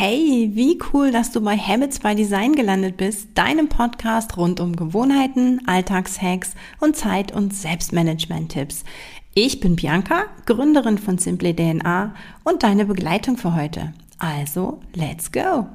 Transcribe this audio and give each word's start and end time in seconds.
Hey, 0.00 0.50
wie 0.52 0.78
cool, 0.92 1.10
dass 1.10 1.32
du 1.32 1.40
bei 1.40 1.56
Habits 1.56 1.98
by 1.98 2.14
Design 2.14 2.54
gelandet 2.54 2.96
bist, 2.96 3.36
deinem 3.36 3.68
Podcast 3.68 4.36
rund 4.36 4.60
um 4.60 4.76
Gewohnheiten, 4.76 5.60
Alltagshacks 5.66 6.52
und 6.78 6.94
Zeit- 6.94 7.34
und 7.34 7.52
Selbstmanagement-Tipps. 7.52 8.84
Ich 9.34 9.58
bin 9.58 9.74
Bianca, 9.74 10.26
Gründerin 10.46 10.98
von 10.98 11.18
Simply 11.18 11.52
DNA 11.52 12.14
und 12.44 12.62
deine 12.62 12.84
Begleitung 12.84 13.38
für 13.38 13.56
heute. 13.56 13.92
Also, 14.20 14.78
let's 14.94 15.32
go! 15.32 15.66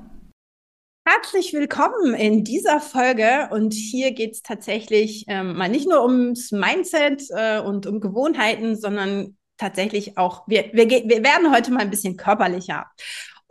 Herzlich 1.05 1.51
willkommen 1.51 2.13
in 2.13 2.45
dieser 2.45 2.79
Folge 2.79 3.49
und 3.51 3.73
hier 3.73 4.13
geht 4.13 4.35
es 4.35 4.41
tatsächlich 4.41 5.25
ähm, 5.27 5.57
mal 5.57 5.67
nicht 5.67 5.89
nur 5.89 6.01
ums 6.01 6.53
Mindset 6.53 7.23
äh, 7.31 7.59
und 7.59 7.87
um 7.87 7.99
Gewohnheiten, 7.99 8.77
sondern 8.77 9.35
tatsächlich 9.57 10.17
auch, 10.17 10.47
wir, 10.47 10.69
wir, 10.71 10.89
wir 10.89 11.23
werden 11.25 11.53
heute 11.53 11.71
mal 11.71 11.81
ein 11.81 11.89
bisschen 11.89 12.15
körperlicher. 12.15 12.85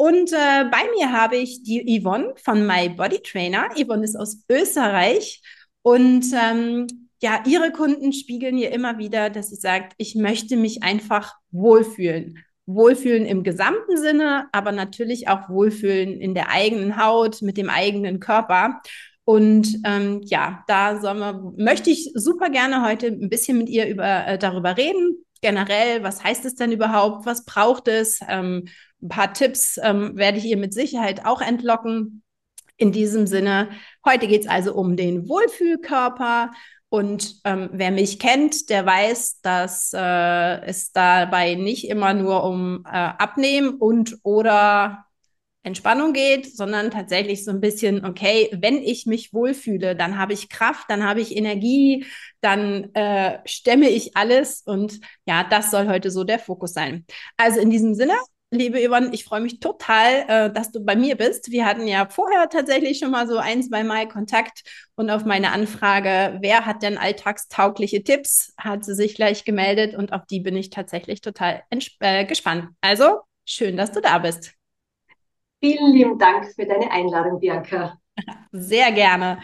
Und 0.03 0.33
äh, 0.33 0.65
bei 0.69 0.83
mir 0.97 1.13
habe 1.13 1.37
ich 1.37 1.63
die 1.63 2.01
Yvonne 2.01 2.35
von 2.35 2.67
My 2.67 2.89
Body 2.89 3.21
Trainer. 3.21 3.69
Yvonne 3.77 4.03
ist 4.03 4.17
aus 4.17 4.43
Österreich 4.51 5.41
und 5.83 6.25
ähm, 6.35 6.89
ja, 7.23 7.45
ihre 7.47 7.71
Kunden 7.71 8.13
spiegeln 8.13 8.59
ihr 8.59 8.73
immer 8.73 8.99
wieder, 8.99 9.31
dass 9.31 9.51
sie 9.51 9.55
sagt, 9.55 9.93
ich 9.99 10.17
möchte 10.17 10.57
mich 10.57 10.83
einfach 10.83 11.37
wohlfühlen. 11.53 12.45
Wohlfühlen 12.67 13.27
im 13.27 13.45
gesamten 13.45 13.97
Sinne, 13.97 14.49
aber 14.51 14.73
natürlich 14.73 15.29
auch 15.29 15.49
wohlfühlen 15.49 16.21
in 16.21 16.35
der 16.35 16.51
eigenen 16.51 17.01
Haut, 17.01 17.41
mit 17.41 17.57
dem 17.57 17.71
eigenen 17.71 18.19
Körper. 18.19 18.81
Und 19.23 19.69
ähm, 19.85 20.23
ja, 20.25 20.65
da 20.67 21.01
wir, 21.01 21.53
möchte 21.57 21.91
ich 21.91 22.11
super 22.17 22.51
gerne 22.51 22.85
heute 22.85 23.07
ein 23.07 23.29
bisschen 23.29 23.57
mit 23.57 23.69
ihr 23.69 23.87
über, 23.87 24.27
äh, 24.27 24.37
darüber 24.37 24.77
reden. 24.77 25.25
Generell, 25.43 26.03
was 26.03 26.25
heißt 26.25 26.45
es 26.45 26.57
denn 26.57 26.73
überhaupt? 26.73 27.25
Was 27.25 27.45
braucht 27.45 27.87
es? 27.87 28.19
Ähm, 28.29 28.65
ein 29.03 29.09
paar 29.09 29.33
Tipps 29.33 29.79
ähm, 29.83 30.17
werde 30.17 30.39
ich 30.39 30.45
ihr 30.45 30.57
mit 30.57 30.73
Sicherheit 30.73 31.27
auch 31.27 31.41
entlocken. 31.41 32.23
In 32.77 32.93
diesem 32.93 33.27
Sinne, 33.27 33.71
heute 34.05 34.27
geht 34.27 34.43
es 34.43 34.49
also 34.49 34.75
um 34.75 34.97
den 34.97 35.29
Wohlfühlkörper. 35.29 36.53
Und 36.89 37.41
ähm, 37.45 37.71
wer 37.73 37.91
mich 37.91 38.19
kennt, 38.19 38.69
der 38.69 38.85
weiß, 38.85 39.41
dass 39.41 39.93
äh, 39.95 40.61
es 40.67 40.93
dabei 40.93 41.55
nicht 41.55 41.89
immer 41.89 42.13
nur 42.13 42.45
um 42.45 42.85
äh, 42.85 42.89
Abnehmen 42.91 43.75
und 43.77 44.19
oder 44.25 45.07
Entspannung 45.65 46.13
geht, 46.13 46.55
sondern 46.57 46.91
tatsächlich 46.91 47.45
so 47.45 47.53
ein 47.53 47.61
bisschen, 47.61 48.05
okay, 48.05 48.51
wenn 48.53 48.83
ich 48.83 49.07
mich 49.07 49.33
wohlfühle, 49.33 49.95
dann 49.95 50.19
habe 50.19 50.33
ich 50.33 50.49
Kraft, 50.49 50.87
dann 50.89 51.05
habe 51.05 51.21
ich 51.21 51.37
Energie, 51.37 52.05
dann 52.41 52.93
äh, 52.95 53.39
stemme 53.45 53.89
ich 53.89 54.17
alles 54.17 54.63
und 54.63 55.01
ja, 55.25 55.45
das 55.45 55.71
soll 55.71 55.87
heute 55.89 56.11
so 56.11 56.25
der 56.25 56.41
Fokus 56.41 56.73
sein. 56.73 57.07
Also 57.37 57.61
in 57.61 57.71
diesem 57.71 57.95
Sinne, 57.95 58.15
liebe 58.53 58.79
Yvonne, 58.87 59.11
ich 59.13 59.25
freue 59.25 59.41
mich 59.41 59.59
total, 59.59 60.25
äh, 60.29 60.53
dass 60.53 60.71
du 60.71 60.85
bei 60.85 60.95
mir 60.95 61.17
bist. 61.17 61.51
Wir 61.51 61.65
hatten 61.65 61.87
ja 61.87 62.07
vorher 62.09 62.49
tatsächlich 62.49 62.99
schon 62.99 63.11
mal 63.11 63.27
so 63.27 63.39
ein, 63.39 63.63
zwei 63.63 63.83
Mal 63.83 64.07
Kontakt 64.07 64.63
und 64.95 65.11
auf 65.11 65.25
meine 65.25 65.51
Anfrage, 65.53 66.39
wer 66.41 66.67
hat 66.67 66.83
denn 66.83 66.99
alltagstaugliche 66.99 68.05
Tipps, 68.05 68.55
hat 68.59 68.85
sie 68.85 68.95
sich 68.95 69.15
gleich 69.15 69.45
gemeldet 69.45 69.97
und 69.97 70.13
auf 70.13 70.27
die 70.27 70.41
bin 70.41 70.55
ich 70.55 70.71
tatsächlich 70.71 71.23
total 71.23 71.63
äh, 72.01 72.25
gespannt. 72.27 72.69
Also, 72.83 73.21
schön, 73.45 73.77
dass 73.77 73.91
du 73.91 74.01
da 74.01 74.19
bist. 74.19 74.53
Vielen 75.61 75.93
lieben 75.93 76.19
Dank 76.19 76.53
für 76.55 76.67
deine 76.67 76.91
Einladung, 76.91 77.41
Bianca. 77.41 77.99
Sehr 78.53 78.93
gerne. 78.93 79.39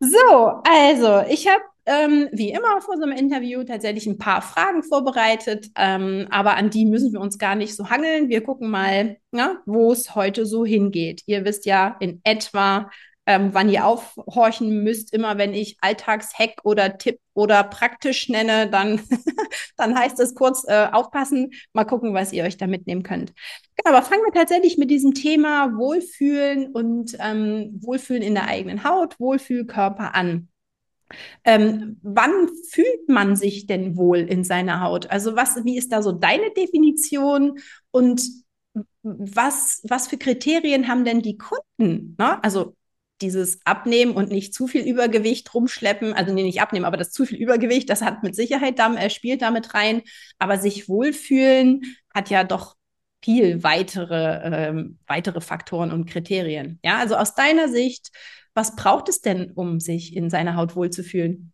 So, 0.00 0.60
also 0.64 1.22
ich 1.28 1.48
habe 1.48 1.62
ähm, 1.86 2.28
wie 2.32 2.50
immer 2.50 2.80
vor 2.80 2.96
so 2.96 3.02
einem 3.02 3.16
Interview 3.16 3.62
tatsächlich 3.64 4.06
ein 4.06 4.18
paar 4.18 4.42
Fragen 4.42 4.82
vorbereitet, 4.82 5.70
ähm, 5.76 6.26
aber 6.30 6.56
an 6.56 6.70
die 6.70 6.86
müssen 6.86 7.12
wir 7.12 7.20
uns 7.20 7.38
gar 7.38 7.54
nicht 7.54 7.76
so 7.76 7.90
hangeln. 7.90 8.28
Wir 8.28 8.42
gucken 8.42 8.70
mal, 8.70 9.18
wo 9.66 9.92
es 9.92 10.14
heute 10.14 10.46
so 10.46 10.64
hingeht. 10.64 11.22
Ihr 11.26 11.44
wisst 11.44 11.66
ja 11.66 11.96
in 12.00 12.20
etwa, 12.24 12.90
ähm, 13.26 13.50
wann 13.52 13.68
ihr 13.68 13.86
aufhorchen 13.86 14.82
müsst. 14.82 15.12
Immer 15.12 15.38
wenn 15.38 15.54
ich 15.54 15.76
Alltagshack 15.80 16.60
oder 16.62 16.98
Tipp 16.98 17.18
oder 17.34 17.64
praktisch 17.64 18.28
nenne, 18.28 18.68
dann, 18.68 19.00
dann 19.76 19.98
heißt 19.98 20.20
es 20.20 20.34
kurz 20.34 20.64
äh, 20.66 20.88
aufpassen, 20.90 21.52
mal 21.72 21.84
gucken, 21.84 22.14
was 22.14 22.32
ihr 22.32 22.44
euch 22.44 22.56
da 22.56 22.66
mitnehmen 22.66 23.02
könnt. 23.02 23.32
Genau, 23.76 23.96
aber 23.96 24.06
fangen 24.06 24.22
wir 24.24 24.32
tatsächlich 24.32 24.78
mit 24.78 24.90
diesem 24.90 25.14
Thema 25.14 25.76
Wohlfühlen 25.76 26.72
und 26.72 27.16
ähm, 27.18 27.78
Wohlfühlen 27.82 28.22
in 28.22 28.34
der 28.34 28.46
eigenen 28.46 28.84
Haut, 28.84 29.18
Wohlfühlkörper 29.18 30.14
an. 30.14 30.48
Ähm, 31.44 31.98
wann 32.02 32.48
fühlt 32.70 33.08
man 33.08 33.36
sich 33.36 33.66
denn 33.66 33.96
wohl 33.96 34.18
in 34.18 34.44
seiner 34.44 34.80
Haut? 34.80 35.10
Also 35.10 35.36
was, 35.36 35.64
wie 35.64 35.76
ist 35.76 35.92
da 35.92 36.02
so 36.02 36.12
deine 36.12 36.50
Definition 36.52 37.58
und 37.90 38.22
was, 39.02 39.80
was 39.84 40.08
für 40.08 40.18
Kriterien 40.18 40.88
haben 40.88 41.04
denn 41.04 41.22
die 41.22 41.38
Kunden? 41.38 42.16
Ne? 42.18 42.42
Also 42.42 42.74
dieses 43.20 43.60
Abnehmen 43.64 44.14
und 44.14 44.30
nicht 44.30 44.54
zu 44.54 44.66
viel 44.66 44.82
Übergewicht 44.82 45.54
rumschleppen, 45.54 46.12
also 46.12 46.32
nee, 46.32 46.42
nicht 46.42 46.60
abnehmen, 46.60 46.84
aber 46.84 46.96
das 46.96 47.12
zu 47.12 47.24
viel 47.24 47.38
Übergewicht, 47.38 47.88
das 47.88 48.02
hat 48.02 48.22
mit 48.22 48.34
Sicherheit, 48.34 48.78
da, 48.78 48.92
äh, 48.94 49.08
spielt 49.10 49.42
damit 49.42 49.74
rein, 49.74 50.02
aber 50.38 50.58
sich 50.58 50.88
wohlfühlen 50.88 51.96
hat 52.12 52.30
ja 52.30 52.44
doch 52.44 52.76
viel 53.22 53.62
weitere, 53.62 54.68
ähm, 54.68 54.98
weitere 55.06 55.40
Faktoren 55.40 55.92
und 55.92 56.06
Kriterien. 56.06 56.78
Ja, 56.84 56.98
also 56.98 57.16
aus 57.16 57.34
deiner 57.34 57.68
Sicht, 57.68 58.10
was 58.54 58.76
braucht 58.76 59.08
es 59.08 59.20
denn, 59.20 59.52
um 59.52 59.80
sich 59.80 60.16
in 60.16 60.30
seiner 60.30 60.56
Haut 60.56 60.76
wohlzufühlen? 60.76 61.52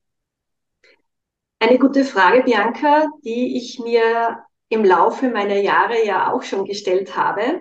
Eine 1.59 1.79
gute 1.79 2.05
Frage, 2.05 2.43
Bianca, 2.43 3.09
die 3.25 3.57
ich 3.57 3.79
mir 3.79 4.39
im 4.69 4.85
Laufe 4.85 5.29
meiner 5.31 5.59
Jahre 5.59 6.05
ja 6.07 6.33
auch 6.33 6.43
schon 6.43 6.65
gestellt 6.65 7.17
habe. 7.17 7.61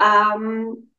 Ähm, 0.00 0.90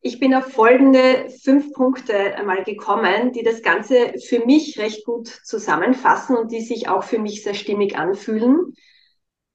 ich 0.00 0.20
bin 0.20 0.34
auf 0.34 0.52
folgende 0.52 1.30
fünf 1.42 1.72
Punkte 1.72 2.36
einmal 2.36 2.64
gekommen, 2.64 3.32
die 3.32 3.42
das 3.42 3.62
Ganze 3.62 4.12
für 4.18 4.44
mich 4.44 4.78
recht 4.78 5.06
gut 5.06 5.28
zusammenfassen 5.28 6.36
und 6.36 6.52
die 6.52 6.60
sich 6.60 6.88
auch 6.88 7.04
für 7.04 7.18
mich 7.18 7.42
sehr 7.42 7.54
stimmig 7.54 7.96
anfühlen. 7.96 8.74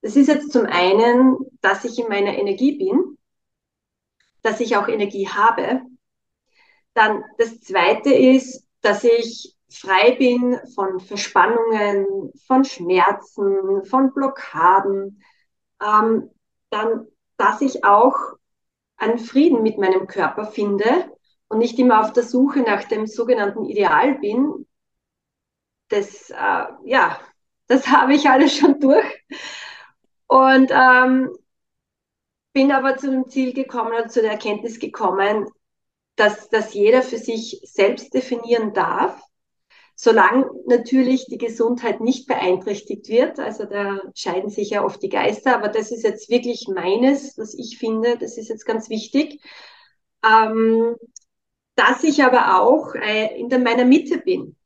Das 0.01 0.15
ist 0.15 0.27
jetzt 0.27 0.51
zum 0.51 0.65
einen, 0.65 1.37
dass 1.61 1.85
ich 1.85 1.99
in 1.99 2.07
meiner 2.07 2.35
Energie 2.35 2.77
bin, 2.77 3.17
dass 4.41 4.59
ich 4.59 4.77
auch 4.77 4.87
Energie 4.87 5.27
habe, 5.27 5.81
dann 6.93 7.23
das 7.37 7.59
zweite 7.61 8.13
ist, 8.13 8.65
dass 8.81 9.03
ich 9.03 9.55
frei 9.69 10.15
bin 10.15 10.59
von 10.73 10.99
Verspannungen, 10.99 12.31
von 12.47 12.63
Schmerzen, 12.63 13.83
von 13.85 14.13
Blockaden. 14.13 15.21
Ähm, 15.81 16.29
dann, 16.69 17.07
dass 17.37 17.61
ich 17.61 17.83
auch 17.83 18.15
einen 18.97 19.19
Frieden 19.19 19.63
mit 19.63 19.77
meinem 19.77 20.07
Körper 20.07 20.45
finde 20.45 21.11
und 21.47 21.59
nicht 21.59 21.79
immer 21.79 22.01
auf 22.01 22.13
der 22.13 22.23
Suche 22.23 22.59
nach 22.61 22.83
dem 22.83 23.07
sogenannten 23.07 23.65
Ideal 23.65 24.15
bin. 24.19 24.67
Das, 25.89 26.29
äh, 26.29 26.65
ja, 26.85 27.19
das 27.67 27.87
habe 27.91 28.13
ich 28.13 28.29
alles 28.29 28.55
schon 28.55 28.79
durch. 28.79 29.05
Und 30.27 30.71
ähm, 30.71 31.29
bin 32.53 32.71
aber 32.71 32.97
zu 32.97 33.09
dem 33.09 33.27
Ziel 33.29 33.53
gekommen 33.53 33.93
oder 33.93 34.07
zu 34.07 34.21
der 34.21 34.31
Erkenntnis 34.31 34.79
gekommen, 34.79 35.49
dass, 36.19 36.49
dass 36.49 36.73
jeder 36.73 37.01
für 37.01 37.17
sich 37.17 37.61
selbst 37.63 38.13
definieren 38.13 38.73
darf, 38.73 39.21
solange 39.95 40.49
natürlich 40.65 41.25
die 41.25 41.37
Gesundheit 41.37 42.01
nicht 42.01 42.27
beeinträchtigt 42.27 43.09
wird. 43.09 43.39
Also 43.39 43.65
da 43.65 43.99
scheiden 44.15 44.49
sich 44.49 44.71
ja 44.71 44.83
oft 44.83 45.01
die 45.01 45.09
Geister, 45.09 45.55
aber 45.55 45.69
das 45.69 45.91
ist 45.91 46.03
jetzt 46.03 46.29
wirklich 46.29 46.67
meines, 46.67 47.37
was 47.37 47.53
ich 47.53 47.77
finde, 47.77 48.17
das 48.17 48.37
ist 48.37 48.49
jetzt 48.49 48.65
ganz 48.65 48.89
wichtig. 48.89 49.41
Ähm, 50.23 50.95
dass 51.75 52.03
ich 52.03 52.23
aber 52.23 52.61
auch 52.61 52.93
äh, 52.95 53.39
in 53.39 53.47
meiner 53.63 53.85
Mitte 53.85 54.17
bin. 54.17 54.57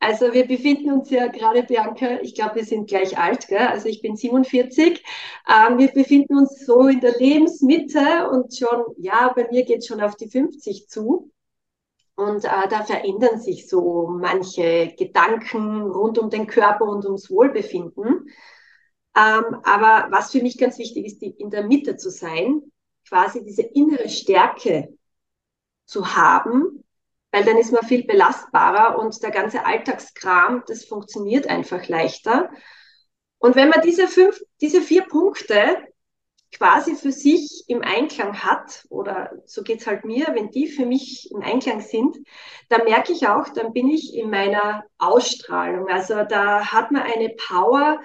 Also 0.00 0.32
wir 0.32 0.46
befinden 0.46 0.92
uns 0.92 1.10
ja 1.10 1.26
gerade, 1.26 1.64
Bianca, 1.64 2.20
ich 2.22 2.34
glaube, 2.34 2.56
wir 2.56 2.64
sind 2.64 2.88
gleich 2.88 3.18
alt, 3.18 3.48
gell? 3.48 3.66
also 3.66 3.88
ich 3.88 4.00
bin 4.00 4.16
47. 4.16 5.02
Ähm, 5.48 5.78
wir 5.78 5.88
befinden 5.88 6.36
uns 6.38 6.64
so 6.64 6.86
in 6.86 7.00
der 7.00 7.18
Lebensmitte 7.18 8.30
und 8.30 8.56
schon, 8.56 8.94
ja, 8.96 9.32
bei 9.34 9.48
mir 9.50 9.64
geht 9.64 9.84
schon 9.84 10.00
auf 10.00 10.14
die 10.16 10.30
50 10.30 10.88
zu. 10.88 11.32
Und 12.14 12.44
äh, 12.44 12.68
da 12.68 12.84
verändern 12.84 13.40
sich 13.40 13.68
so 13.68 14.08
manche 14.08 14.94
Gedanken 14.96 15.82
rund 15.82 16.18
um 16.18 16.30
den 16.30 16.46
Körper 16.46 16.84
und 16.84 17.04
ums 17.04 17.30
Wohlbefinden. 17.30 18.28
Ähm, 19.16 19.44
aber 19.64 20.08
was 20.10 20.30
für 20.30 20.42
mich 20.42 20.58
ganz 20.58 20.78
wichtig 20.78 21.06
ist, 21.06 21.22
die, 21.22 21.30
in 21.30 21.50
der 21.50 21.64
Mitte 21.66 21.96
zu 21.96 22.10
sein, 22.10 22.62
quasi 23.08 23.44
diese 23.44 23.62
innere 23.62 24.08
Stärke 24.08 24.96
zu 25.86 26.14
haben, 26.14 26.84
weil 27.30 27.44
dann 27.44 27.58
ist 27.58 27.72
man 27.72 27.84
viel 27.84 28.04
belastbarer 28.04 28.98
und 28.98 29.22
der 29.22 29.30
ganze 29.30 29.64
Alltagskram, 29.64 30.62
das 30.66 30.84
funktioniert 30.84 31.48
einfach 31.48 31.86
leichter. 31.88 32.50
Und 33.38 33.54
wenn 33.54 33.68
man 33.68 33.82
diese 33.82 34.08
fünf, 34.08 34.40
diese 34.60 34.80
vier 34.80 35.02
Punkte 35.02 35.76
quasi 36.52 36.94
für 36.94 37.12
sich 37.12 37.64
im 37.68 37.82
Einklang 37.82 38.42
hat, 38.42 38.86
oder 38.88 39.32
so 39.44 39.62
geht's 39.62 39.86
halt 39.86 40.04
mir, 40.04 40.28
wenn 40.32 40.50
die 40.50 40.66
für 40.66 40.86
mich 40.86 41.30
im 41.30 41.42
Einklang 41.42 41.80
sind, 41.80 42.16
dann 42.70 42.84
merke 42.84 43.12
ich 43.12 43.28
auch, 43.28 43.48
dann 43.50 43.72
bin 43.72 43.88
ich 43.88 44.14
in 44.14 44.30
meiner 44.30 44.84
Ausstrahlung. 44.96 45.88
Also 45.88 46.24
da 46.24 46.72
hat 46.72 46.90
man 46.90 47.02
eine 47.02 47.30
Power, 47.30 48.00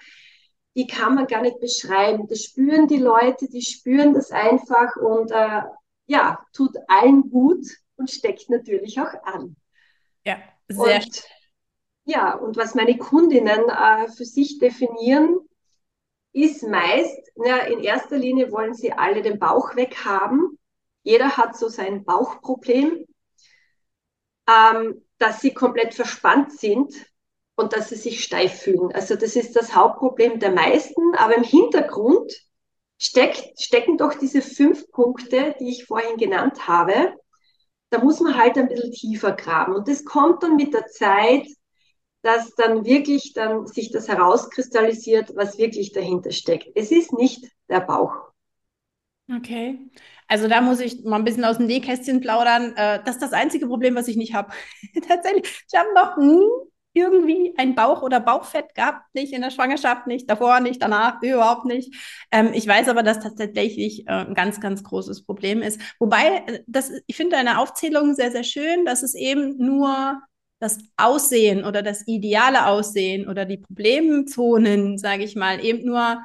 die 0.76 0.88
kann 0.88 1.16
man 1.16 1.28
gar 1.28 1.42
nicht 1.42 1.60
beschreiben. 1.62 2.28
Das 2.28 2.44
spüren 2.44 2.88
die 2.88 2.98
Leute, 2.98 3.48
die 3.48 3.62
spüren 3.62 4.14
das 4.14 4.32
einfach 4.32 4.96
und 4.98 5.32
äh, 5.32 5.62
ja, 6.08 6.40
tut 6.52 6.76
allen 6.88 7.30
gut 7.30 7.66
und 7.96 8.10
steckt 8.10 8.50
natürlich 8.50 9.00
auch 9.00 9.14
an. 9.24 9.56
Ja, 10.26 10.38
sehr 10.68 10.96
und, 10.96 11.24
Ja, 12.06 12.36
und 12.36 12.58
was 12.58 12.76
meine 12.76 12.98
Kundinnen 12.98 13.70
äh, 13.70 14.08
für 14.10 14.26
sich 14.26 14.60
definieren, 14.60 15.38
ist 16.34 16.64
meist, 16.64 17.32
ja, 17.36 17.58
in 17.58 17.80
erster 17.80 18.18
Linie 18.18 18.52
wollen 18.52 18.74
sie 18.74 18.92
alle 18.92 19.22
den 19.22 19.40
Bauch 19.40 19.76
weghaben. 19.76 20.58
Jeder 21.04 21.38
hat 21.38 21.56
so 21.56 21.70
sein 21.70 22.04
Bauchproblem, 22.04 23.06
ähm, 24.50 25.06
dass 25.20 25.42
sie 25.42 25.54
komplett 25.54 25.94
verspannt 25.94 26.52
sind 26.52 26.94
und 27.56 27.74
dass 27.74 27.90
sie 27.90 27.96
sich 27.96 28.24
steif 28.24 28.62
fühlen. 28.62 28.92
Also 28.94 29.16
das 29.16 29.36
ist 29.36 29.56
das 29.56 29.76
Hauptproblem 29.76 30.40
der 30.40 30.52
meisten, 30.52 31.16
aber 31.16 31.36
im 31.36 31.44
Hintergrund 31.44 32.34
steckt, 32.98 33.62
stecken 33.62 33.98
doch 33.98 34.16
diese 34.16 34.42
fünf 34.42 34.90
Punkte, 34.92 35.56
die 35.60 35.70
ich 35.70 35.86
vorhin 35.86 36.18
genannt 36.18 36.68
habe. 36.68 37.14
Da 37.94 38.04
muss 38.04 38.20
man 38.22 38.36
halt 38.36 38.58
ein 38.58 38.70
bisschen 38.70 38.92
tiefer 38.92 39.34
graben. 39.34 39.76
Und 39.76 39.88
das 39.88 40.04
kommt 40.04 40.42
dann 40.42 40.56
mit 40.56 40.74
der 40.74 40.88
Zeit, 40.88 41.46
dass 42.24 42.56
dann 42.56 42.86
wirklich 42.86 43.34
dann 43.34 43.68
sich 43.68 43.92
das 43.92 44.08
herauskristallisiert, 44.08 45.36
was 45.36 45.60
wirklich 45.60 45.92
dahinter 45.92 46.32
steckt. 46.32 46.70
Es 46.74 46.90
ist 46.90 47.14
nicht 47.14 47.46
der 47.70 47.82
Bauch. 47.82 48.16
Okay. 49.32 49.92
Also 50.28 50.48
da 50.48 50.62
muss 50.62 50.80
ich 50.80 51.04
mal 51.04 51.18
ein 51.18 51.24
bisschen 51.24 51.46
aus 51.46 51.58
dem 51.58 51.68
Nähkästchen 51.68 52.20
plaudern. 52.20 52.76
Äh, 52.76 53.04
das 53.06 53.18
ist 53.18 53.22
das 53.22 53.34
einzige 53.34 53.68
Problem, 53.68 53.94
was 53.94 54.08
ich 54.08 54.18
nicht 54.18 54.34
habe. 54.34 54.52
Tatsächlich, 55.08 55.64
ich 55.72 55.80
habe 55.80 55.94
noch 55.94 56.18
irgendwie 56.94 57.54
ein 57.58 57.76
Bauch- 57.76 58.04
oder 58.04 58.20
Bauchfett 58.20 58.76
gehabt, 58.76 59.14
nicht 59.14 59.34
in 59.34 59.42
der 59.42 59.52
Schwangerschaft, 59.52 60.08
nicht 60.08 60.30
davor, 60.30 60.60
nicht 60.60 60.82
danach, 60.82 61.22
überhaupt 61.22 61.66
nicht. 61.66 61.94
Ähm, 62.32 62.52
ich 62.54 62.68
weiß 62.68 62.88
aber, 62.88 63.04
dass 63.04 63.20
das 63.20 63.36
tatsächlich 63.36 64.08
äh, 64.08 64.12
ein 64.12 64.34
ganz, 64.36 64.62
ganz 64.62 64.84
großes 64.84 65.26
Problem 65.26 65.62
ist. 65.62 65.82
Wobei, 66.00 66.44
äh, 66.48 66.64
das, 66.68 66.92
ich 67.08 67.16
finde 67.16 67.36
deine 67.36 67.60
Aufzählung 67.60 68.14
sehr, 68.16 68.32
sehr 68.32 68.44
schön, 68.44 68.86
dass 68.86 69.04
es 69.04 69.16
eben 69.16 69.58
nur 69.58 70.22
das 70.60 70.80
Aussehen 70.96 71.66
oder 71.66 71.82
das 71.82 72.08
ideale 72.08 72.68
Aussehen 72.68 73.28
oder 73.28 73.46
die 73.46 73.58
Problemzonen, 73.58 74.98
sage 74.98 75.24
ich 75.24 75.36
mal, 75.36 75.64
eben 75.64 75.86
nur 75.86 76.20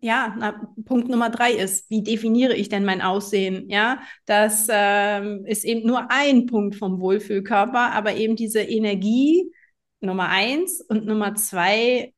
ja, 0.00 0.34
na, 0.38 0.60
Punkt 0.84 1.08
Nummer 1.08 1.28
drei 1.30 1.52
ist, 1.52 1.90
wie 1.90 2.02
definiere 2.02 2.54
ich 2.54 2.68
denn 2.68 2.84
mein 2.84 3.02
Aussehen? 3.02 3.68
Ja, 3.68 4.00
das 4.26 4.68
ähm, 4.70 5.44
ist 5.46 5.64
eben 5.64 5.86
nur 5.86 6.10
ein 6.10 6.46
Punkt 6.46 6.76
vom 6.76 7.00
Wohlfühlkörper, 7.00 7.92
aber 7.92 8.14
eben 8.14 8.36
diese 8.36 8.60
Energie 8.60 9.50
Nummer 10.00 10.28
eins 10.28 10.80
und 10.80 11.06
Nummer 11.06 11.34
zwei 11.34 12.12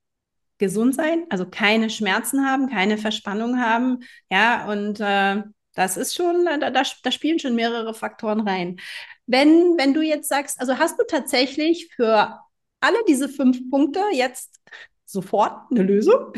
gesund 0.59 0.94
sein, 0.94 1.25
also 1.31 1.47
keine 1.49 1.88
Schmerzen 1.91 2.47
haben, 2.47 2.69
keine 2.69 2.99
Verspannung 2.99 3.59
haben, 3.59 4.00
ja, 4.31 4.71
und 4.71 5.00
äh, 5.00 5.43
das 5.75 5.97
ist 5.97 6.15
schon, 6.15 6.44
da, 6.44 6.71
da, 6.71 6.82
da 7.03 7.11
spielen 7.12 7.38
schon 7.38 7.55
mehrere 7.55 7.94
Faktoren 7.94 8.47
rein. 8.47 8.79
Wenn, 9.27 9.79
wenn 9.79 9.94
du 9.94 10.03
jetzt 10.03 10.29
sagst, 10.29 10.61
also 10.61 10.79
hast 10.79 10.99
du 10.99 11.05
tatsächlich 11.09 11.91
für 11.94 12.38
alle 12.81 12.99
diese 13.09 13.29
fünf 13.29 13.71
Punkte 13.71 14.00
jetzt 14.12 14.61
sofort 15.05 15.71
eine 15.71 15.82
Lösung? 15.82 16.32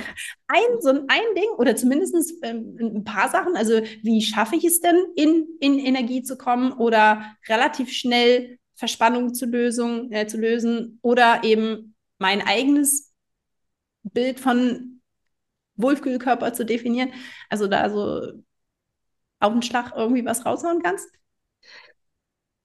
Ein, 0.47 0.81
so 0.81 0.91
ein, 0.91 1.35
Ding 1.37 1.50
oder 1.56 1.77
zumindest 1.77 2.15
ähm, 2.43 2.77
ein 2.79 3.05
paar 3.05 3.31
Sachen. 3.31 3.56
Also 3.56 3.81
wie 4.03 4.23
schaffe 4.23 4.56
ich 4.56 4.65
es 4.65 4.81
denn, 4.81 4.97
in, 5.17 5.47
in 5.61 5.79
Energie 5.79 6.23
zu 6.23 6.37
kommen 6.37 6.73
oder 6.73 7.35
relativ 7.49 7.91
schnell 7.91 8.59
Verspannung 8.82 9.32
zu, 9.32 9.46
Lösung, 9.46 10.11
äh, 10.11 10.26
zu 10.26 10.38
lösen 10.38 10.99
oder 11.02 11.44
eben 11.44 11.94
mein 12.19 12.43
eigenes 12.43 13.12
Bild 14.02 14.40
von 14.40 15.00
Wohlfühlkörper 15.76 16.52
zu 16.52 16.67
definieren. 16.67 17.12
Also 17.49 17.69
da 17.69 17.88
so 17.90 18.43
auf 19.38 19.52
den 19.52 19.62
Schlag 19.62 19.93
irgendwie 19.94 20.25
was 20.25 20.44
raushauen 20.44 20.82
kannst? 20.82 21.08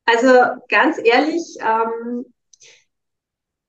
Also 0.06 0.60
ganz 0.70 0.98
ehrlich, 1.04 1.44
ähm, 1.60 2.26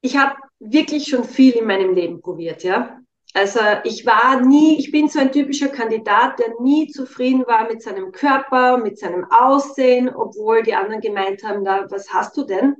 ich 0.01 0.17
habe 0.17 0.37
wirklich 0.59 1.07
schon 1.07 1.25
viel 1.25 1.53
in 1.53 1.67
meinem 1.67 1.95
Leben 1.95 2.23
probiert, 2.23 2.63
ja. 2.63 2.98
Also 3.35 3.61
ich 3.85 4.07
war 4.07 4.41
nie, 4.41 4.79
ich 4.79 4.91
bin 4.91 5.09
so 5.09 5.19
ein 5.19 5.33
typischer 5.33 5.69
Kandidat, 5.69 6.39
der 6.39 6.61
nie 6.61 6.89
zufrieden 6.89 7.47
war 7.47 7.69
mit 7.69 7.83
seinem 7.83 8.11
Körper, 8.11 8.79
mit 8.79 8.99
seinem 8.99 9.25
Aussehen, 9.31 10.09
obwohl 10.09 10.63
die 10.63 10.75
anderen 10.75 11.01
gemeint 11.01 11.43
haben, 11.45 11.63
na, 11.63 11.91
was 11.91 12.13
hast 12.13 12.37
du 12.37 12.45
denn? 12.45 12.75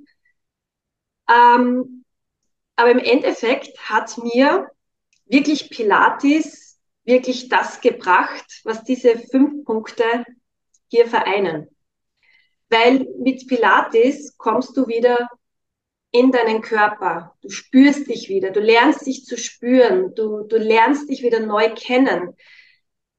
Ähm, 1.29 2.05
aber 2.77 2.91
im 2.91 2.99
Endeffekt 2.99 3.79
hat 3.89 4.17
mir 4.19 4.71
wirklich 5.27 5.71
Pilates 5.71 6.79
wirklich 7.05 7.49
das 7.49 7.81
gebracht, 7.81 8.61
was 8.65 8.85
diese 8.85 9.19
fünf 9.19 9.65
Punkte 9.65 10.25
hier 10.89 11.07
vereinen. 11.07 11.69
Weil 12.71 13.07
mit 13.19 13.47
Pilates 13.49 14.37
kommst 14.37 14.77
du 14.77 14.87
wieder 14.87 15.29
in 16.11 16.33
deinen 16.33 16.63
Körper. 16.63 17.35
Du 17.43 17.51
spürst 17.51 18.09
dich 18.09 18.29
wieder. 18.29 18.51
Du 18.51 18.61
lernst 18.61 19.07
dich 19.07 19.25
zu 19.25 19.37
spüren. 19.37 20.15
Du, 20.15 20.43
du 20.43 20.57
lernst 20.57 21.09
dich 21.09 21.23
wieder 21.23 21.41
neu 21.41 21.71
kennen. 21.75 22.35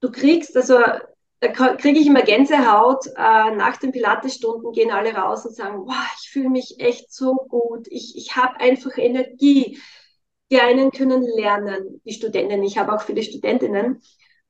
Du 0.01 0.11
kriegst, 0.11 0.55
also 0.55 0.79
da 1.39 1.47
kriege 1.47 1.99
ich 1.99 2.07
immer 2.07 2.23
Gänsehaut. 2.23 3.07
Äh, 3.07 3.55
nach 3.55 3.77
den 3.77 3.91
Pilates-Stunden 3.91 4.71
gehen 4.71 4.91
alle 4.91 5.13
raus 5.13 5.45
und 5.45 5.55
sagen, 5.55 5.83
wow, 5.85 6.15
ich 6.21 6.29
fühle 6.29 6.49
mich 6.49 6.79
echt 6.79 7.13
so 7.13 7.35
gut. 7.35 7.87
Ich, 7.89 8.17
ich 8.17 8.35
habe 8.35 8.59
einfach 8.59 8.97
Energie. 8.97 9.79
Die 10.51 10.59
einen 10.59 10.91
können 10.91 11.21
lernen, 11.21 12.01
die 12.05 12.13
Studentinnen. 12.13 12.63
Ich 12.63 12.77
habe 12.77 12.93
auch 12.93 13.03
viele 13.03 13.21
Studentinnen. 13.21 14.01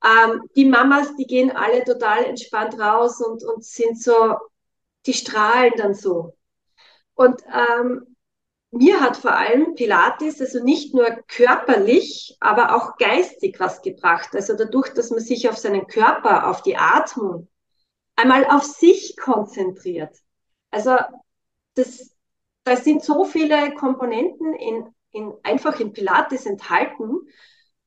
Ähm, 0.03 0.41
die 0.55 0.65
Mamas, 0.65 1.13
die 1.17 1.27
gehen 1.27 1.51
alle 1.51 1.83
total 1.83 2.23
entspannt 2.23 2.79
raus 2.79 3.19
und, 3.19 3.43
und 3.43 3.65
sind 3.65 4.01
so, 4.01 4.37
die 5.05 5.13
strahlen 5.13 5.73
dann 5.75 5.93
so. 5.93 6.37
Und 7.15 7.41
ähm, 7.53 8.08
mir 8.71 8.99
hat 9.01 9.17
vor 9.17 9.31
allem 9.31 9.75
Pilates 9.75 10.41
also 10.41 10.63
nicht 10.63 10.93
nur 10.93 11.09
körperlich, 11.27 12.37
aber 12.39 12.75
auch 12.75 12.97
geistig 12.97 13.59
was 13.59 13.81
gebracht. 13.81 14.29
Also 14.33 14.55
dadurch, 14.55 14.93
dass 14.93 15.09
man 15.09 15.19
sich 15.19 15.49
auf 15.49 15.57
seinen 15.57 15.87
Körper, 15.87 16.49
auf 16.49 16.61
die 16.61 16.77
Atmung, 16.77 17.47
einmal 18.15 18.45
auf 18.45 18.63
sich 18.63 19.17
konzentriert. 19.17 20.15
Also 20.71 20.97
das, 21.73 22.15
da 22.63 22.75
sind 22.75 23.03
so 23.03 23.25
viele 23.25 23.73
Komponenten 23.73 24.53
in, 24.53 24.93
in, 25.11 25.33
einfach 25.43 25.79
in 25.79 25.93
Pilates 25.93 26.45
enthalten. 26.45 27.17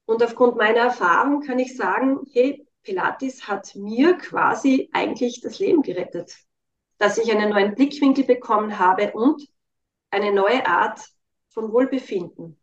Und 0.05 0.23
aufgrund 0.23 0.57
meiner 0.57 0.81
Erfahrung 0.81 1.43
kann 1.43 1.61
ich 1.61 1.77
sagen, 1.77 2.21
hey, 2.33 2.67
Pilates 2.83 3.47
hat 3.47 3.77
mir 3.77 4.15
quasi 4.15 4.91
eigentlich 4.93 5.41
das 5.41 5.61
Leben 5.61 5.83
gerettet. 5.83 6.37
Dass 6.99 7.19
ich 7.19 7.31
einen 7.31 7.51
neuen 7.51 7.77
Blickwinkel 7.77 8.25
bekommen 8.25 8.81
habe 8.81 9.13
und 9.13 9.47
eine 10.13 10.33
neue 10.33 10.67
Art 10.67 11.01
von 11.51 11.73
Wohlbefinden. 11.73 12.59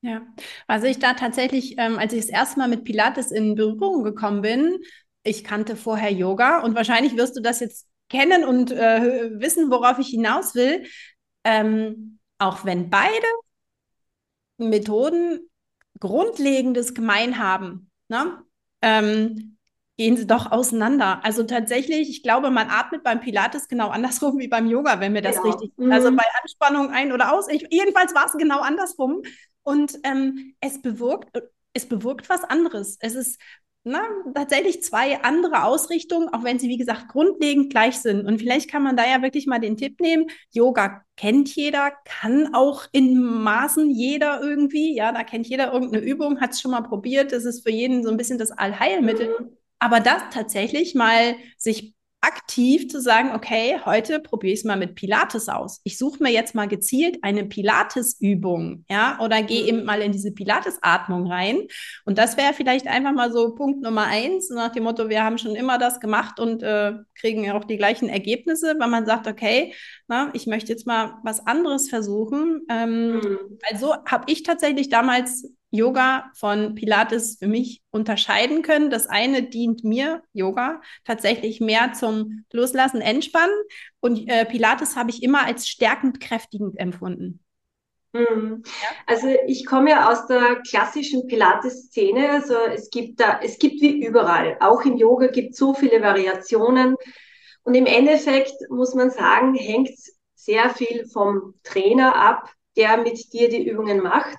Ja, 0.00 0.22
also 0.66 0.86
ich 0.86 0.98
da 0.98 1.14
tatsächlich, 1.14 1.76
ähm, 1.78 1.98
als 1.98 2.12
ich 2.12 2.20
das 2.20 2.30
erste 2.30 2.58
Mal 2.58 2.68
mit 2.68 2.84
Pilates 2.84 3.30
in 3.30 3.54
Berührung 3.54 4.04
gekommen 4.04 4.42
bin, 4.42 4.78
ich 5.24 5.44
kannte 5.44 5.76
vorher 5.76 6.12
Yoga 6.12 6.60
und 6.60 6.74
wahrscheinlich 6.74 7.16
wirst 7.16 7.36
du 7.36 7.40
das 7.42 7.60
jetzt 7.60 7.88
kennen 8.08 8.44
und 8.44 8.70
äh, 8.70 9.30
wissen, 9.40 9.70
worauf 9.70 9.98
ich 9.98 10.08
hinaus 10.08 10.54
will. 10.54 10.86
Ähm, 11.44 12.18
auch 12.38 12.64
wenn 12.64 12.90
beide 12.90 13.26
Methoden 14.56 15.50
Grundlegendes 15.98 16.94
gemein 16.94 17.38
haben, 17.38 17.90
ne? 18.08 18.42
Ähm, 18.82 19.57
gehen 19.98 20.16
sie 20.16 20.26
doch 20.26 20.50
auseinander. 20.50 21.20
Also 21.24 21.42
tatsächlich, 21.42 22.08
ich 22.08 22.22
glaube, 22.22 22.50
man 22.50 22.68
atmet 22.70 23.02
beim 23.02 23.20
Pilates 23.20 23.68
genau 23.68 23.88
andersrum 23.88 24.38
wie 24.38 24.48
beim 24.48 24.68
Yoga, 24.68 25.00
wenn 25.00 25.12
mir 25.12 25.22
das 25.22 25.42
genau. 25.42 25.50
richtig. 25.50 25.72
Mhm. 25.76 25.92
Also 25.92 26.14
bei 26.14 26.24
Anspannung 26.40 26.90
ein 26.90 27.12
oder 27.12 27.34
aus. 27.34 27.48
Ich, 27.48 27.66
jedenfalls 27.70 28.14
war 28.14 28.26
es 28.26 28.32
genau 28.32 28.60
andersrum. 28.60 29.22
Und 29.64 29.98
ähm, 30.04 30.54
es 30.60 30.80
bewirkt, 30.80 31.36
es 31.74 31.86
bewirkt 31.86 32.30
was 32.30 32.44
anderes. 32.44 32.96
Es 33.00 33.16
ist 33.16 33.38
na, 33.84 34.02
tatsächlich 34.34 34.82
zwei 34.82 35.22
andere 35.22 35.64
Ausrichtungen, 35.64 36.28
auch 36.28 36.44
wenn 36.44 36.58
sie, 36.58 36.68
wie 36.68 36.76
gesagt, 36.76 37.08
grundlegend 37.08 37.70
gleich 37.70 37.98
sind. 37.98 38.24
Und 38.26 38.38
vielleicht 38.38 38.70
kann 38.70 38.82
man 38.82 38.96
da 38.96 39.04
ja 39.04 39.22
wirklich 39.22 39.46
mal 39.46 39.58
den 39.58 39.76
Tipp 39.76 40.00
nehmen. 40.00 40.26
Yoga 40.52 41.02
kennt 41.16 41.54
jeder, 41.56 41.92
kann 42.04 42.54
auch 42.54 42.86
in 42.92 43.18
Maßen 43.18 43.90
jeder 43.90 44.40
irgendwie. 44.42 44.94
Ja, 44.94 45.10
da 45.10 45.24
kennt 45.24 45.48
jeder 45.48 45.72
irgendeine 45.72 46.04
Übung, 46.04 46.40
hat 46.40 46.52
es 46.52 46.60
schon 46.60 46.70
mal 46.70 46.82
probiert. 46.82 47.32
Das 47.32 47.44
ist 47.44 47.62
für 47.64 47.72
jeden 47.72 48.04
so 48.04 48.10
ein 48.10 48.16
bisschen 48.16 48.38
das 48.38 48.52
Allheilmittel. 48.52 49.34
Mhm. 49.40 49.57
Aber 49.78 50.00
das 50.00 50.22
tatsächlich 50.32 50.94
mal 50.94 51.36
sich 51.56 51.94
aktiv 52.20 52.88
zu 52.88 53.00
sagen, 53.00 53.30
okay, 53.32 53.78
heute 53.84 54.18
probiere 54.18 54.52
ich 54.52 54.60
es 54.60 54.64
mal 54.64 54.76
mit 54.76 54.96
Pilates 54.96 55.48
aus. 55.48 55.80
Ich 55.84 55.98
suche 55.98 56.20
mir 56.20 56.32
jetzt 56.32 56.52
mal 56.54 56.66
gezielt 56.66 57.18
eine 57.22 57.44
Pilates-Übung, 57.44 58.84
ja, 58.90 59.18
oder 59.20 59.42
gehe 59.42 59.62
mhm. 59.62 59.68
eben 59.68 59.84
mal 59.84 60.02
in 60.02 60.10
diese 60.10 60.32
Pilates-Atmung 60.32 61.30
rein. 61.30 61.62
Und 62.04 62.18
das 62.18 62.36
wäre 62.36 62.54
vielleicht 62.54 62.88
einfach 62.88 63.12
mal 63.12 63.30
so 63.30 63.54
Punkt 63.54 63.82
Nummer 63.82 64.06
eins, 64.06 64.50
nach 64.50 64.72
dem 64.72 64.82
Motto, 64.82 65.08
wir 65.08 65.22
haben 65.22 65.38
schon 65.38 65.54
immer 65.54 65.78
das 65.78 66.00
gemacht 66.00 66.40
und 66.40 66.62
äh, 66.62 66.94
kriegen 67.14 67.44
ja 67.44 67.56
auch 67.56 67.64
die 67.64 67.76
gleichen 67.76 68.08
Ergebnisse, 68.08 68.74
weil 68.78 68.88
man 68.88 69.06
sagt, 69.06 69.28
okay, 69.28 69.72
na, 70.08 70.30
ich 70.32 70.48
möchte 70.48 70.72
jetzt 70.72 70.88
mal 70.88 71.18
was 71.22 71.46
anderes 71.46 71.88
versuchen. 71.88 72.62
Ähm, 72.68 73.14
mhm. 73.14 73.38
Also 73.70 73.94
habe 74.06 74.24
ich 74.26 74.42
tatsächlich 74.42 74.88
damals 74.88 75.48
Yoga 75.70 76.30
von 76.34 76.74
Pilates 76.74 77.36
für 77.38 77.46
mich 77.46 77.82
unterscheiden 77.90 78.62
können. 78.62 78.90
Das 78.90 79.06
eine 79.06 79.42
dient 79.42 79.84
mir, 79.84 80.22
Yoga, 80.32 80.80
tatsächlich 81.04 81.60
mehr 81.60 81.92
zum 81.92 82.44
Loslassen, 82.52 83.00
Entspannen. 83.00 83.54
Und 84.00 84.28
äh, 84.28 84.46
Pilates 84.46 84.96
habe 84.96 85.10
ich 85.10 85.22
immer 85.22 85.44
als 85.44 85.68
stärkend, 85.68 86.20
kräftigend 86.20 86.78
empfunden. 86.78 87.40
Mhm. 88.12 88.62
Also 89.06 89.28
ich 89.46 89.66
komme 89.66 89.90
ja 89.90 90.10
aus 90.10 90.26
der 90.26 90.62
klassischen 90.68 91.26
Pilates-Szene. 91.26 92.30
Also 92.30 92.54
es 92.72 92.90
gibt 92.90 93.20
da, 93.20 93.40
es 93.42 93.58
gibt 93.58 93.80
wie 93.82 94.04
überall. 94.04 94.56
Auch 94.60 94.84
im 94.84 94.96
Yoga 94.96 95.26
gibt 95.26 95.52
es 95.52 95.58
so 95.58 95.74
viele 95.74 96.00
Variationen. 96.02 96.96
Und 97.64 97.74
im 97.74 97.86
Endeffekt 97.86 98.54
muss 98.70 98.94
man 98.94 99.10
sagen, 99.10 99.54
hängt 99.54 99.90
sehr 100.34 100.70
viel 100.70 101.06
vom 101.12 101.54
Trainer 101.62 102.16
ab, 102.16 102.50
der 102.76 102.96
mit 102.96 103.32
dir 103.32 103.50
die 103.50 103.68
Übungen 103.68 104.00
macht. 104.02 104.38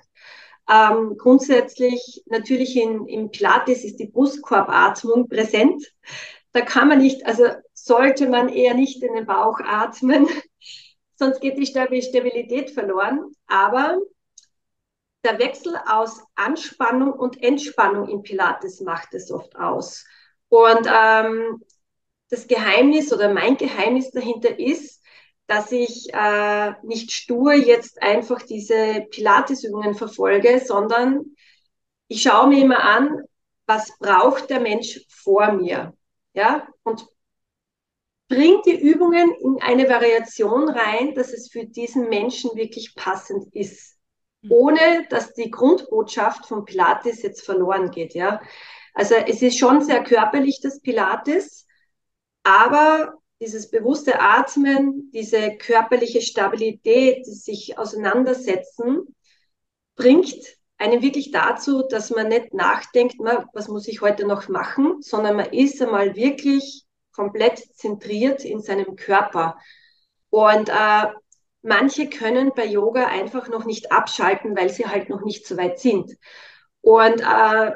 Ähm, 0.70 1.16
grundsätzlich 1.18 2.22
natürlich 2.26 2.76
in, 2.76 3.06
im 3.06 3.30
Pilates 3.30 3.82
ist 3.82 3.96
die 3.96 4.06
Brustkorbatmung 4.06 5.28
präsent. 5.28 5.84
Da 6.52 6.60
kann 6.60 6.88
man 6.88 6.98
nicht, 6.98 7.26
also 7.26 7.46
sollte 7.74 8.28
man 8.28 8.48
eher 8.48 8.74
nicht 8.74 9.02
in 9.02 9.14
den 9.14 9.26
Bauch 9.26 9.58
atmen, 9.60 10.28
sonst 11.16 11.40
geht 11.40 11.58
die 11.58 11.66
Stabilität 11.66 12.70
verloren. 12.70 13.32
Aber 13.46 13.98
der 15.24 15.38
Wechsel 15.38 15.74
aus 15.86 16.22
Anspannung 16.34 17.12
und 17.12 17.42
Entspannung 17.42 18.08
im 18.08 18.22
Pilates 18.22 18.80
macht 18.80 19.12
es 19.14 19.30
oft 19.30 19.56
aus. 19.56 20.04
Und 20.48 20.86
ähm, 20.86 21.62
das 22.30 22.46
Geheimnis 22.46 23.12
oder 23.12 23.32
mein 23.32 23.56
Geheimnis 23.56 24.12
dahinter 24.12 24.58
ist, 24.58 24.99
dass 25.50 25.72
ich 25.72 26.14
äh, 26.14 26.74
nicht 26.84 27.10
stur 27.10 27.52
jetzt 27.54 28.00
einfach 28.00 28.40
diese 28.42 29.04
Pilatesübungen 29.10 29.96
verfolge, 29.96 30.62
sondern 30.64 31.34
ich 32.06 32.22
schaue 32.22 32.46
mir 32.46 32.62
immer 32.62 32.84
an, 32.84 33.24
was 33.66 33.98
braucht 33.98 34.48
der 34.48 34.60
Mensch 34.60 35.04
vor 35.08 35.50
mir, 35.50 35.92
ja, 36.34 36.68
und 36.84 37.04
bringt 38.28 38.64
die 38.64 38.80
Übungen 38.80 39.34
in 39.40 39.60
eine 39.60 39.88
Variation 39.88 40.68
rein, 40.68 41.16
dass 41.16 41.32
es 41.32 41.50
für 41.50 41.66
diesen 41.66 42.08
Menschen 42.08 42.52
wirklich 42.54 42.94
passend 42.94 43.52
ist, 43.52 43.96
mhm. 44.42 44.52
ohne 44.52 45.06
dass 45.10 45.34
die 45.34 45.50
Grundbotschaft 45.50 46.46
von 46.46 46.64
Pilates 46.64 47.22
jetzt 47.22 47.44
verloren 47.44 47.90
geht, 47.90 48.14
ja. 48.14 48.40
Also 48.94 49.16
es 49.16 49.42
ist 49.42 49.58
schon 49.58 49.82
sehr 49.82 50.04
körperlich 50.04 50.60
das 50.62 50.80
Pilates, 50.80 51.66
aber 52.44 53.19
dieses 53.40 53.70
bewusste 53.70 54.20
Atmen, 54.20 55.10
diese 55.12 55.56
körperliche 55.56 56.20
Stabilität, 56.20 57.24
sich 57.24 57.78
auseinandersetzen, 57.78 59.14
bringt 59.96 60.36
einen 60.76 61.02
wirklich 61.02 61.30
dazu, 61.30 61.82
dass 61.82 62.10
man 62.10 62.28
nicht 62.28 62.54
nachdenkt, 62.54 63.16
was 63.52 63.68
muss 63.68 63.88
ich 63.88 64.00
heute 64.00 64.26
noch 64.26 64.48
machen, 64.48 65.00
sondern 65.00 65.36
man 65.36 65.52
ist 65.52 65.80
einmal 65.82 66.16
wirklich 66.16 66.84
komplett 67.12 67.58
zentriert 67.76 68.44
in 68.44 68.60
seinem 68.60 68.96
Körper. 68.96 69.58
Und 70.30 70.68
äh, 70.68 71.06
manche 71.62 72.08
können 72.08 72.52
bei 72.54 72.64
Yoga 72.64 73.06
einfach 73.06 73.48
noch 73.48 73.64
nicht 73.64 73.92
abschalten, 73.92 74.56
weil 74.56 74.70
sie 74.70 74.86
halt 74.86 75.08
noch 75.08 75.22
nicht 75.22 75.46
so 75.46 75.56
weit 75.56 75.78
sind. 75.78 76.16
Und 76.80 77.20
äh, 77.20 77.72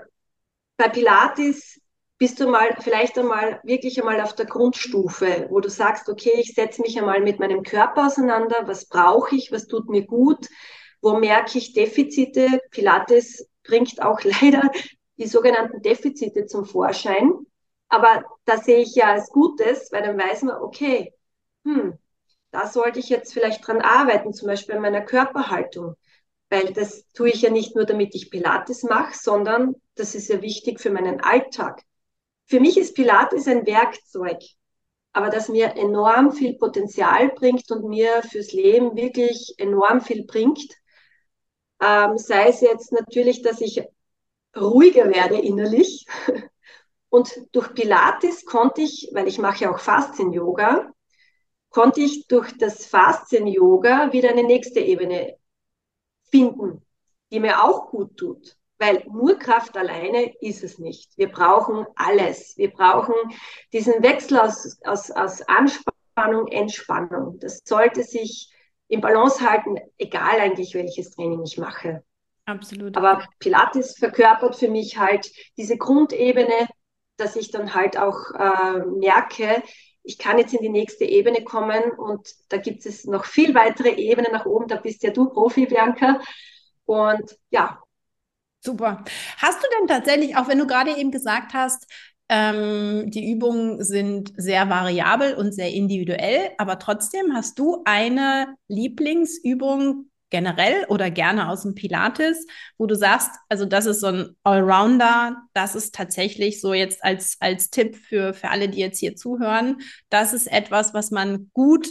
bei 0.76 0.88
Pilates 0.88 1.80
bist 2.24 2.40
du 2.40 2.48
mal 2.48 2.74
vielleicht 2.80 3.18
einmal 3.18 3.60
wirklich 3.64 4.00
einmal 4.00 4.18
auf 4.22 4.34
der 4.34 4.46
Grundstufe, 4.46 5.46
wo 5.50 5.60
du 5.60 5.68
sagst, 5.68 6.08
okay, 6.08 6.32
ich 6.38 6.54
setze 6.54 6.80
mich 6.80 6.98
einmal 6.98 7.20
mit 7.20 7.38
meinem 7.38 7.62
Körper 7.62 8.06
auseinander, 8.06 8.62
was 8.64 8.86
brauche 8.86 9.36
ich, 9.36 9.52
was 9.52 9.66
tut 9.66 9.90
mir 9.90 10.06
gut, 10.06 10.48
wo 11.02 11.18
merke 11.18 11.58
ich 11.58 11.74
Defizite. 11.74 12.62
Pilates 12.70 13.46
bringt 13.62 14.00
auch 14.00 14.22
leider 14.40 14.70
die 15.18 15.26
sogenannten 15.26 15.82
Defizite 15.82 16.46
zum 16.46 16.64
Vorschein. 16.64 17.30
Aber 17.90 18.24
da 18.46 18.56
sehe 18.56 18.80
ich 18.80 18.94
ja 18.94 19.12
als 19.12 19.28
Gutes, 19.28 19.92
weil 19.92 20.00
dann 20.00 20.16
weiß 20.16 20.44
man, 20.44 20.62
okay, 20.62 21.12
hm, 21.66 21.98
da 22.52 22.68
sollte 22.68 23.00
ich 23.00 23.10
jetzt 23.10 23.34
vielleicht 23.34 23.66
dran 23.66 23.82
arbeiten, 23.82 24.32
zum 24.32 24.48
Beispiel 24.48 24.76
an 24.76 24.80
meiner 24.80 25.02
Körperhaltung. 25.02 25.94
Weil 26.48 26.72
das 26.72 27.06
tue 27.12 27.28
ich 27.28 27.42
ja 27.42 27.50
nicht 27.50 27.76
nur, 27.76 27.84
damit 27.84 28.14
ich 28.14 28.30
Pilates 28.30 28.82
mache, 28.82 29.12
sondern 29.14 29.74
das 29.94 30.14
ist 30.14 30.30
ja 30.30 30.40
wichtig 30.40 30.80
für 30.80 30.88
meinen 30.88 31.20
Alltag. 31.20 31.82
Für 32.46 32.60
mich 32.60 32.76
ist 32.76 32.94
Pilates 32.94 33.48
ein 33.48 33.66
Werkzeug, 33.66 34.42
aber 35.12 35.30
das 35.30 35.48
mir 35.48 35.76
enorm 35.76 36.32
viel 36.32 36.56
Potenzial 36.56 37.30
bringt 37.30 37.70
und 37.70 37.88
mir 37.88 38.22
fürs 38.22 38.52
Leben 38.52 38.96
wirklich 38.96 39.54
enorm 39.58 40.00
viel 40.00 40.24
bringt. 40.26 40.74
Ähm, 41.80 42.18
sei 42.18 42.48
es 42.48 42.60
jetzt 42.60 42.92
natürlich, 42.92 43.42
dass 43.42 43.60
ich 43.60 43.82
ruhiger 44.56 45.08
werde 45.10 45.38
innerlich. 45.38 46.06
Und 47.08 47.32
durch 47.52 47.72
Pilates 47.74 48.44
konnte 48.44 48.82
ich, 48.82 49.08
weil 49.12 49.28
ich 49.28 49.38
mache 49.38 49.64
ja 49.64 49.72
auch 49.72 49.78
Faszien-Yoga, 49.78 50.92
konnte 51.70 52.00
ich 52.00 52.26
durch 52.26 52.58
das 52.58 52.86
Faszien-Yoga 52.86 54.12
wieder 54.12 54.30
eine 54.30 54.42
nächste 54.42 54.80
Ebene 54.80 55.36
finden, 56.24 56.84
die 57.30 57.38
mir 57.38 57.62
auch 57.62 57.90
gut 57.90 58.16
tut. 58.16 58.56
Weil 58.78 59.04
nur 59.10 59.38
Kraft 59.38 59.76
alleine 59.76 60.34
ist 60.40 60.64
es 60.64 60.78
nicht. 60.78 61.16
Wir 61.16 61.30
brauchen 61.30 61.86
alles. 61.94 62.56
Wir 62.56 62.70
brauchen 62.72 63.14
diesen 63.72 64.02
Wechsel 64.02 64.38
aus, 64.38 64.78
aus, 64.84 65.10
aus 65.10 65.42
Anspannung, 65.42 66.48
Entspannung. 66.48 67.38
Das 67.38 67.60
sollte 67.64 68.02
sich 68.02 68.50
im 68.88 69.00
Balance 69.00 69.48
halten, 69.48 69.78
egal 69.98 70.40
eigentlich 70.40 70.74
welches 70.74 71.10
Training 71.10 71.42
ich 71.44 71.56
mache. 71.56 72.02
Absolut. 72.46 72.96
Aber 72.96 73.24
Pilates 73.38 73.96
verkörpert 73.96 74.56
für 74.56 74.68
mich 74.68 74.98
halt 74.98 75.30
diese 75.56 75.78
Grundebene, 75.78 76.68
dass 77.16 77.36
ich 77.36 77.50
dann 77.50 77.74
halt 77.74 77.96
auch 77.96 78.32
äh, 78.32 78.84
merke, 78.98 79.62
ich 80.04 80.18
kann 80.18 80.38
jetzt 80.38 80.52
in 80.52 80.60
die 80.60 80.68
nächste 80.68 81.04
Ebene 81.04 81.42
kommen 81.42 81.90
und 81.92 82.28
da 82.50 82.58
gibt 82.58 82.84
es 82.84 83.06
noch 83.06 83.24
viel 83.24 83.54
weitere 83.54 83.94
Ebenen 83.94 84.32
nach 84.32 84.44
oben. 84.44 84.68
Da 84.68 84.76
bist 84.76 85.02
ja 85.02 85.10
du 85.10 85.30
Profi, 85.30 85.64
Bianca. 85.64 86.20
Und 86.84 87.38
ja, 87.48 87.80
Super. 88.64 89.04
Hast 89.36 89.58
du 89.62 89.66
denn 89.78 89.88
tatsächlich, 89.88 90.36
auch 90.36 90.48
wenn 90.48 90.58
du 90.58 90.66
gerade 90.66 90.96
eben 90.96 91.10
gesagt 91.10 91.52
hast, 91.52 91.86
ähm, 92.30 93.10
die 93.10 93.30
Übungen 93.30 93.84
sind 93.84 94.32
sehr 94.36 94.70
variabel 94.70 95.34
und 95.34 95.52
sehr 95.52 95.70
individuell, 95.70 96.50
aber 96.56 96.78
trotzdem 96.78 97.34
hast 97.34 97.58
du 97.58 97.82
eine 97.84 98.56
Lieblingsübung 98.68 100.10
generell 100.30 100.86
oder 100.88 101.10
gerne 101.10 101.50
aus 101.50 101.62
dem 101.62 101.74
Pilates, 101.74 102.46
wo 102.78 102.86
du 102.86 102.96
sagst, 102.96 103.30
also 103.50 103.66
das 103.66 103.84
ist 103.84 104.00
so 104.00 104.06
ein 104.06 104.36
Allrounder, 104.42 105.42
das 105.52 105.74
ist 105.74 105.94
tatsächlich 105.94 106.62
so 106.62 106.72
jetzt 106.72 107.04
als, 107.04 107.36
als 107.40 107.68
Tipp 107.68 107.96
für, 107.96 108.32
für 108.32 108.48
alle, 108.48 108.70
die 108.70 108.80
jetzt 108.80 108.98
hier 108.98 109.14
zuhören, 109.14 109.76
das 110.08 110.32
ist 110.32 110.50
etwas, 110.50 110.94
was 110.94 111.10
man 111.10 111.50
gut 111.52 111.88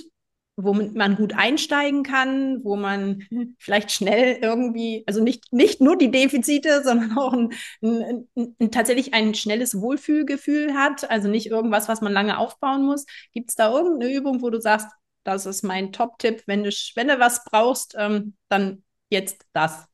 womit 0.55 0.95
man 0.95 1.15
gut 1.15 1.33
einsteigen 1.33 2.03
kann, 2.03 2.63
wo 2.63 2.75
man 2.75 3.23
vielleicht 3.59 3.91
schnell 3.91 4.37
irgendwie, 4.41 5.03
also 5.07 5.23
nicht, 5.23 5.51
nicht 5.51 5.81
nur 5.81 5.97
die 5.97 6.11
Defizite, 6.11 6.83
sondern 6.83 7.17
auch 7.17 7.33
ein, 7.33 7.53
ein, 7.81 8.27
ein, 8.59 8.71
tatsächlich 8.71 9.13
ein 9.13 9.33
schnelles 9.33 9.79
Wohlfühlgefühl 9.79 10.73
hat, 10.75 11.09
also 11.09 11.27
nicht 11.27 11.47
irgendwas, 11.47 11.87
was 11.89 12.01
man 12.01 12.13
lange 12.13 12.37
aufbauen 12.37 12.85
muss. 12.85 13.05
Gibt 13.33 13.49
es 13.49 13.55
da 13.55 13.71
irgendeine 13.71 14.13
Übung, 14.13 14.41
wo 14.41 14.49
du 14.49 14.61
sagst, 14.61 14.87
das 15.23 15.45
ist 15.45 15.63
mein 15.63 15.91
Top-Tipp, 15.91 16.43
wenn 16.45 16.63
du, 16.63 16.69
wenn 16.95 17.07
du 17.07 17.19
was 17.19 17.43
brauchst, 17.45 17.95
ähm, 17.97 18.35
dann 18.49 18.83
jetzt 19.09 19.45
das? 19.53 19.87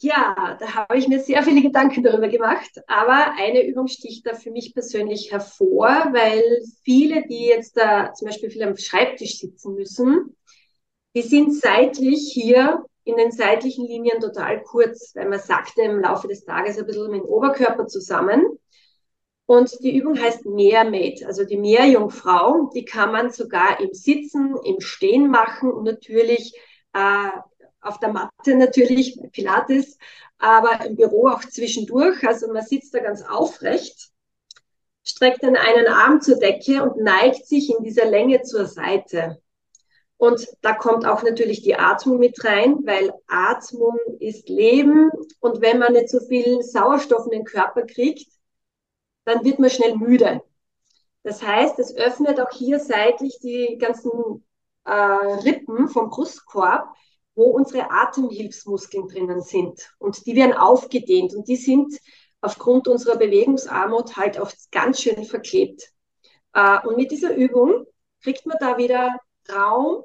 Ja, 0.00 0.56
da 0.60 0.74
habe 0.74 0.96
ich 0.96 1.08
mir 1.08 1.18
sehr 1.18 1.42
viele 1.42 1.60
Gedanken 1.60 2.04
darüber 2.04 2.28
gemacht, 2.28 2.70
aber 2.86 3.32
eine 3.36 3.66
Übung 3.66 3.88
sticht 3.88 4.24
da 4.26 4.34
für 4.34 4.52
mich 4.52 4.72
persönlich 4.72 5.32
hervor, 5.32 5.88
weil 6.12 6.42
viele, 6.84 7.26
die 7.26 7.46
jetzt 7.46 7.76
da 7.76 8.12
zum 8.14 8.26
Beispiel 8.26 8.48
viel 8.50 8.62
am 8.62 8.76
Schreibtisch 8.76 9.38
sitzen 9.38 9.74
müssen, 9.74 10.36
die 11.16 11.22
sind 11.22 11.52
seitlich 11.54 12.30
hier 12.32 12.84
in 13.04 13.16
den 13.16 13.32
seitlichen 13.32 13.86
Linien 13.86 14.20
total 14.20 14.62
kurz, 14.62 15.14
weil 15.16 15.28
man 15.28 15.40
sagt 15.40 15.78
im 15.78 16.00
Laufe 16.00 16.28
des 16.28 16.44
Tages 16.44 16.78
ein 16.78 16.86
bisschen 16.86 17.10
mit 17.10 17.22
dem 17.22 17.28
Oberkörper 17.28 17.86
zusammen. 17.88 18.44
Und 19.46 19.82
die 19.82 19.96
Übung 19.96 20.20
heißt 20.20 20.44
Meermaid, 20.44 21.24
also 21.24 21.44
die 21.44 21.56
Meerjungfrau. 21.56 22.70
Die 22.74 22.84
kann 22.84 23.12
man 23.12 23.30
sogar 23.30 23.80
im 23.80 23.94
Sitzen, 23.94 24.54
im 24.64 24.80
Stehen 24.80 25.30
machen 25.30 25.72
und 25.72 25.84
natürlich 25.84 26.54
äh, 26.92 27.30
auf 27.88 27.98
der 27.98 28.12
Matte 28.12 28.54
natürlich, 28.54 29.18
Pilates, 29.32 29.98
aber 30.38 30.84
im 30.86 30.96
Büro 30.96 31.28
auch 31.28 31.40
zwischendurch. 31.40 32.26
Also 32.26 32.52
man 32.52 32.64
sitzt 32.64 32.94
da 32.94 33.00
ganz 33.00 33.22
aufrecht, 33.22 34.10
streckt 35.02 35.42
dann 35.42 35.56
einen 35.56 35.88
Arm 35.88 36.20
zur 36.20 36.38
Decke 36.38 36.82
und 36.82 37.02
neigt 37.02 37.46
sich 37.46 37.70
in 37.70 37.82
dieser 37.82 38.06
Länge 38.06 38.42
zur 38.42 38.66
Seite. 38.66 39.40
Und 40.18 40.48
da 40.62 40.74
kommt 40.74 41.06
auch 41.06 41.22
natürlich 41.22 41.62
die 41.62 41.76
Atmung 41.76 42.18
mit 42.18 42.44
rein, 42.44 42.80
weil 42.84 43.12
Atmung 43.28 43.96
ist 44.18 44.48
Leben. 44.48 45.10
Und 45.38 45.60
wenn 45.60 45.78
man 45.78 45.92
nicht 45.92 46.10
so 46.10 46.18
viel 46.20 46.62
Sauerstoff 46.62 47.26
in 47.26 47.30
den 47.30 47.44
Körper 47.44 47.82
kriegt, 47.82 48.28
dann 49.24 49.44
wird 49.44 49.60
man 49.60 49.70
schnell 49.70 49.96
müde. 49.96 50.42
Das 51.22 51.42
heißt, 51.42 51.78
es 51.78 51.94
öffnet 51.94 52.40
auch 52.40 52.50
hier 52.50 52.80
seitlich 52.80 53.38
die 53.40 53.76
ganzen 53.78 54.44
äh, 54.84 54.92
Rippen 54.92 55.88
vom 55.88 56.10
Brustkorb, 56.10 56.88
wo 57.38 57.44
unsere 57.44 57.92
Atemhilfsmuskeln 57.92 59.06
drinnen 59.06 59.40
sind. 59.42 59.94
Und 59.98 60.26
die 60.26 60.34
werden 60.34 60.54
aufgedehnt 60.54 61.34
und 61.34 61.46
die 61.46 61.56
sind 61.56 61.96
aufgrund 62.40 62.88
unserer 62.88 63.16
Bewegungsarmut 63.16 64.16
halt 64.16 64.40
oft 64.40 64.56
ganz 64.72 65.00
schön 65.00 65.24
verklebt. 65.24 65.92
Äh, 66.52 66.84
und 66.84 66.96
mit 66.96 67.12
dieser 67.12 67.36
Übung 67.36 67.86
kriegt 68.24 68.44
man 68.44 68.56
da 68.58 68.76
wieder 68.76 69.16
Raum 69.50 70.02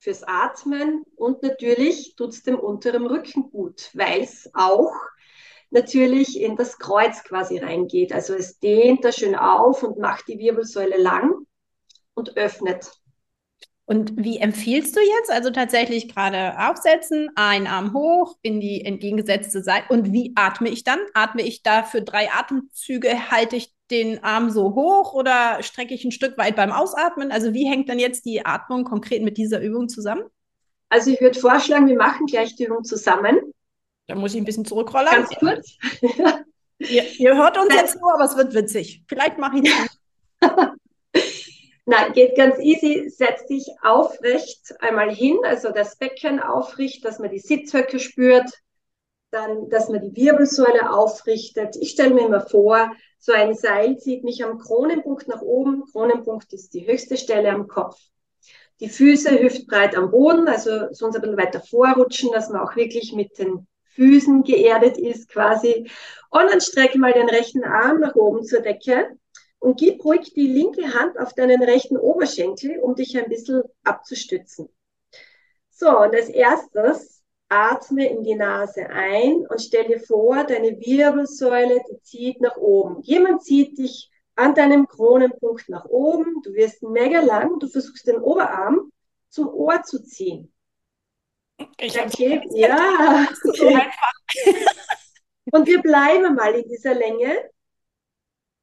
fürs 0.00 0.24
Atmen 0.24 1.04
und 1.14 1.44
natürlich 1.44 2.16
tut 2.16 2.30
es 2.30 2.42
dem 2.42 2.58
unteren 2.58 3.06
Rücken 3.06 3.50
gut, 3.50 3.90
weil 3.94 4.22
es 4.22 4.50
auch 4.52 4.92
natürlich 5.70 6.40
in 6.40 6.56
das 6.56 6.78
Kreuz 6.78 7.22
quasi 7.22 7.58
reingeht. 7.58 8.12
Also 8.12 8.34
es 8.34 8.58
dehnt 8.58 9.04
da 9.04 9.12
schön 9.12 9.36
auf 9.36 9.84
und 9.84 9.98
macht 9.98 10.26
die 10.26 10.40
Wirbelsäule 10.40 11.00
lang 11.00 11.46
und 12.14 12.36
öffnet. 12.36 12.97
Und 13.88 14.12
wie 14.22 14.36
empfiehlst 14.36 14.94
du 14.94 15.00
jetzt? 15.00 15.32
Also 15.32 15.48
tatsächlich 15.48 16.14
gerade 16.14 16.58
aufsetzen, 16.58 17.30
einen 17.36 17.66
Arm 17.66 17.94
hoch 17.94 18.36
in 18.42 18.60
die 18.60 18.84
entgegengesetzte 18.84 19.62
Seite. 19.62 19.86
Und 19.88 20.12
wie 20.12 20.34
atme 20.36 20.68
ich 20.68 20.84
dann? 20.84 20.98
Atme 21.14 21.40
ich 21.40 21.62
da 21.62 21.82
für 21.82 22.02
drei 22.02 22.30
Atemzüge, 22.30 23.30
halte 23.30 23.56
ich 23.56 23.72
den 23.90 24.22
Arm 24.22 24.50
so 24.50 24.74
hoch 24.74 25.14
oder 25.14 25.62
strecke 25.62 25.94
ich 25.94 26.04
ein 26.04 26.12
Stück 26.12 26.36
weit 26.36 26.54
beim 26.54 26.70
Ausatmen? 26.70 27.32
Also 27.32 27.54
wie 27.54 27.66
hängt 27.66 27.88
dann 27.88 27.98
jetzt 27.98 28.26
die 28.26 28.44
Atmung 28.44 28.84
konkret 28.84 29.22
mit 29.22 29.38
dieser 29.38 29.62
Übung 29.62 29.88
zusammen? 29.88 30.24
Also 30.90 31.10
ich 31.10 31.22
würde 31.22 31.40
vorschlagen, 31.40 31.88
wir 31.88 31.96
machen 31.96 32.26
gleich 32.26 32.56
die 32.56 32.64
Übung 32.64 32.84
zusammen. 32.84 33.38
Da 34.06 34.16
muss 34.16 34.34
ich 34.34 34.40
ein 34.42 34.44
bisschen 34.44 34.66
zurückrollen. 34.66 35.10
Ganz 35.10 35.30
kurz. 35.30 35.78
ihr, 36.78 37.04
ihr, 37.18 37.36
hört 37.38 37.56
uns 37.56 37.72
jetzt 37.72 37.98
nur, 37.98 38.12
aber 38.12 38.24
es 38.24 38.36
wird 38.36 38.52
witzig. 38.52 39.02
Vielleicht 39.08 39.38
mache 39.38 39.60
ich 39.60 39.70
es. 39.70 40.50
Nein, 41.90 42.12
geht 42.12 42.36
ganz 42.36 42.58
easy. 42.58 43.08
Setz 43.08 43.46
dich 43.46 43.66
aufrecht 43.82 44.74
einmal 44.80 45.10
hin, 45.10 45.38
also 45.42 45.70
das 45.70 45.96
Becken 45.96 46.38
aufricht, 46.38 47.02
dass 47.02 47.18
man 47.18 47.30
die 47.30 47.38
Sitzhöcke 47.38 47.98
spürt, 47.98 48.50
dann, 49.30 49.70
dass 49.70 49.88
man 49.88 50.02
die 50.02 50.14
Wirbelsäule 50.14 50.92
aufrichtet. 50.92 51.76
Ich 51.80 51.92
stelle 51.92 52.12
mir 52.12 52.26
immer 52.26 52.42
vor, 52.42 52.92
so 53.18 53.32
ein 53.32 53.54
Seil 53.54 53.96
zieht 53.96 54.22
mich 54.22 54.44
am 54.44 54.58
Kronenpunkt 54.58 55.28
nach 55.28 55.40
oben. 55.40 55.84
Kronenpunkt 55.90 56.52
ist 56.52 56.74
die 56.74 56.86
höchste 56.86 57.16
Stelle 57.16 57.48
am 57.48 57.68
Kopf. 57.68 57.96
Die 58.80 58.90
Füße 58.90 59.40
hüftbreit 59.40 59.96
am 59.96 60.10
Boden, 60.10 60.46
also 60.46 60.92
sonst 60.92 61.16
ein 61.16 61.22
bisschen 61.22 61.38
weiter 61.38 61.62
vorrutschen, 61.62 62.32
dass 62.32 62.50
man 62.50 62.60
auch 62.60 62.76
wirklich 62.76 63.14
mit 63.14 63.38
den 63.38 63.66
Füßen 63.94 64.42
geerdet 64.42 64.98
ist 64.98 65.30
quasi. 65.30 65.90
Und 66.28 66.50
dann 66.50 66.60
strecke 66.60 66.98
mal 66.98 67.14
den 67.14 67.30
rechten 67.30 67.64
Arm 67.64 68.00
nach 68.00 68.14
oben 68.14 68.44
zur 68.44 68.60
Decke 68.60 69.08
und 69.60 69.78
gib 69.78 70.04
ruhig 70.04 70.32
die 70.34 70.46
linke 70.46 70.94
Hand 70.94 71.18
auf 71.18 71.34
deinen 71.34 71.62
rechten 71.62 71.96
Oberschenkel, 71.96 72.78
um 72.78 72.94
dich 72.94 73.16
ein 73.18 73.28
bisschen 73.28 73.62
abzustützen. 73.84 74.68
So, 75.70 75.88
und 75.88 76.14
als 76.14 76.28
erstes 76.28 77.22
atme 77.48 78.08
in 78.08 78.22
die 78.22 78.34
Nase 78.34 78.88
ein 78.88 79.46
und 79.46 79.60
stell 79.60 79.86
dir 79.86 80.00
vor, 80.00 80.44
deine 80.44 80.78
Wirbelsäule, 80.80 81.80
die 81.90 82.02
zieht 82.02 82.40
nach 82.40 82.56
oben. 82.56 83.02
Jemand 83.02 83.42
zieht 83.42 83.78
dich 83.78 84.10
an 84.34 84.54
deinem 84.54 84.86
Kronenpunkt 84.86 85.68
nach 85.68 85.86
oben, 85.86 86.42
du 86.42 86.52
wirst 86.54 86.82
mega 86.82 87.20
lang, 87.20 87.58
du 87.58 87.68
versuchst 87.68 88.06
den 88.06 88.18
Oberarm 88.18 88.92
zum 89.28 89.48
Ohr 89.48 89.82
zu 89.82 90.02
ziehen. 90.02 90.52
Ich 91.78 92.00
okay, 92.00 92.42
ja. 92.52 93.28
Okay. 93.44 94.54
Und 95.50 95.66
wir 95.66 95.80
bleiben 95.80 96.34
mal 96.34 96.54
in 96.54 96.68
dieser 96.68 96.94
Länge 96.94 97.50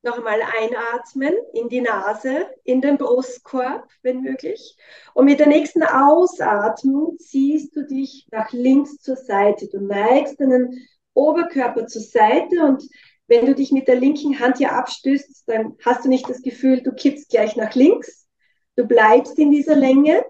noch 0.06 0.18
einmal 0.18 0.40
einatmen 0.42 1.34
in 1.54 1.68
die 1.68 1.82
Nase, 1.82 2.48
in 2.64 2.80
den 2.82 2.98
Brustkorb, 2.98 3.90
wenn 4.02 4.22
möglich. 4.22 4.78
Und 5.14 5.26
mit 5.26 5.40
der 5.40 5.48
nächsten 5.48 5.84
Ausatmung 5.84 7.18
ziehst 7.20 7.76
du 7.76 7.86
dich 7.86 8.28
nach 8.32 8.52
links 8.54 8.98
zur 9.00 9.18
Seite. 9.18 9.68
Du 9.68 9.82
neigst 9.82 10.40
deinen 10.40 10.88
Oberkörper 11.14 11.88
zur 11.88 12.02
Seite 12.02 12.64
und 12.64 12.84
wenn 13.28 13.46
du 13.46 13.56
dich 13.56 13.72
mit 13.72 13.88
der 13.88 13.96
linken 13.96 14.40
Hand 14.40 14.60
hier 14.60 14.74
abstößt, 14.74 15.44
dann 15.48 15.75
hast 15.84 16.06
du 16.06 16.10
nicht 16.10 16.29
das 16.29 16.42
Gefühl, 16.42 16.84
du 16.84 16.92
kippst 16.92 17.29
gleich 17.29 17.56
nach 17.56 17.74
links. 17.74 18.27
Du 18.75 18.86
bleibst 18.86 19.40
in 19.40 19.51
dieser 19.51 19.75
Länge 19.75 20.24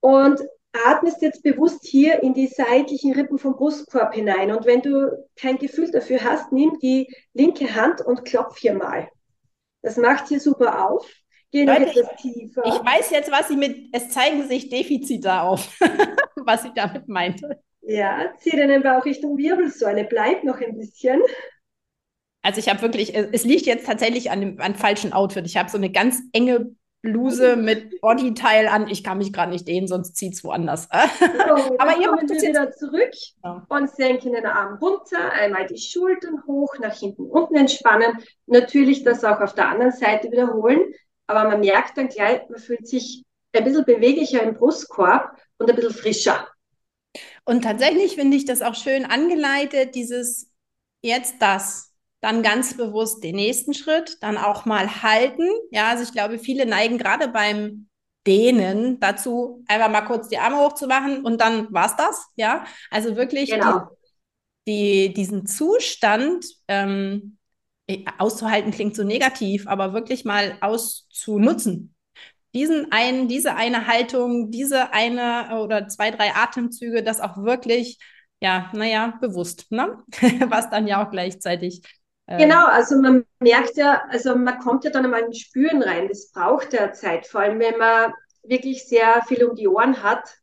und 0.00 0.40
atmest 0.84 1.22
jetzt 1.22 1.42
bewusst 1.42 1.86
hier 1.86 2.22
in 2.22 2.34
die 2.34 2.48
seitlichen 2.48 3.12
Rippen 3.12 3.38
vom 3.38 3.56
Brustkorb 3.56 4.14
hinein. 4.14 4.50
Und 4.50 4.66
wenn 4.66 4.82
du 4.82 5.26
kein 5.36 5.58
Gefühl 5.58 5.90
dafür 5.90 6.22
hast, 6.24 6.52
nimm 6.52 6.78
die 6.80 7.14
linke 7.32 7.74
Hand 7.74 8.00
und 8.00 8.24
klopf 8.24 8.58
hier 8.58 8.74
mal. 8.74 9.08
Das 9.82 9.96
macht 9.96 10.28
hier 10.28 10.40
super 10.40 10.88
auf. 10.88 11.08
Geh 11.52 11.64
noch 11.64 11.74
etwas 11.74 12.16
tiefer. 12.20 12.62
Ich 12.64 12.74
weiß 12.74 13.10
jetzt, 13.10 13.30
was 13.30 13.48
sie 13.48 13.56
mit, 13.56 13.88
es 13.92 14.08
zeigen 14.08 14.48
sich 14.48 14.68
Defizite 14.68 15.40
auf, 15.40 15.78
was 16.36 16.64
ich 16.64 16.72
damit 16.72 17.06
meinte. 17.06 17.62
Ja, 17.82 18.32
zieh 18.40 18.56
deinen 18.56 18.82
Bauch 18.82 19.04
Richtung 19.04 19.36
Wirbelsäule, 19.38 20.04
bleib 20.04 20.42
noch 20.42 20.60
ein 20.60 20.76
bisschen. 20.76 21.22
Also 22.42 22.58
ich 22.58 22.68
habe 22.68 22.82
wirklich, 22.82 23.14
es 23.14 23.44
liegt 23.44 23.66
jetzt 23.66 23.86
tatsächlich 23.86 24.30
an 24.30 24.40
dem 24.40 24.60
an 24.60 24.74
falschen 24.74 25.12
Outfit. 25.12 25.46
Ich 25.46 25.56
habe 25.56 25.70
so 25.70 25.78
eine 25.78 25.92
ganz 25.92 26.20
enge 26.32 26.74
Bluse 27.04 27.56
mit 27.56 28.00
Bodyteil 28.00 28.66
an. 28.66 28.88
Ich 28.88 29.04
kann 29.04 29.18
mich 29.18 29.32
gerade 29.32 29.52
nicht 29.52 29.68
dehnen, 29.68 29.86
sonst 29.86 30.16
zieht 30.16 30.32
es 30.32 30.42
woanders. 30.42 30.88
So, 31.46 31.78
Aber 31.78 32.00
ihr 32.00 32.10
macht 32.10 32.28
wir 32.28 32.40
wieder 32.40 32.72
zurück 32.72 33.12
ja. 33.44 33.64
und 33.68 33.90
senken 33.90 34.32
den 34.32 34.46
Arm 34.46 34.78
runter, 34.78 35.30
einmal 35.32 35.66
die 35.66 35.78
Schultern 35.78 36.42
hoch, 36.46 36.74
nach 36.80 36.94
hinten 36.98 37.26
unten 37.26 37.54
entspannen. 37.54 38.18
Natürlich 38.46 39.04
das 39.04 39.22
auch 39.24 39.40
auf 39.40 39.54
der 39.54 39.68
anderen 39.68 39.92
Seite 39.92 40.32
wiederholen. 40.32 40.80
Aber 41.26 41.44
man 41.44 41.60
merkt 41.60 41.98
dann 41.98 42.08
gleich, 42.08 42.40
man 42.48 42.58
fühlt 42.58 42.88
sich 42.88 43.24
ein 43.52 43.64
bisschen 43.64 43.84
beweglicher 43.84 44.42
im 44.42 44.54
Brustkorb 44.54 45.36
und 45.58 45.68
ein 45.68 45.76
bisschen 45.76 45.92
frischer. 45.92 46.48
Und 47.44 47.62
tatsächlich 47.62 48.14
finde 48.14 48.36
ich 48.36 48.46
das 48.46 48.62
auch 48.62 48.74
schön 48.74 49.04
angeleitet, 49.04 49.94
dieses 49.94 50.50
jetzt 51.02 51.36
das 51.40 51.93
dann 52.24 52.42
ganz 52.42 52.74
bewusst 52.74 53.22
den 53.22 53.36
nächsten 53.36 53.74
Schritt, 53.74 54.16
dann 54.22 54.38
auch 54.38 54.64
mal 54.64 55.02
halten. 55.02 55.46
Ja, 55.70 55.90
also 55.90 56.02
ich 56.02 56.12
glaube, 56.12 56.38
viele 56.38 56.64
neigen 56.64 56.96
gerade 56.96 57.28
beim 57.28 57.88
Dehnen 58.26 58.98
dazu, 58.98 59.62
einfach 59.68 59.90
mal 59.90 60.00
kurz 60.00 60.30
die 60.30 60.38
Arme 60.38 60.56
hochzumachen 60.56 61.22
und 61.22 61.42
dann 61.42 61.70
war's 61.70 61.96
das. 61.96 62.28
Ja, 62.36 62.64
also 62.90 63.16
wirklich 63.16 63.50
genau. 63.50 63.90
die, 64.66 65.08
die, 65.08 65.12
diesen 65.12 65.44
Zustand 65.44 66.46
ähm, 66.66 67.36
äh, 67.86 68.04
auszuhalten 68.16 68.70
klingt 68.70 68.96
so 68.96 69.04
negativ, 69.04 69.66
aber 69.66 69.92
wirklich 69.92 70.24
mal 70.24 70.56
auszunutzen. 70.62 71.94
Diesen 72.54 72.90
einen, 72.90 73.28
diese 73.28 73.54
eine 73.54 73.86
Haltung, 73.86 74.50
diese 74.50 74.94
eine 74.94 75.60
oder 75.60 75.88
zwei, 75.88 76.10
drei 76.10 76.34
Atemzüge, 76.34 77.02
das 77.02 77.20
auch 77.20 77.36
wirklich, 77.36 77.98
ja, 78.40 78.70
naja, 78.72 79.18
bewusst, 79.20 79.70
ne? 79.70 80.02
was 80.48 80.70
dann 80.70 80.86
ja 80.86 81.04
auch 81.04 81.10
gleichzeitig 81.10 81.82
genau, 82.26 82.66
also 82.66 82.96
man 82.96 83.24
merkt 83.38 83.76
ja, 83.76 84.02
also 84.08 84.34
man 84.36 84.58
kommt 84.58 84.84
ja 84.84 84.90
dann 84.90 85.04
einmal 85.04 85.22
in 85.22 85.34
Spüren 85.34 85.82
rein. 85.82 86.08
Das 86.08 86.30
braucht 86.32 86.72
ja 86.72 86.92
Zeit, 86.92 87.26
vor 87.26 87.40
allem 87.42 87.58
wenn 87.58 87.78
man 87.78 88.12
wirklich 88.42 88.86
sehr 88.86 89.22
viel 89.26 89.44
um 89.44 89.56
die 89.56 89.68
Ohren 89.68 90.02
hat. 90.02 90.38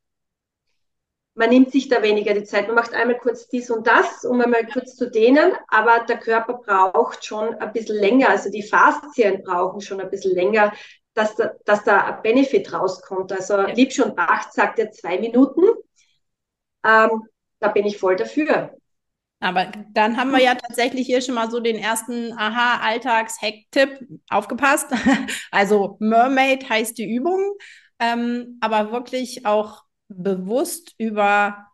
Man 1.33 1.49
nimmt 1.49 1.71
sich 1.71 1.87
da 1.87 2.03
weniger 2.03 2.33
die 2.33 2.43
Zeit. 2.43 2.67
Man 2.67 2.75
macht 2.75 2.93
einmal 2.93 3.17
kurz 3.17 3.47
dies 3.47 3.71
und 3.71 3.87
das, 3.87 4.25
um 4.25 4.41
einmal 4.41 4.67
kurz 4.67 4.95
zu 4.95 5.09
dehnen, 5.09 5.53
aber 5.69 6.05
der 6.07 6.17
Körper 6.17 6.55
braucht 6.55 7.25
schon 7.25 7.55
ein 7.55 7.71
bisschen 7.71 7.97
länger. 7.97 8.29
Also 8.29 8.49
die 8.49 8.63
Faszien 8.63 9.41
brauchen 9.43 9.81
schon 9.81 10.01
ein 10.01 10.09
bisschen 10.09 10.35
länger, 10.35 10.73
dass 11.13 11.35
da, 11.35 11.53
dass 11.65 11.83
da 11.83 12.05
ein 12.05 12.21
Benefit 12.21 12.73
rauskommt. 12.73 13.31
Also 13.31 13.55
ja. 13.55 13.67
Liebsch 13.67 13.99
und 13.99 14.15
Bacht 14.15 14.53
sagt 14.53 14.77
ja 14.79 14.91
zwei 14.91 15.19
Minuten. 15.19 15.63
Ähm, 16.85 17.23
da 17.59 17.69
bin 17.69 17.85
ich 17.85 17.97
voll 17.97 18.15
dafür. 18.15 18.75
Aber 19.41 19.71
dann 19.93 20.17
haben 20.17 20.31
wir 20.31 20.41
ja 20.41 20.55
tatsächlich 20.55 21.07
hier 21.07 21.21
schon 21.21 21.35
mal 21.35 21.51
so 21.51 21.59
den 21.59 21.75
ersten 21.77 22.31
Aha-Alltags-Hack-Tipp 22.37 24.07
aufgepasst. 24.29 24.87
Also 25.51 25.97
Mermaid 25.99 26.69
heißt 26.69 26.97
die 26.97 27.11
Übung, 27.13 27.55
ähm, 27.99 28.57
aber 28.61 28.91
wirklich 28.91 29.45
auch 29.45 29.83
bewusst 30.07 30.95
über 30.97 31.70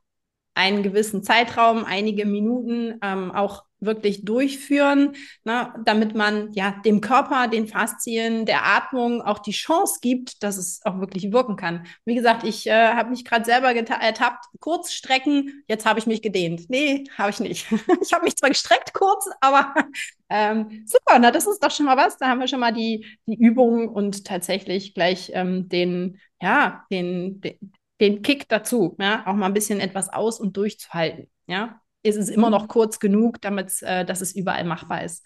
einen 0.57 0.83
gewissen 0.83 1.23
Zeitraum, 1.23 1.85
einige 1.85 2.25
Minuten 2.25 2.99
ähm, 3.03 3.31
auch 3.31 3.63
wirklich 3.79 4.25
durchführen, 4.25 5.15
ne, 5.43 5.73
damit 5.85 6.15
man 6.15 6.51
ja 6.53 6.81
dem 6.83 6.99
Körper, 6.99 7.47
den 7.47 7.67
Faszien, 7.67 8.45
der 8.45 8.65
Atmung 8.65 9.21
auch 9.21 9.39
die 9.39 9.51
Chance 9.51 9.99
gibt, 10.01 10.41
dass 10.41 10.57
es 10.57 10.81
auch 10.83 10.99
wirklich 10.99 11.31
wirken 11.31 11.57
kann. 11.57 11.85
Wie 12.05 12.15
gesagt, 12.15 12.43
ich 12.43 12.65
äh, 12.67 12.93
habe 12.93 13.11
mich 13.11 13.23
gerade 13.23 13.45
selber 13.45 13.73
ertappt, 13.75 14.45
kurz 14.59 14.93
strecken, 14.93 15.63
jetzt 15.67 15.85
habe 15.85 15.99
ich 15.99 16.07
mich 16.07 16.21
gedehnt. 16.21 16.69
Nee, 16.69 17.03
habe 17.17 17.29
ich 17.29 17.39
nicht. 17.39 17.67
ich 18.01 18.13
habe 18.13 18.25
mich 18.25 18.35
zwar 18.35 18.49
gestreckt 18.49 18.93
kurz, 18.93 19.29
aber 19.41 19.75
ähm, 20.29 20.83
super, 20.87 21.19
na 21.19 21.29
das 21.29 21.45
ist 21.45 21.63
doch 21.63 21.71
schon 21.71 21.85
mal 21.85 21.97
was. 21.97 22.17
Da 22.17 22.27
haben 22.27 22.39
wir 22.39 22.47
schon 22.47 22.59
mal 22.59 22.73
die, 22.73 23.05
die 23.27 23.35
Übung 23.35 23.89
und 23.89 24.25
tatsächlich 24.25 24.95
gleich 24.95 25.31
ähm, 25.35 25.69
den, 25.69 26.19
ja, 26.41 26.83
den, 26.89 27.41
den, 27.41 27.73
den 28.01 28.21
Kick 28.21 28.47
dazu, 28.49 28.95
ja, 28.99 29.25
auch 29.25 29.33
mal 29.33 29.47
ein 29.47 29.53
bisschen 29.53 29.79
etwas 29.79 30.09
aus 30.09 30.39
und 30.39 30.55
durchzuhalten, 30.57 31.29
ja 31.47 31.81
ist 32.07 32.17
es 32.17 32.29
immer 32.29 32.49
noch 32.49 32.67
kurz 32.67 32.99
genug, 32.99 33.41
damit 33.41 33.71
äh, 33.81 34.05
dass 34.05 34.21
es 34.21 34.35
überall 34.35 34.63
machbar 34.63 35.03
ist. 35.03 35.25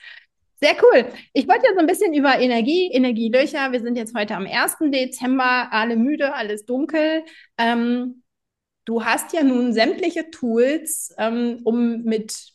Sehr 0.60 0.76
cool. 0.84 1.08
Ich 1.34 1.48
wollte 1.48 1.66
ja 1.66 1.74
so 1.74 1.80
ein 1.80 1.88
bisschen 1.88 2.14
über 2.14 2.40
Energie, 2.40 2.92
Energielöcher. 2.92 3.72
Wir 3.72 3.82
sind 3.82 3.98
jetzt 3.98 4.16
heute 4.16 4.36
am 4.36 4.46
1. 4.46 4.92
Dezember, 4.92 5.70
alle 5.72 5.96
müde, 5.96 6.36
alles 6.36 6.66
dunkel. 6.66 7.24
Ähm, 7.58 8.24
du 8.86 9.04
hast 9.04 9.34
ja 9.34 9.44
nun 9.44 9.74
sämtliche 9.74 10.30
Tools, 10.30 11.16
ähm, 11.18 11.62
um 11.64 12.04
mit 12.04 12.52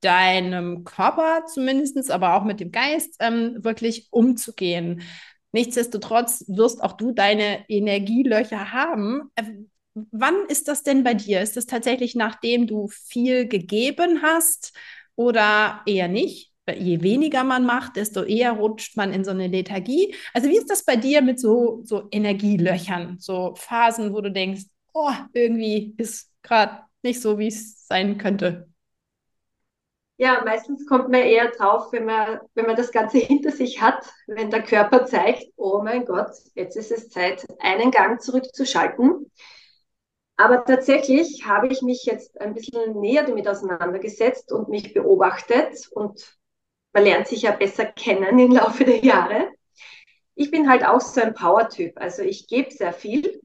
deinem 0.00 0.84
Körper 0.84 1.44
zumindest, 1.46 2.10
aber 2.10 2.34
auch 2.34 2.44
mit 2.44 2.60
dem 2.60 2.70
Geist 2.70 3.16
ähm, 3.20 3.64
wirklich 3.64 4.08
umzugehen. 4.10 5.02
Nichtsdestotrotz 5.52 6.44
wirst 6.48 6.82
auch 6.82 6.92
du 6.92 7.12
deine 7.12 7.64
Energielöcher 7.68 8.72
haben. 8.72 9.30
Äh, 9.36 9.44
wann 10.10 10.46
ist 10.48 10.68
das 10.68 10.82
denn 10.82 11.04
bei 11.04 11.14
dir? 11.14 11.40
Ist 11.40 11.56
das 11.56 11.66
tatsächlich 11.66 12.14
nachdem 12.14 12.66
du 12.66 12.88
viel 12.88 13.46
gegeben 13.46 14.22
hast 14.22 14.72
oder 15.14 15.82
eher 15.86 16.08
nicht? 16.08 16.52
Je 16.74 17.02
weniger 17.02 17.42
man 17.44 17.66
macht, 17.66 17.96
desto 17.96 18.22
eher 18.22 18.52
rutscht 18.52 18.96
man 18.96 19.12
in 19.12 19.24
so 19.24 19.32
eine 19.32 19.48
Lethargie. 19.48 20.14
Also 20.32 20.48
wie 20.48 20.56
ist 20.56 20.70
das 20.70 20.84
bei 20.84 20.96
dir 20.96 21.20
mit 21.20 21.40
so, 21.40 21.82
so 21.84 22.08
Energielöchern, 22.10 23.16
so 23.18 23.54
Phasen, 23.56 24.14
wo 24.14 24.20
du 24.20 24.30
denkst, 24.30 24.62
oh, 24.94 25.10
irgendwie 25.32 25.94
ist 25.98 26.30
gerade 26.42 26.82
nicht 27.02 27.20
so, 27.20 27.38
wie 27.38 27.48
es 27.48 27.86
sein 27.86 28.16
könnte? 28.16 28.71
Ja, 30.22 30.40
meistens 30.44 30.86
kommt 30.86 31.08
man 31.08 31.22
eher 31.22 31.50
drauf, 31.50 31.90
wenn 31.90 32.04
man, 32.04 32.38
wenn 32.54 32.66
man 32.66 32.76
das 32.76 32.92
Ganze 32.92 33.18
hinter 33.18 33.50
sich 33.50 33.82
hat, 33.82 34.08
wenn 34.28 34.52
der 34.52 34.62
Körper 34.62 35.04
zeigt, 35.04 35.46
oh 35.56 35.82
mein 35.82 36.04
Gott, 36.04 36.30
jetzt 36.54 36.76
ist 36.76 36.92
es 36.92 37.08
Zeit, 37.08 37.44
einen 37.58 37.90
Gang 37.90 38.22
zurückzuschalten. 38.22 39.32
Aber 40.36 40.64
tatsächlich 40.64 41.44
habe 41.44 41.66
ich 41.66 41.82
mich 41.82 42.04
jetzt 42.04 42.40
ein 42.40 42.54
bisschen 42.54 43.00
näher 43.00 43.24
damit 43.24 43.48
auseinandergesetzt 43.48 44.52
und 44.52 44.68
mich 44.68 44.94
beobachtet 44.94 45.88
und 45.90 46.38
man 46.92 47.02
lernt 47.02 47.26
sich 47.26 47.42
ja 47.42 47.50
besser 47.50 47.86
kennen 47.86 48.38
im 48.38 48.52
Laufe 48.52 48.84
der 48.84 48.98
Jahre. 49.04 49.48
Ich 50.36 50.52
bin 50.52 50.70
halt 50.70 50.84
auch 50.86 51.00
so 51.00 51.20
ein 51.20 51.34
Power-Typ. 51.34 51.98
Also 52.00 52.22
ich 52.22 52.46
gebe 52.46 52.70
sehr 52.70 52.92
viel. 52.92 53.42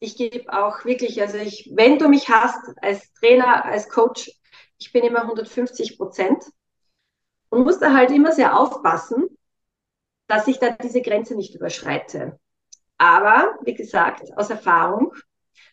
Ich 0.00 0.16
gebe 0.16 0.52
auch 0.52 0.84
wirklich, 0.84 1.22
also 1.22 1.38
ich, 1.38 1.70
wenn 1.72 2.00
du 2.00 2.08
mich 2.08 2.28
hast 2.28 2.58
als 2.82 3.12
Trainer, 3.12 3.64
als 3.64 3.88
Coach, 3.88 4.28
ich 4.78 4.92
bin 4.92 5.04
immer 5.04 5.22
150 5.26 5.98
Prozent 5.98 6.44
und 7.50 7.64
muss 7.64 7.78
da 7.78 7.92
halt 7.94 8.10
immer 8.10 8.32
sehr 8.32 8.58
aufpassen, 8.58 9.24
dass 10.26 10.48
ich 10.48 10.58
da 10.58 10.70
diese 10.70 11.02
Grenze 11.02 11.36
nicht 11.36 11.54
überschreite. 11.54 12.38
Aber, 12.98 13.56
wie 13.62 13.74
gesagt, 13.74 14.36
aus 14.36 14.50
Erfahrung, 14.50 15.14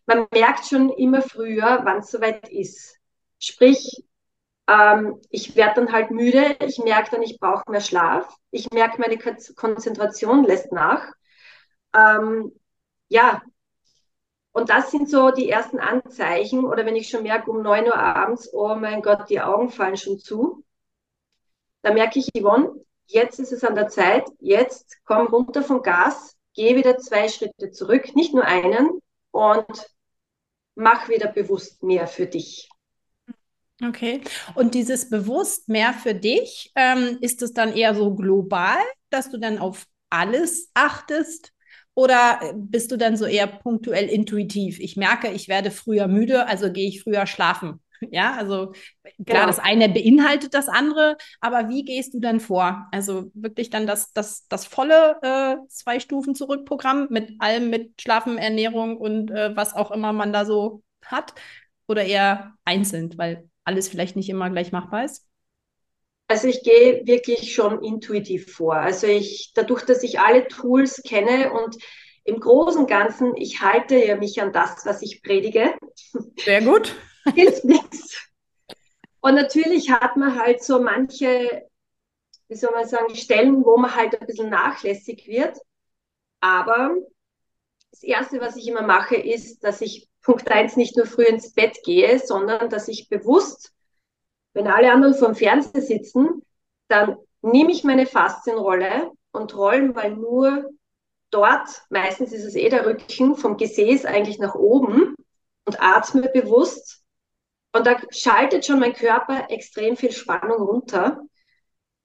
man 0.05 0.27
merkt 0.33 0.65
schon 0.67 0.89
immer 0.91 1.21
früher, 1.21 1.81
wann 1.83 1.99
es 1.99 2.11
soweit 2.11 2.49
ist. 2.49 2.97
Sprich, 3.39 4.05
ähm, 4.67 5.21
ich 5.29 5.55
werde 5.55 5.75
dann 5.85 5.91
halt 5.93 6.11
müde, 6.11 6.57
ich 6.65 6.79
merke 6.79 7.11
dann, 7.11 7.23
ich 7.23 7.39
brauche 7.39 7.69
mehr 7.71 7.81
Schlaf, 7.81 8.35
ich 8.51 8.71
merke, 8.71 9.01
meine 9.01 9.17
Konzentration 9.55 10.45
lässt 10.45 10.71
nach. 10.71 11.13
Ähm, 11.95 12.53
ja, 13.09 13.41
und 14.53 14.69
das 14.69 14.91
sind 14.91 15.09
so 15.09 15.31
die 15.31 15.49
ersten 15.49 15.79
Anzeichen. 15.79 16.63
Oder 16.63 16.85
wenn 16.85 16.95
ich 16.95 17.09
schon 17.09 17.23
merke, 17.23 17.49
um 17.51 17.61
9 17.63 17.85
Uhr 17.85 17.97
abends, 17.97 18.53
oh 18.53 18.75
mein 18.75 19.01
Gott, 19.01 19.29
die 19.29 19.41
Augen 19.41 19.69
fallen 19.69 19.97
schon 19.97 20.19
zu. 20.19 20.63
Da 21.81 21.91
merke 21.91 22.19
ich, 22.19 22.29
Yvonne, 22.39 22.71
jetzt 23.07 23.39
ist 23.39 23.51
es 23.51 23.63
an 23.63 23.75
der 23.75 23.89
Zeit. 23.89 24.25
Jetzt 24.39 24.97
komm 25.05 25.27
runter 25.27 25.63
vom 25.63 25.81
Gas, 25.81 26.37
geh 26.53 26.75
wieder 26.75 26.97
zwei 26.99 27.27
Schritte 27.27 27.71
zurück, 27.71 28.15
nicht 28.15 28.33
nur 28.33 28.45
einen, 28.45 29.01
und 29.31 29.87
mach 30.75 31.09
wieder 31.09 31.27
bewusst 31.27 31.81
mehr 31.81 32.07
für 32.07 32.27
dich. 32.27 32.69
Okay. 33.83 34.21
Und 34.53 34.75
dieses 34.75 35.09
bewusst 35.09 35.67
mehr 35.67 35.93
für 35.93 36.13
dich, 36.13 36.71
ähm, 36.75 37.17
ist 37.21 37.41
es 37.41 37.53
dann 37.53 37.75
eher 37.75 37.95
so 37.95 38.13
global, 38.13 38.77
dass 39.09 39.31
du 39.31 39.39
dann 39.39 39.57
auf 39.57 39.87
alles 40.11 40.69
achtest? 40.75 41.52
Oder 41.95 42.39
bist 42.55 42.91
du 42.91 42.97
dann 42.97 43.17
so 43.17 43.25
eher 43.25 43.47
punktuell 43.47 44.07
intuitiv? 44.07 44.79
Ich 44.79 44.97
merke, 44.97 45.29
ich 45.29 45.47
werde 45.47 45.69
früher 45.69 46.07
müde, 46.07 46.47
also 46.47 46.71
gehe 46.71 46.87
ich 46.87 47.03
früher 47.03 47.25
schlafen. 47.27 47.79
Ja, 48.11 48.35
also 48.35 48.73
klar, 49.25 49.41
ja. 49.41 49.45
das 49.45 49.59
eine 49.59 49.87
beinhaltet 49.87 50.53
das 50.53 50.67
andere, 50.67 51.15
aber 51.39 51.69
wie 51.69 51.85
gehst 51.85 52.13
du 52.13 52.19
dann 52.19 52.41
vor? 52.41 52.87
Also 52.91 53.31
wirklich 53.33 53.69
dann 53.69 53.87
das, 53.87 54.11
das, 54.11 54.45
das 54.49 54.65
volle 54.65 55.15
äh, 55.21 55.55
zwei 55.69 56.01
Stufen 56.01 56.35
zurück 56.35 56.65
Programm 56.65 57.07
mit 57.11 57.31
allem, 57.39 57.69
mit 57.69 58.01
Schlafen, 58.01 58.37
Ernährung 58.37 58.97
und 58.97 59.31
äh, 59.31 59.55
was 59.55 59.73
auch 59.73 59.89
immer 59.89 60.11
man 60.11 60.33
da 60.33 60.43
so 60.43 60.83
hat? 61.05 61.33
Oder 61.87 62.03
eher 62.03 62.55
einzeln, 62.65 63.17
weil 63.17 63.49
alles 63.63 63.87
vielleicht 63.87 64.17
nicht 64.17 64.29
immer 64.29 64.49
gleich 64.49 64.73
machbar 64.73 65.05
ist? 65.05 65.25
Also 66.27 66.47
ich 66.47 66.63
gehe 66.63 67.05
wirklich 67.05 67.53
schon 67.53 67.83
intuitiv 67.83 68.53
vor. 68.53 68.75
Also 68.75 69.07
ich, 69.07 69.51
dadurch, 69.53 69.83
dass 69.83 70.03
ich 70.03 70.19
alle 70.19 70.47
Tools 70.47 71.01
kenne 71.03 71.51
und 71.51 71.77
im 72.23 72.39
Großen 72.39 72.81
und 72.81 72.89
Ganzen, 72.89 73.35
ich 73.35 73.61
halte 73.61 73.95
ja 73.95 74.15
mich 74.15 74.41
an 74.41 74.53
das, 74.53 74.85
was 74.85 75.01
ich 75.01 75.21
predige. 75.21 75.73
Sehr 76.37 76.61
gut. 76.61 76.95
Hilft 77.35 77.65
nichts. 77.65 78.29
Und 79.19 79.35
natürlich 79.35 79.91
hat 79.91 80.17
man 80.17 80.39
halt 80.39 80.63
so 80.63 80.81
manche, 80.81 81.67
wie 82.47 82.55
soll 82.55 82.71
man 82.71 82.87
sagen, 82.87 83.15
Stellen, 83.15 83.63
wo 83.63 83.77
man 83.77 83.95
halt 83.95 84.19
ein 84.19 84.27
bisschen 84.27 84.49
nachlässig 84.49 85.27
wird. 85.27 85.57
Aber 86.39 86.95
das 87.91 88.03
Erste, 88.03 88.41
was 88.41 88.55
ich 88.57 88.67
immer 88.67 88.81
mache, 88.81 89.15
ist, 89.15 89.63
dass 89.63 89.81
ich 89.81 90.09
Punkt 90.21 90.49
eins 90.49 90.75
nicht 90.77 90.97
nur 90.97 91.05
früh 91.05 91.23
ins 91.23 91.53
Bett 91.53 91.77
gehe, 91.85 92.19
sondern 92.19 92.69
dass 92.69 92.87
ich 92.87 93.09
bewusst 93.09 93.73
wenn 94.53 94.67
alle 94.67 94.91
anderen 94.91 95.15
vor 95.15 95.29
dem 95.29 95.35
Fernseher 95.35 95.81
sitzen, 95.81 96.43
dann 96.87 97.17
nehme 97.41 97.71
ich 97.71 97.83
meine 97.83 98.05
Faszienrolle 98.05 99.11
und 99.31 99.55
rolle 99.55 99.91
mal 99.93 100.11
nur 100.11 100.69
dort, 101.31 101.83
meistens 101.89 102.31
ist 102.31 102.45
es 102.45 102.55
eh 102.55 102.69
der 102.69 102.85
Rücken, 102.85 103.35
vom 103.35 103.57
Gesäß 103.57 104.05
eigentlich 104.05 104.39
nach 104.39 104.55
oben 104.55 105.15
und 105.65 105.81
atme 105.81 106.29
bewusst. 106.29 107.03
Und 107.71 107.87
da 107.87 107.97
schaltet 108.11 108.65
schon 108.65 108.79
mein 108.79 108.93
Körper 108.93 109.49
extrem 109.49 109.97
viel 109.97 110.11
Spannung 110.11 110.61
runter, 110.61 111.21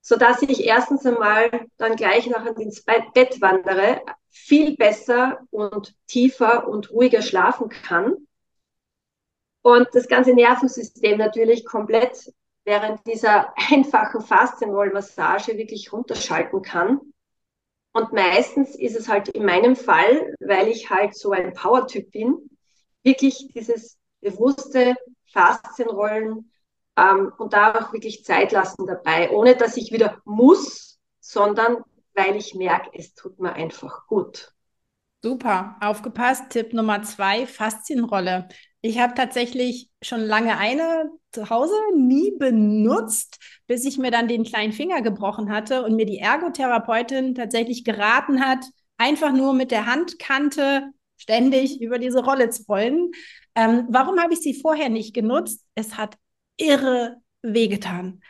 sodass 0.01 0.41
ich 0.41 0.65
erstens 0.65 1.05
einmal 1.05 1.67
dann 1.77 1.95
gleich 1.95 2.27
nachher 2.27 2.57
ins 2.57 2.83
Bett 2.83 3.39
wandere, 3.41 4.01
viel 4.29 4.75
besser 4.75 5.39
und 5.51 5.93
tiefer 6.07 6.67
und 6.67 6.91
ruhiger 6.91 7.21
schlafen 7.21 7.69
kann. 7.69 8.15
Und 9.61 9.87
das 9.93 10.07
ganze 10.07 10.33
Nervensystem 10.33 11.17
natürlich 11.17 11.65
komplett 11.65 12.33
während 12.65 13.05
dieser 13.07 13.53
einfachen 13.71 14.21
Faszienrollmassage 14.21 15.57
wirklich 15.57 15.91
runterschalten 15.91 16.61
kann. 16.61 16.99
Und 17.91 18.13
meistens 18.13 18.75
ist 18.75 18.95
es 18.95 19.09
halt 19.09 19.29
in 19.29 19.45
meinem 19.45 19.75
Fall, 19.75 20.35
weil 20.39 20.67
ich 20.67 20.89
halt 20.89 21.15
so 21.15 21.31
ein 21.31 21.53
Power-Typ 21.53 22.11
bin, 22.11 22.49
wirklich 23.03 23.49
dieses 23.53 23.97
bewusste 24.21 24.95
Faszienrollen 25.31 26.51
ähm, 26.95 27.31
und 27.37 27.53
da 27.53 27.73
auch 27.73 27.93
wirklich 27.93 28.23
Zeit 28.23 28.51
lassen 28.51 28.85
dabei, 28.85 29.31
ohne 29.31 29.55
dass 29.55 29.77
ich 29.77 29.91
wieder 29.91 30.21
muss, 30.25 30.99
sondern 31.19 31.83
weil 32.13 32.35
ich 32.35 32.53
merke, 32.53 32.91
es 32.93 33.13
tut 33.13 33.39
mir 33.39 33.53
einfach 33.53 34.07
gut. 34.07 34.53
Super, 35.21 35.75
aufgepasst. 35.81 36.49
Tipp 36.49 36.73
Nummer 36.73 37.01
zwei, 37.03 37.45
Faszienrolle. 37.45 38.47
Ich 38.81 38.99
habe 38.99 39.13
tatsächlich 39.13 39.89
schon 40.01 40.21
lange 40.21 40.57
eine 40.57 41.11
zu 41.31 41.49
Hause, 41.49 41.73
nie 41.95 42.31
benutzt, 42.37 43.37
bis 43.67 43.85
ich 43.85 43.97
mir 43.97 44.09
dann 44.09 44.27
den 44.27 44.43
kleinen 44.43 44.71
Finger 44.71 45.01
gebrochen 45.01 45.51
hatte 45.51 45.83
und 45.83 45.95
mir 45.95 46.05
die 46.05 46.19
Ergotherapeutin 46.19 47.35
tatsächlich 47.35 47.83
geraten 47.83 48.39
hat, 48.45 48.65
einfach 48.97 49.33
nur 49.33 49.53
mit 49.53 49.71
der 49.71 49.85
Handkante 49.85 50.91
ständig 51.17 51.81
über 51.81 51.99
diese 51.99 52.23
Rolle 52.23 52.49
zu 52.49 52.63
rollen. 52.63 53.11
Ähm, 53.55 53.85
warum 53.89 54.19
habe 54.19 54.33
ich 54.33 54.39
sie 54.39 54.53
vorher 54.53 54.89
nicht 54.89 55.13
genutzt? 55.13 55.65
Es 55.75 55.97
hat 55.97 56.15
irre 56.57 57.17
wehgetan. 57.41 58.21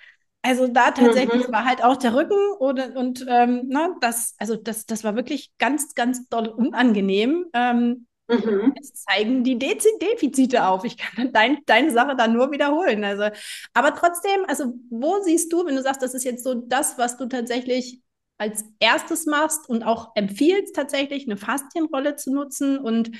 Also 0.41 0.67
da 0.67 0.91
tatsächlich 0.91 1.47
mhm. 1.47 1.51
war 1.51 1.65
halt 1.65 1.83
auch 1.83 1.97
der 1.97 2.15
Rücken 2.15 2.53
oder, 2.59 2.95
und 2.95 3.25
ähm, 3.27 3.67
ne, 3.67 3.95
das, 4.01 4.35
also 4.39 4.55
das, 4.55 4.85
das 4.85 5.03
war 5.03 5.15
wirklich 5.15 5.51
ganz, 5.59 5.93
ganz 5.95 6.27
doll 6.29 6.47
unangenehm. 6.47 7.45
Ähm, 7.53 8.07
mhm. 8.29 8.73
Es 8.79 8.93
zeigen 8.93 9.43
die 9.43 9.59
Dez 9.59 9.85
Defizite 10.01 10.65
auf. 10.67 10.85
Ich 10.85 10.97
kann 10.97 11.31
dein, 11.33 11.59
deine 11.65 11.91
Sache 11.91 12.15
dann 12.15 12.33
nur 12.33 12.51
wiederholen. 12.51 13.03
Also, 13.03 13.29
aber 13.73 13.95
trotzdem, 13.95 14.45
also 14.47 14.73
wo 14.89 15.21
siehst 15.23 15.51
du, 15.51 15.65
wenn 15.65 15.75
du 15.75 15.81
sagst, 15.81 16.01
das 16.01 16.13
ist 16.13 16.23
jetzt 16.23 16.43
so 16.43 16.53
das, 16.53 16.97
was 16.97 17.17
du 17.17 17.27
tatsächlich 17.27 18.01
als 18.37 18.63
erstes 18.79 19.25
machst 19.25 19.67
und 19.67 19.83
auch 19.83 20.11
empfiehlst, 20.15 20.75
tatsächlich 20.75 21.27
eine 21.27 21.35
Faszienrolle 21.35 22.15
zu 22.15 22.33
nutzen 22.33 22.77
und 22.79 23.11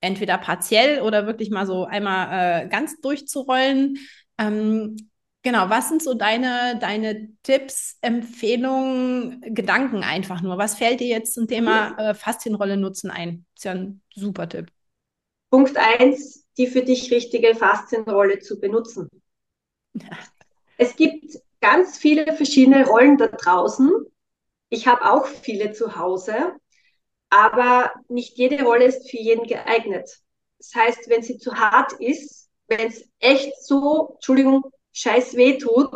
entweder 0.00 0.38
partiell 0.38 1.00
oder 1.02 1.26
wirklich 1.26 1.50
mal 1.50 1.66
so 1.66 1.84
einmal 1.84 2.64
äh, 2.64 2.68
ganz 2.68 3.00
durchzurollen. 3.00 3.98
Ähm, 4.36 4.96
Genau, 5.48 5.70
was 5.70 5.88
sind 5.88 6.02
so 6.02 6.12
deine, 6.12 6.78
deine 6.78 7.30
Tipps, 7.42 7.96
Empfehlungen, 8.02 9.40
Gedanken 9.54 10.02
einfach 10.02 10.42
nur? 10.42 10.58
Was 10.58 10.74
fällt 10.74 11.00
dir 11.00 11.06
jetzt 11.06 11.32
zum 11.32 11.48
Thema 11.48 11.96
äh, 11.96 12.12
Faszienrolle 12.12 12.76
nutzen 12.76 13.10
ein? 13.10 13.46
ist 13.56 13.64
ja 13.64 13.72
ein 13.72 14.02
super 14.14 14.46
Tipp. 14.46 14.70
Punkt 15.48 15.74
eins, 15.78 16.44
die 16.58 16.66
für 16.66 16.82
dich 16.82 17.10
richtige 17.10 17.54
Faszienrolle 17.54 18.40
zu 18.40 18.60
benutzen. 18.60 19.08
Ja. 19.94 20.10
Es 20.76 20.96
gibt 20.96 21.38
ganz 21.62 21.96
viele 21.96 22.36
verschiedene 22.36 22.86
Rollen 22.86 23.16
da 23.16 23.28
draußen. 23.28 23.90
Ich 24.68 24.86
habe 24.86 25.10
auch 25.10 25.26
viele 25.26 25.72
zu 25.72 25.96
Hause, 25.96 26.52
aber 27.30 27.90
nicht 28.10 28.36
jede 28.36 28.62
Rolle 28.64 28.84
ist 28.84 29.10
für 29.10 29.16
jeden 29.16 29.44
geeignet. 29.46 30.10
Das 30.58 30.74
heißt, 30.74 31.08
wenn 31.08 31.22
sie 31.22 31.38
zu 31.38 31.54
hart 31.54 31.94
ist, 31.94 32.50
wenn 32.66 32.86
es 32.86 33.08
echt 33.18 33.60
so, 33.64 34.10
Entschuldigung, 34.16 34.62
scheiß 34.98 35.36
weh 35.36 35.58
tut, 35.58 35.94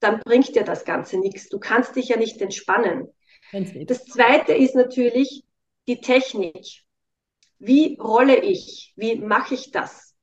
dann 0.00 0.20
bringt 0.20 0.54
dir 0.54 0.64
das 0.64 0.84
Ganze 0.84 1.18
nichts. 1.18 1.48
Du 1.48 1.58
kannst 1.58 1.96
dich 1.96 2.08
ja 2.08 2.16
nicht 2.16 2.40
entspannen. 2.40 3.08
Das 3.86 4.04
zweite 4.04 4.52
ist 4.52 4.74
natürlich 4.74 5.44
die 5.86 6.00
Technik. 6.00 6.82
Wie 7.58 7.96
rolle 7.98 8.36
ich? 8.36 8.92
Wie 8.96 9.16
mache 9.16 9.54
ich 9.54 9.72
das? 9.72 10.14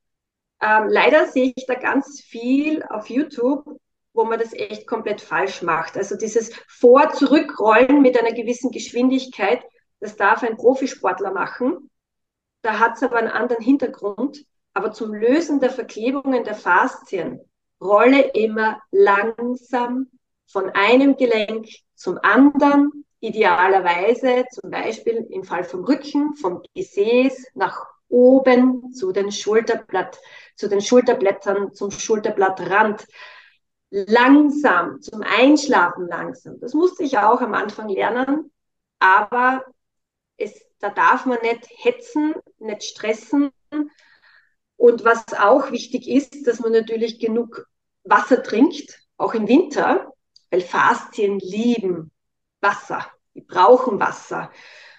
Ähm, 0.62 0.88
leider 0.88 1.28
sehe 1.28 1.52
ich 1.56 1.66
da 1.66 1.74
ganz 1.76 2.22
viel 2.22 2.84
auf 2.84 3.10
YouTube, 3.10 3.66
wo 4.14 4.24
man 4.24 4.40
das 4.40 4.54
echt 4.54 4.88
komplett 4.88 5.20
falsch 5.20 5.62
macht. 5.62 5.98
Also 5.98 6.16
dieses 6.16 6.52
Vor-Zurückrollen 6.68 8.02
mit 8.02 8.18
einer 8.18 8.32
gewissen 8.32 8.72
Geschwindigkeit, 8.72 9.62
das 10.00 10.16
darf 10.16 10.44
ein 10.44 10.56
Profisportler 10.56 11.34
machen. 11.34 11.90
Da 12.62 12.80
hat 12.80 12.96
es 12.96 13.04
aber 13.04 13.18
einen 13.18 13.28
anderen 13.28 13.64
Hintergrund. 13.64 14.46
Aber 14.74 14.92
zum 14.92 15.14
Lösen 15.14 15.60
der 15.60 15.70
Verklebungen 15.70 16.44
der 16.44 16.56
Faszien 16.56 17.42
rolle 17.82 18.32
immer 18.34 18.82
langsam 18.92 20.08
von 20.48 20.70
einem 20.70 21.18
Gelenk 21.18 21.68
zum 21.96 22.20
anderen, 22.22 23.06
idealerweise 23.20 24.46
zum 24.52 24.70
Beispiel 24.70 25.28
im 25.30 25.44
Fall 25.44 25.64
vom 25.64 25.84
Rücken, 25.84 26.36
vom 26.36 26.62
Gesäß 26.76 27.48
nach 27.56 27.86
oben 28.08 28.94
zu 28.94 29.12
den 29.12 29.32
Schulterblatt, 29.32 30.20
zu 30.56 30.70
den 30.70 30.82
Schulterblättern, 30.82 31.74
zum 31.74 31.92
Schulterblattrand. 31.92 33.06
Langsam, 33.90 35.02
zum 35.02 35.22
Einschlafen 35.22 36.08
langsam. 36.08 36.60
Das 36.60 36.74
musste 36.74 37.04
ich 37.04 37.18
auch 37.18 37.40
am 37.40 37.54
Anfang 37.54 37.88
lernen, 37.88 38.52
aber 39.00 39.64
es, 40.38 40.60
da 40.80 40.90
darf 40.90 41.26
man 41.26 41.38
nicht 41.42 41.68
hetzen, 41.78 42.34
nicht 42.60 42.84
stressen. 42.84 43.52
Und 44.78 45.04
was 45.06 45.24
auch 45.40 45.72
wichtig 45.72 46.08
ist, 46.08 46.48
dass 46.48 46.60
man 46.60 46.72
natürlich 46.72 47.20
genug 47.20 47.68
Wasser 48.04 48.44
trinkt, 48.44 49.02
auch 49.18 49.34
im 49.34 49.48
Winter, 49.48 50.12
weil 50.52 50.62
Faszien 50.62 51.40
lieben 51.40 52.12
Wasser. 52.62 53.06
Die 53.34 53.42
brauchen 53.42 54.00
Wasser. 54.00 54.52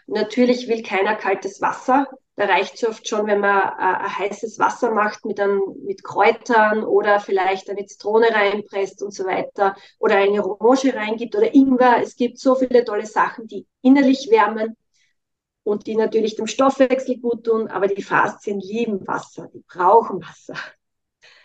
Natürlich 0.06 0.68
will 0.68 0.82
keiner 0.82 1.14
kaltes 1.14 1.60
Wasser. 1.60 2.06
Da 2.36 2.44
reicht 2.44 2.74
es 2.74 2.86
oft 2.86 3.08
schon, 3.08 3.26
wenn 3.26 3.40
man 3.40 3.60
äh, 3.60 3.72
ein 3.78 4.18
heißes 4.18 4.58
Wasser 4.58 4.90
macht 4.90 5.24
mit, 5.24 5.40
einem, 5.40 5.62
mit 5.84 6.04
Kräutern 6.04 6.84
oder 6.84 7.18
vielleicht 7.18 7.70
eine 7.70 7.86
Zitrone 7.86 8.28
reinpresst 8.30 9.02
und 9.02 9.14
so 9.14 9.24
weiter 9.24 9.74
oder 9.98 10.16
eine 10.16 10.44
Orange 10.44 10.94
reingibt 10.94 11.34
oder 11.34 11.54
Ingwer. 11.54 12.02
Es 12.02 12.16
gibt 12.16 12.38
so 12.38 12.54
viele 12.54 12.84
tolle 12.84 13.06
Sachen, 13.06 13.46
die 13.46 13.66
innerlich 13.80 14.28
wärmen 14.30 14.76
und 15.66 15.88
die 15.88 15.96
natürlich 15.96 16.36
dem 16.36 16.46
Stoffwechsel 16.46 17.18
gut 17.18 17.44
tun, 17.44 17.66
aber 17.66 17.88
die 17.88 18.02
Faszien 18.02 18.60
lieben 18.60 19.04
Wasser, 19.08 19.48
die 19.52 19.64
brauchen 19.66 20.22
Wasser. 20.22 20.54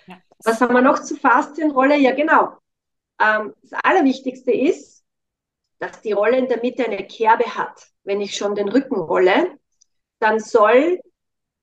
Ja. 0.06 0.22
Was 0.46 0.62
haben 0.62 0.76
wir 0.76 0.82
noch 0.82 1.00
zur 1.00 1.18
Faszienrolle? 1.18 1.98
Ja, 1.98 2.14
genau. 2.14 2.56
Ähm, 3.20 3.56
das 3.64 3.80
Allerwichtigste 3.84 4.52
ist, 4.52 5.04
dass 5.80 6.02
die 6.02 6.12
Rolle 6.12 6.38
in 6.38 6.48
der 6.48 6.62
Mitte 6.62 6.86
eine 6.86 7.08
Kerbe 7.08 7.46
hat. 7.56 7.88
Wenn 8.04 8.22
ich 8.22 8.38
schon 8.38 8.54
den 8.54 8.70
Rücken 8.70 8.98
rolle, 8.98 9.58
dann 10.20 10.40
soll, 10.40 11.00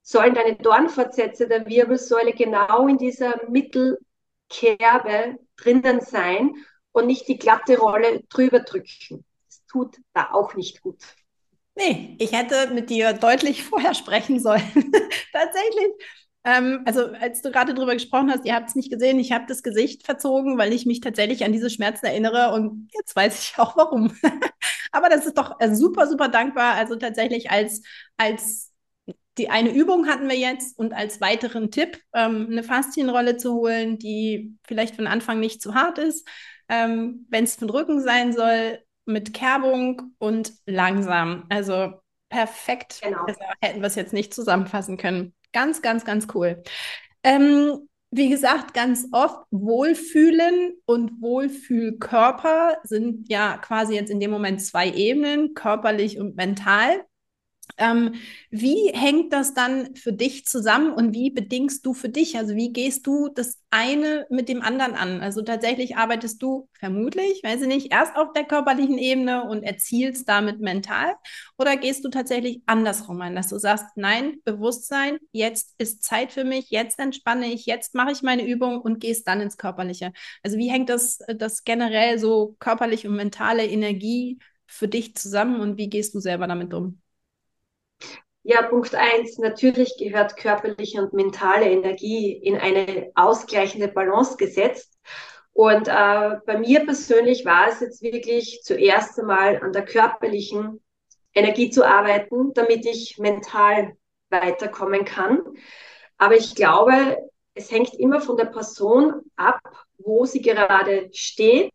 sollen 0.02 0.34
deine 0.34 0.56
Dornfortsätze 0.56 1.46
der 1.46 1.64
Wirbelsäule 1.66 2.32
genau 2.32 2.88
in 2.88 2.98
dieser 2.98 3.40
Mittelkerbe 3.48 5.38
drinnen 5.56 6.00
sein 6.00 6.56
und 6.90 7.06
nicht 7.06 7.28
die 7.28 7.38
glatte 7.38 7.78
Rolle 7.78 8.24
drüber 8.28 8.58
drücken. 8.60 9.24
Das 9.46 9.64
tut 9.66 9.96
da 10.12 10.32
auch 10.32 10.54
nicht 10.54 10.82
gut. 10.82 11.04
Nee, 11.78 12.16
ich 12.18 12.32
hätte 12.32 12.70
mit 12.74 12.90
dir 12.90 13.12
deutlich 13.12 13.62
vorher 13.62 13.94
sprechen 13.94 14.40
sollen. 14.40 14.62
Tatsächlich 15.32 15.86
ähm, 16.44 16.82
also 16.86 17.06
als 17.20 17.42
du 17.42 17.50
gerade 17.52 17.74
drüber 17.74 17.94
gesprochen 17.94 18.30
hast, 18.30 18.44
ihr 18.46 18.54
habt 18.54 18.68
es 18.70 18.74
nicht 18.76 18.90
gesehen, 18.90 19.18
ich 19.18 19.32
habe 19.32 19.44
das 19.48 19.62
Gesicht 19.62 20.04
verzogen, 20.06 20.56
weil 20.58 20.72
ich 20.72 20.86
mich 20.86 21.00
tatsächlich 21.00 21.44
an 21.44 21.52
diese 21.52 21.68
Schmerzen 21.70 22.06
erinnere 22.06 22.52
und 22.54 22.88
jetzt 22.94 23.14
weiß 23.16 23.42
ich 23.42 23.58
auch 23.58 23.76
warum. 23.76 24.12
Aber 24.92 25.08
das 25.10 25.26
ist 25.26 25.38
doch 25.38 25.60
äh, 25.60 25.74
super, 25.74 26.06
super 26.08 26.28
dankbar. 26.28 26.74
Also 26.74 26.96
tatsächlich 26.96 27.50
als, 27.50 27.82
als 28.16 28.72
die 29.38 29.50
eine 29.50 29.72
Übung 29.74 30.08
hatten 30.08 30.28
wir 30.28 30.36
jetzt 30.38 30.78
und 30.78 30.92
als 30.94 31.20
weiteren 31.20 31.70
Tipp 31.70 32.00
ähm, 32.14 32.48
eine 32.50 32.62
Faszienrolle 32.64 33.36
zu 33.36 33.54
holen, 33.54 33.98
die 33.98 34.58
vielleicht 34.66 34.96
von 34.96 35.06
Anfang 35.06 35.40
nicht 35.40 35.62
zu 35.62 35.74
hart 35.74 35.98
ist. 35.98 36.26
Ähm, 36.68 37.26
Wenn 37.30 37.44
es 37.44 37.56
von 37.56 37.70
Rücken 37.70 38.00
sein 38.02 38.32
soll, 38.32 38.80
mit 39.08 39.34
Kerbung 39.34 40.14
und 40.18 40.52
langsam. 40.66 41.44
Also 41.48 41.94
perfekt. 42.28 43.00
Genau. 43.02 43.24
Also 43.26 43.40
hätten 43.60 43.80
wir 43.80 43.86
es 43.86 43.94
jetzt 43.94 44.12
nicht 44.12 44.34
zusammenfassen 44.34 44.96
können. 44.96 45.34
Ganz, 45.52 45.82
ganz, 45.82 46.04
ganz 46.04 46.28
cool. 46.34 46.62
Ähm, 47.22 47.88
wie 48.10 48.30
gesagt, 48.30 48.72
ganz 48.72 49.06
oft 49.12 49.38
Wohlfühlen 49.50 50.74
und 50.86 51.20
Wohlfühlkörper 51.20 52.78
sind 52.82 53.28
ja 53.28 53.58
quasi 53.58 53.94
jetzt 53.94 54.10
in 54.10 54.20
dem 54.20 54.30
Moment 54.30 54.62
zwei 54.62 54.90
Ebenen, 54.90 55.54
körperlich 55.54 56.18
und 56.18 56.36
mental. 56.36 57.04
Ähm, 57.76 58.14
wie 58.50 58.90
hängt 58.92 59.32
das 59.32 59.54
dann 59.54 59.94
für 59.94 60.12
dich 60.12 60.44
zusammen 60.46 60.92
und 60.92 61.12
wie 61.14 61.30
bedingst 61.30 61.84
du 61.86 61.94
für 61.94 62.08
dich? 62.08 62.36
Also 62.36 62.56
wie 62.56 62.72
gehst 62.72 63.06
du 63.06 63.28
das 63.28 63.60
eine 63.70 64.26
mit 64.30 64.48
dem 64.48 64.62
anderen 64.62 64.94
an? 64.94 65.20
Also 65.20 65.42
tatsächlich 65.42 65.96
arbeitest 65.96 66.42
du 66.42 66.68
vermutlich, 66.72 67.42
weiß 67.44 67.62
ich 67.62 67.68
nicht, 67.68 67.92
erst 67.92 68.16
auf 68.16 68.32
der 68.32 68.44
körperlichen 68.44 68.98
Ebene 68.98 69.44
und 69.48 69.62
erzielst 69.62 70.28
damit 70.28 70.60
mental 70.60 71.14
oder 71.56 71.76
gehst 71.76 72.04
du 72.04 72.08
tatsächlich 72.08 72.62
andersrum 72.66 73.20
ein, 73.20 73.36
dass 73.36 73.48
du 73.48 73.58
sagst, 73.58 73.86
nein, 73.96 74.38
Bewusstsein, 74.44 75.18
jetzt 75.32 75.74
ist 75.78 76.02
Zeit 76.02 76.32
für 76.32 76.44
mich, 76.44 76.70
jetzt 76.70 76.98
entspanne 76.98 77.46
ich, 77.52 77.66
jetzt 77.66 77.94
mache 77.94 78.12
ich 78.12 78.22
meine 78.22 78.46
Übung 78.46 78.80
und 78.80 79.00
gehst 79.00 79.28
dann 79.28 79.40
ins 79.40 79.56
Körperliche. 79.56 80.12
Also 80.42 80.58
wie 80.58 80.70
hängt 80.70 80.88
das, 80.88 81.18
das 81.36 81.64
generell 81.64 82.18
so 82.18 82.56
körperliche 82.58 83.08
und 83.08 83.16
mentale 83.16 83.66
Energie 83.66 84.38
für 84.66 84.88
dich 84.88 85.14
zusammen 85.16 85.60
und 85.60 85.76
wie 85.78 85.88
gehst 85.88 86.14
du 86.14 86.20
selber 86.20 86.46
damit 86.46 86.74
um? 86.74 87.00
Ja, 88.42 88.62
Punkt 88.62 88.94
eins. 88.94 89.38
Natürlich 89.38 89.96
gehört 89.98 90.36
körperliche 90.36 91.02
und 91.02 91.12
mentale 91.12 91.70
Energie 91.70 92.32
in 92.32 92.56
eine 92.56 93.10
ausgleichende 93.14 93.88
Balance 93.88 94.36
gesetzt. 94.36 94.98
Und 95.52 95.88
äh, 95.88 96.36
bei 96.46 96.58
mir 96.58 96.84
persönlich 96.84 97.44
war 97.44 97.68
es 97.68 97.80
jetzt 97.80 98.02
wirklich 98.02 98.60
zuerst 98.62 99.18
einmal 99.18 99.60
an 99.62 99.72
der 99.72 99.84
körperlichen 99.84 100.80
Energie 101.34 101.70
zu 101.70 101.84
arbeiten, 101.84 102.54
damit 102.54 102.86
ich 102.86 103.18
mental 103.18 103.92
weiterkommen 104.30 105.04
kann. 105.04 105.42
Aber 106.16 106.36
ich 106.36 106.54
glaube, 106.54 107.18
es 107.54 107.70
hängt 107.70 107.94
immer 107.94 108.20
von 108.20 108.36
der 108.36 108.46
Person 108.46 109.22
ab, 109.36 109.60
wo 109.98 110.24
sie 110.24 110.40
gerade 110.40 111.10
steht 111.12 111.72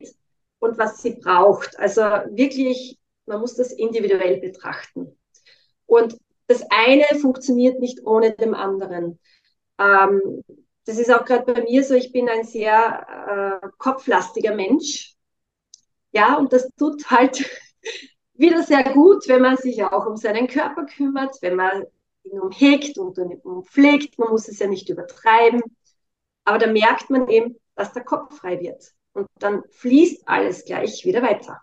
und 0.60 0.78
was 0.78 1.02
sie 1.02 1.16
braucht. 1.22 1.78
Also 1.78 2.02
wirklich, 2.02 2.98
man 3.26 3.42
muss 3.42 3.56
das 3.56 3.74
individuell 3.74 4.40
betrachten. 4.40 5.18
Und 5.86 6.18
das 6.48 6.64
eine 6.70 7.06
funktioniert 7.20 7.80
nicht 7.80 8.06
ohne 8.06 8.32
dem 8.32 8.54
anderen. 8.54 9.20
Ähm, 9.80 10.44
das 10.86 10.98
ist 10.98 11.14
auch 11.14 11.26
gerade 11.26 11.54
bei 11.54 11.62
mir 11.64 11.84
so, 11.84 11.94
ich 11.94 12.12
bin 12.12 12.28
ein 12.30 12.44
sehr 12.44 13.62
äh, 13.64 13.68
kopflastiger 13.78 14.54
Mensch. 14.54 15.16
Ja, 16.12 16.38
und 16.38 16.54
das 16.54 16.70
tut 16.78 17.10
halt 17.10 17.50
wieder 18.34 18.64
sehr 18.64 18.84
gut, 18.94 19.28
wenn 19.28 19.42
man 19.42 19.58
sich 19.58 19.84
auch 19.84 20.06
um 20.06 20.18
seinen 20.18 20.48
Körper 20.48 20.86
kümmert, 20.86 21.38
wenn 21.42 21.56
man 21.56 21.86
ihn 22.24 22.40
umhegt 22.40 22.98
und 22.98 23.18
umpflegt. 23.18 24.20
Man 24.20 24.30
muss 24.30 24.48
es 24.48 24.60
ja 24.60 24.68
nicht 24.68 24.90
übertreiben. 24.90 25.62
Aber 26.46 26.58
da 26.58 26.68
merkt 26.68 27.10
man 27.10 27.30
eben, 27.30 27.56
dass 27.76 27.94
der 27.94 28.04
Kopf 28.04 28.38
frei 28.38 28.60
wird. 28.60 28.92
Und 29.14 29.28
dann 29.40 29.64
fließt 29.70 30.28
alles 30.28 30.66
gleich 30.66 31.06
wieder 31.06 31.22
weiter. 31.22 31.62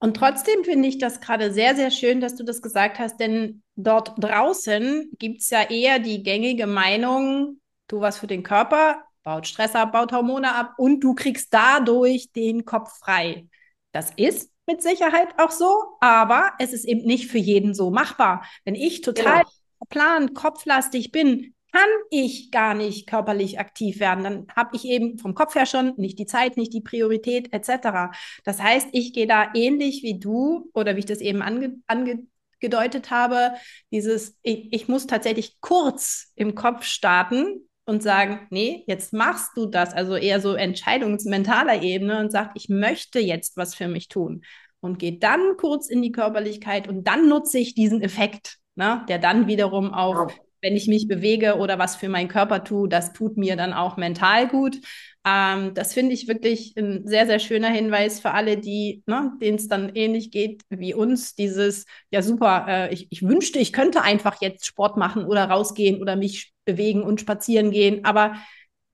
Und 0.00 0.16
trotzdem 0.16 0.64
finde 0.64 0.88
ich 0.88 0.98
das 0.98 1.20
gerade 1.20 1.52
sehr, 1.52 1.74
sehr 1.74 1.90
schön, 1.90 2.20
dass 2.20 2.36
du 2.36 2.44
das 2.44 2.62
gesagt 2.62 2.98
hast, 2.98 3.18
denn 3.18 3.62
dort 3.78 4.12
draußen 4.18 5.10
gibt 5.18 5.40
es 5.40 5.50
ja 5.50 5.62
eher 5.62 5.98
die 5.98 6.22
gängige 6.22 6.66
Meinung, 6.66 7.60
tu 7.86 8.00
was 8.00 8.18
für 8.18 8.26
den 8.26 8.42
Körper, 8.42 9.04
baut 9.22 9.46
Stress 9.46 9.74
ab, 9.74 9.92
baut 9.92 10.12
Hormone 10.12 10.54
ab 10.54 10.74
und 10.78 11.00
du 11.00 11.14
kriegst 11.14 11.54
dadurch 11.54 12.32
den 12.32 12.64
Kopf 12.64 12.98
frei. 12.98 13.46
Das 13.92 14.10
ist 14.16 14.50
mit 14.66 14.82
Sicherheit 14.82 15.28
auch 15.38 15.50
so, 15.50 15.96
aber 16.00 16.52
es 16.58 16.72
ist 16.72 16.84
eben 16.84 17.06
nicht 17.06 17.30
für 17.30 17.38
jeden 17.38 17.72
so 17.72 17.90
machbar. 17.90 18.44
Wenn 18.64 18.74
ich 18.74 19.00
total 19.00 19.42
genau. 19.42 19.50
verplant, 19.78 20.34
kopflastig 20.34 21.12
bin, 21.12 21.54
kann 21.72 21.88
ich 22.10 22.50
gar 22.50 22.74
nicht 22.74 23.06
körperlich 23.06 23.60
aktiv 23.60 24.00
werden. 24.00 24.24
Dann 24.24 24.46
habe 24.56 24.74
ich 24.74 24.84
eben 24.86 25.18
vom 25.18 25.34
Kopf 25.34 25.54
her 25.54 25.66
schon 25.66 25.94
nicht 25.96 26.18
die 26.18 26.26
Zeit, 26.26 26.56
nicht 26.56 26.72
die 26.72 26.80
Priorität 26.80 27.52
etc. 27.52 28.10
Das 28.44 28.60
heißt, 28.60 28.88
ich 28.92 29.12
gehe 29.12 29.26
da 29.26 29.50
ähnlich 29.54 30.02
wie 30.02 30.18
du 30.18 30.70
oder 30.72 30.96
wie 30.96 31.00
ich 31.00 31.06
das 31.06 31.20
eben 31.20 31.42
ange 31.42 32.26
angedeutet 32.60 33.10
habe, 33.10 33.52
dieses, 33.90 34.36
ich, 34.42 34.72
ich 34.72 34.88
muss 34.88 35.06
tatsächlich 35.06 35.60
kurz 35.60 36.32
im 36.34 36.54
Kopf 36.54 36.84
starten 36.84 37.68
und 37.84 38.02
sagen, 38.02 38.46
nee, 38.50 38.84
jetzt 38.86 39.12
machst 39.12 39.52
du 39.56 39.66
das, 39.66 39.94
also 39.94 40.16
eher 40.16 40.40
so 40.40 40.54
entscheidungsmentaler 40.54 41.82
Ebene 41.82 42.20
und 42.20 42.30
sagt, 42.30 42.52
ich 42.54 42.68
möchte 42.68 43.18
jetzt 43.18 43.56
was 43.56 43.74
für 43.74 43.88
mich 43.88 44.08
tun. 44.08 44.42
Und 44.80 44.98
gehe 44.98 45.18
dann 45.18 45.56
kurz 45.56 45.88
in 45.88 46.02
die 46.02 46.12
Körperlichkeit 46.12 46.86
und 46.86 47.04
dann 47.04 47.28
nutze 47.28 47.58
ich 47.58 47.74
diesen 47.74 48.00
Effekt, 48.00 48.58
ne, 48.76 49.04
der 49.08 49.18
dann 49.18 49.48
wiederum 49.48 49.92
auf 49.92 50.32
wenn 50.62 50.76
ich 50.76 50.88
mich 50.88 51.08
bewege 51.08 51.56
oder 51.56 51.78
was 51.78 51.96
für 51.96 52.08
meinen 52.08 52.28
Körper 52.28 52.64
tue, 52.64 52.88
das 52.88 53.12
tut 53.12 53.36
mir 53.36 53.56
dann 53.56 53.72
auch 53.72 53.96
mental 53.96 54.48
gut. 54.48 54.78
Ähm, 55.26 55.74
das 55.74 55.92
finde 55.94 56.14
ich 56.14 56.28
wirklich 56.28 56.74
ein 56.76 57.06
sehr, 57.06 57.26
sehr 57.26 57.38
schöner 57.38 57.68
Hinweis 57.68 58.20
für 58.20 58.30
alle, 58.32 58.56
die, 58.56 59.02
ne, 59.06 59.32
denen 59.40 59.56
es 59.58 59.68
dann 59.68 59.90
ähnlich 59.94 60.30
geht 60.30 60.62
wie 60.70 60.94
uns. 60.94 61.34
Dieses, 61.34 61.84
ja 62.10 62.22
super, 62.22 62.66
äh, 62.68 62.92
ich, 62.94 63.08
ich 63.10 63.22
wünschte, 63.22 63.58
ich 63.58 63.72
könnte 63.72 64.02
einfach 64.02 64.40
jetzt 64.40 64.66
Sport 64.66 64.96
machen 64.96 65.24
oder 65.24 65.44
rausgehen 65.44 66.00
oder 66.00 66.16
mich 66.16 66.52
bewegen 66.64 67.02
und 67.02 67.20
spazieren 67.20 67.70
gehen, 67.70 68.04
aber 68.04 68.34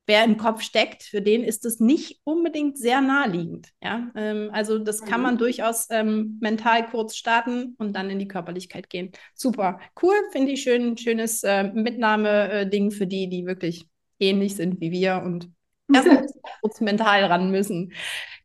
wer 0.06 0.24
im 0.24 0.36
Kopf 0.36 0.62
steckt, 0.62 1.02
für 1.02 1.22
den 1.22 1.42
ist 1.42 1.64
es 1.64 1.80
nicht 1.80 2.20
unbedingt 2.24 2.78
sehr 2.78 3.00
naheliegend. 3.00 3.70
Ja? 3.82 4.10
Ähm, 4.14 4.50
also 4.52 4.78
das 4.78 5.04
kann 5.04 5.22
man 5.22 5.34
mhm. 5.34 5.38
durchaus 5.38 5.88
ähm, 5.90 6.38
mental 6.40 6.86
kurz 6.88 7.16
starten 7.16 7.74
und 7.78 7.94
dann 7.94 8.10
in 8.10 8.18
die 8.18 8.28
Körperlichkeit 8.28 8.90
gehen. 8.90 9.12
Super, 9.34 9.80
cool, 10.02 10.14
finde 10.32 10.52
ich 10.52 10.62
schön, 10.62 10.96
schönes 10.96 11.42
äh, 11.42 11.64
Mitnahmeding 11.64 12.90
für 12.90 13.06
die, 13.06 13.28
die 13.28 13.46
wirklich 13.46 13.86
ähnlich 14.18 14.56
sind 14.56 14.80
wie 14.80 14.90
wir 14.90 15.22
und 15.24 15.50
erst 15.92 16.34
kurz 16.60 16.80
mental 16.80 17.24
ran 17.24 17.50
müssen. 17.50 17.92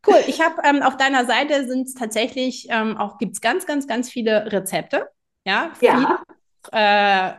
Cool, 0.07 0.21
ich 0.27 0.41
habe 0.41 0.61
ähm, 0.63 0.81
auf 0.81 0.97
deiner 0.97 1.25
Seite 1.25 1.67
sind 1.67 1.87
es 1.87 1.93
tatsächlich 1.93 2.67
ähm, 2.69 2.97
auch, 2.97 3.17
gibt 3.17 3.33
es 3.33 3.41
ganz, 3.41 3.65
ganz, 3.65 3.87
ganz 3.87 4.09
viele 4.09 4.51
Rezepte. 4.51 5.09
Ja, 5.45 5.71
ja. 5.81 5.97
Viel, 5.97 6.71
äh, 6.71 7.33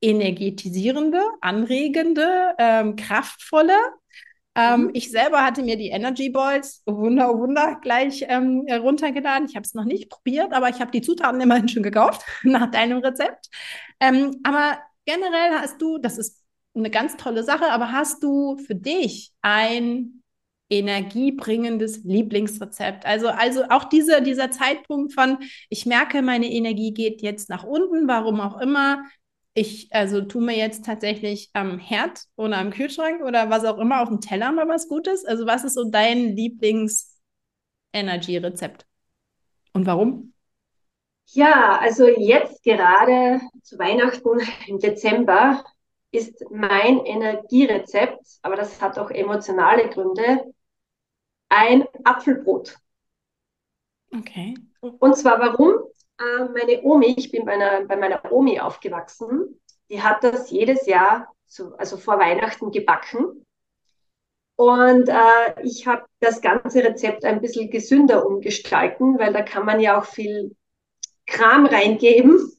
energetisierende, 0.00 1.20
anregende, 1.40 2.54
ähm, 2.58 2.96
kraftvolle. 2.96 3.76
Ähm, 4.54 4.84
mhm. 4.84 4.90
Ich 4.94 5.10
selber 5.10 5.44
hatte 5.44 5.62
mir 5.62 5.76
die 5.76 5.88
Energy 5.88 6.30
Balls, 6.30 6.82
Wunder, 6.86 7.38
Wunder, 7.38 7.78
gleich 7.82 8.24
ähm, 8.28 8.66
runtergeladen. 8.70 9.48
Ich 9.48 9.56
habe 9.56 9.64
es 9.64 9.74
noch 9.74 9.84
nicht 9.84 10.08
probiert, 10.10 10.52
aber 10.52 10.68
ich 10.68 10.80
habe 10.80 10.90
die 10.90 11.02
Zutaten 11.02 11.40
immerhin 11.40 11.68
schon 11.68 11.82
gekauft, 11.82 12.22
nach 12.42 12.70
deinem 12.70 12.98
Rezept. 12.98 13.48
Ähm, 14.00 14.40
aber 14.44 14.78
generell 15.04 15.60
hast 15.60 15.80
du, 15.80 15.98
das 15.98 16.18
ist 16.18 16.42
eine 16.74 16.90
ganz 16.90 17.16
tolle 17.16 17.42
Sache, 17.42 17.70
aber 17.70 17.92
hast 17.92 18.22
du 18.22 18.56
für 18.58 18.74
dich 18.74 19.32
ein 19.42 20.22
energiebringendes 20.68 22.02
Lieblingsrezept. 22.04 23.06
Also, 23.06 23.28
also 23.28 23.64
auch 23.70 23.84
diese, 23.84 24.20
dieser 24.22 24.50
Zeitpunkt 24.50 25.12
von, 25.12 25.38
ich 25.68 25.86
merke, 25.86 26.22
meine 26.22 26.50
Energie 26.50 26.92
geht 26.92 27.22
jetzt 27.22 27.48
nach 27.48 27.62
unten, 27.62 28.08
warum 28.08 28.40
auch 28.40 28.60
immer 28.60 29.04
ich 29.56 29.88
also 29.90 30.20
tue 30.20 30.42
mir 30.42 30.54
jetzt 30.54 30.84
tatsächlich 30.84 31.48
am 31.54 31.78
Herd 31.78 32.24
oder 32.36 32.58
am 32.58 32.68
Kühlschrank 32.70 33.22
oder 33.22 33.48
was 33.48 33.64
auch 33.64 33.78
immer 33.78 34.02
auf 34.02 34.08
dem 34.08 34.20
Teller 34.20 34.52
mal 34.52 34.68
was 34.68 34.86
Gutes. 34.86 35.24
Also 35.24 35.46
was 35.46 35.64
ist 35.64 35.72
so 35.74 35.88
dein 35.90 36.36
Lieblings-Energy-Rezept? 36.36 38.84
Und 39.72 39.86
warum? 39.86 40.34
Ja, 41.28 41.78
also 41.78 42.06
jetzt 42.06 42.62
gerade 42.64 43.40
zu 43.62 43.78
Weihnachten 43.78 44.40
im 44.66 44.78
Dezember 44.78 45.64
ist 46.10 46.44
mein 46.50 46.98
Energierezept, 47.06 48.26
aber 48.42 48.56
das 48.56 48.82
hat 48.82 48.98
auch 48.98 49.10
emotionale 49.10 49.88
Gründe, 49.88 50.52
ein 51.48 51.86
Apfelbrot. 52.04 52.76
Okay. 54.12 54.54
Und 54.80 55.16
zwar 55.16 55.40
warum? 55.40 55.76
Äh, 56.18 56.44
meine 56.44 56.82
Omi, 56.82 57.14
ich 57.16 57.30
bin 57.30 57.44
bei, 57.44 57.52
einer, 57.52 57.84
bei 57.84 57.96
meiner 57.96 58.20
Omi 58.30 58.60
aufgewachsen, 58.60 59.60
die 59.90 60.02
hat 60.02 60.24
das 60.24 60.50
jedes 60.50 60.86
Jahr, 60.86 61.32
zu, 61.46 61.76
also 61.76 61.96
vor 61.96 62.18
Weihnachten 62.18 62.70
gebacken. 62.70 63.44
Und 64.56 65.08
äh, 65.08 65.62
ich 65.62 65.86
habe 65.86 66.06
das 66.20 66.40
ganze 66.40 66.82
Rezept 66.82 67.24
ein 67.24 67.42
bisschen 67.42 67.70
gesünder 67.70 68.26
umgestalten, 68.26 69.18
weil 69.18 69.32
da 69.32 69.42
kann 69.42 69.66
man 69.66 69.80
ja 69.80 69.98
auch 69.98 70.06
viel 70.06 70.56
Kram 71.26 71.66
reingeben. 71.66 72.52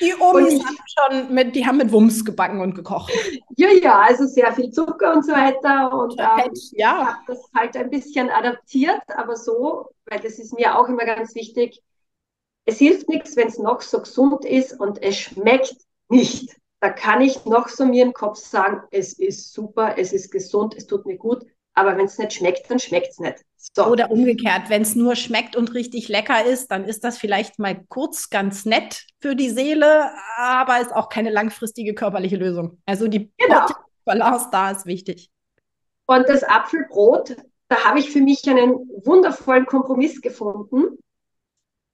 Die 0.00 0.14
Omis 0.18 0.64
haben 0.64 0.78
schon 0.86 1.34
mit, 1.34 1.54
die 1.54 1.66
haben 1.66 1.76
mit 1.76 1.92
Wumms 1.92 2.24
gebacken 2.24 2.60
und 2.60 2.74
gekocht. 2.74 3.12
Ja, 3.60 3.70
ja, 3.70 4.02
also 4.02 4.24
sehr 4.24 4.52
viel 4.52 4.70
Zucker 4.70 5.12
und 5.12 5.26
so 5.26 5.32
weiter. 5.32 5.92
Und 5.92 6.14
ähm, 6.16 6.52
ja. 6.74 7.02
ich 7.02 7.08
habe 7.08 7.18
das 7.26 7.40
halt 7.52 7.76
ein 7.76 7.90
bisschen 7.90 8.30
adaptiert, 8.30 9.02
aber 9.08 9.34
so, 9.34 9.88
weil 10.06 10.20
das 10.20 10.38
ist 10.38 10.54
mir 10.54 10.78
auch 10.78 10.88
immer 10.88 11.04
ganz 11.04 11.34
wichtig, 11.34 11.82
es 12.68 12.76
hilft 12.76 13.08
nichts, 13.08 13.34
wenn 13.34 13.48
es 13.48 13.58
noch 13.58 13.80
so 13.80 14.00
gesund 14.00 14.44
ist 14.44 14.78
und 14.78 15.02
es 15.02 15.16
schmeckt 15.16 15.74
nicht. 16.10 16.54
Da 16.80 16.90
kann 16.90 17.22
ich 17.22 17.46
noch 17.46 17.68
so 17.68 17.86
mir 17.86 18.04
im 18.04 18.12
Kopf 18.12 18.36
sagen, 18.36 18.82
es 18.90 19.18
ist 19.18 19.54
super, 19.54 19.94
es 19.96 20.12
ist 20.12 20.30
gesund, 20.30 20.74
es 20.76 20.86
tut 20.86 21.06
mir 21.06 21.16
gut. 21.16 21.44
Aber 21.72 21.96
wenn 21.96 22.04
es 22.04 22.18
nicht 22.18 22.34
schmeckt, 22.34 22.70
dann 22.70 22.78
schmeckt 22.78 23.08
es 23.12 23.20
nicht. 23.20 23.38
So. 23.56 23.86
Oder 23.86 24.10
umgekehrt, 24.10 24.68
wenn 24.68 24.82
es 24.82 24.94
nur 24.94 25.16
schmeckt 25.16 25.56
und 25.56 25.72
richtig 25.72 26.08
lecker 26.08 26.44
ist, 26.44 26.70
dann 26.70 26.84
ist 26.84 27.04
das 27.04 27.16
vielleicht 27.16 27.58
mal 27.58 27.84
kurz 27.88 28.28
ganz 28.28 28.66
nett 28.66 29.06
für 29.22 29.34
die 29.34 29.48
Seele, 29.48 30.10
aber 30.36 30.80
ist 30.80 30.94
auch 30.94 31.08
keine 31.08 31.30
langfristige 31.30 31.94
körperliche 31.94 32.36
Lösung. 32.36 32.82
Also 32.84 33.08
die 33.08 33.32
genau. 33.38 33.66
Balance 34.04 34.48
da 34.52 34.72
ist 34.72 34.84
wichtig. 34.84 35.30
Und 36.06 36.28
das 36.28 36.42
Apfelbrot, 36.42 37.36
da 37.68 37.84
habe 37.84 37.98
ich 37.98 38.10
für 38.10 38.20
mich 38.20 38.46
einen 38.46 38.72
wundervollen 39.04 39.64
Kompromiss 39.64 40.20
gefunden 40.20 40.98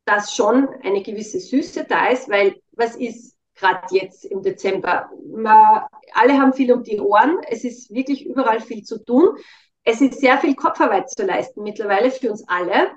dass 0.04 0.34
schon 0.34 0.68
eine 0.82 1.02
gewisse 1.02 1.40
Süße 1.40 1.84
da 1.84 2.08
ist, 2.08 2.28
weil 2.28 2.60
was 2.72 2.96
ist 2.96 3.36
gerade 3.54 3.86
jetzt 3.90 4.24
im 4.24 4.42
Dezember? 4.42 5.10
Man, 5.32 5.84
alle 6.12 6.38
haben 6.38 6.52
viel 6.52 6.72
um 6.72 6.82
die 6.82 7.00
Ohren, 7.00 7.38
es 7.48 7.64
ist 7.64 7.92
wirklich 7.92 8.26
überall 8.26 8.60
viel 8.60 8.82
zu 8.82 9.02
tun. 9.02 9.36
Es 9.84 10.00
ist 10.00 10.20
sehr 10.20 10.38
viel 10.38 10.54
Kopfarbeit 10.54 11.10
zu 11.10 11.24
leisten 11.24 11.62
mittlerweile 11.62 12.10
für 12.10 12.30
uns 12.30 12.46
alle. 12.48 12.90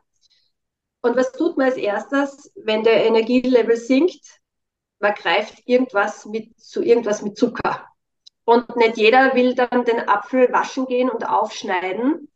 Und 1.01 1.15
was 1.15 1.31
tut 1.31 1.57
man 1.57 1.67
als 1.67 1.77
erstes, 1.77 2.51
wenn 2.55 2.83
der 2.83 3.05
Energielevel 3.05 3.75
sinkt? 3.75 4.39
Man 4.99 5.13
greift 5.13 5.61
irgendwas 5.65 6.25
mit, 6.25 6.59
zu 6.59 6.81
irgendwas 6.81 7.21
mit 7.21 7.37
Zucker. 7.37 7.87
Und 8.45 8.75
nicht 8.77 8.97
jeder 8.97 9.35
will 9.35 9.53
dann 9.55 9.83
den 9.85 10.07
Apfel 10.07 10.51
waschen 10.51 10.85
gehen 10.85 11.09
und 11.09 11.27
aufschneiden, 11.27 12.29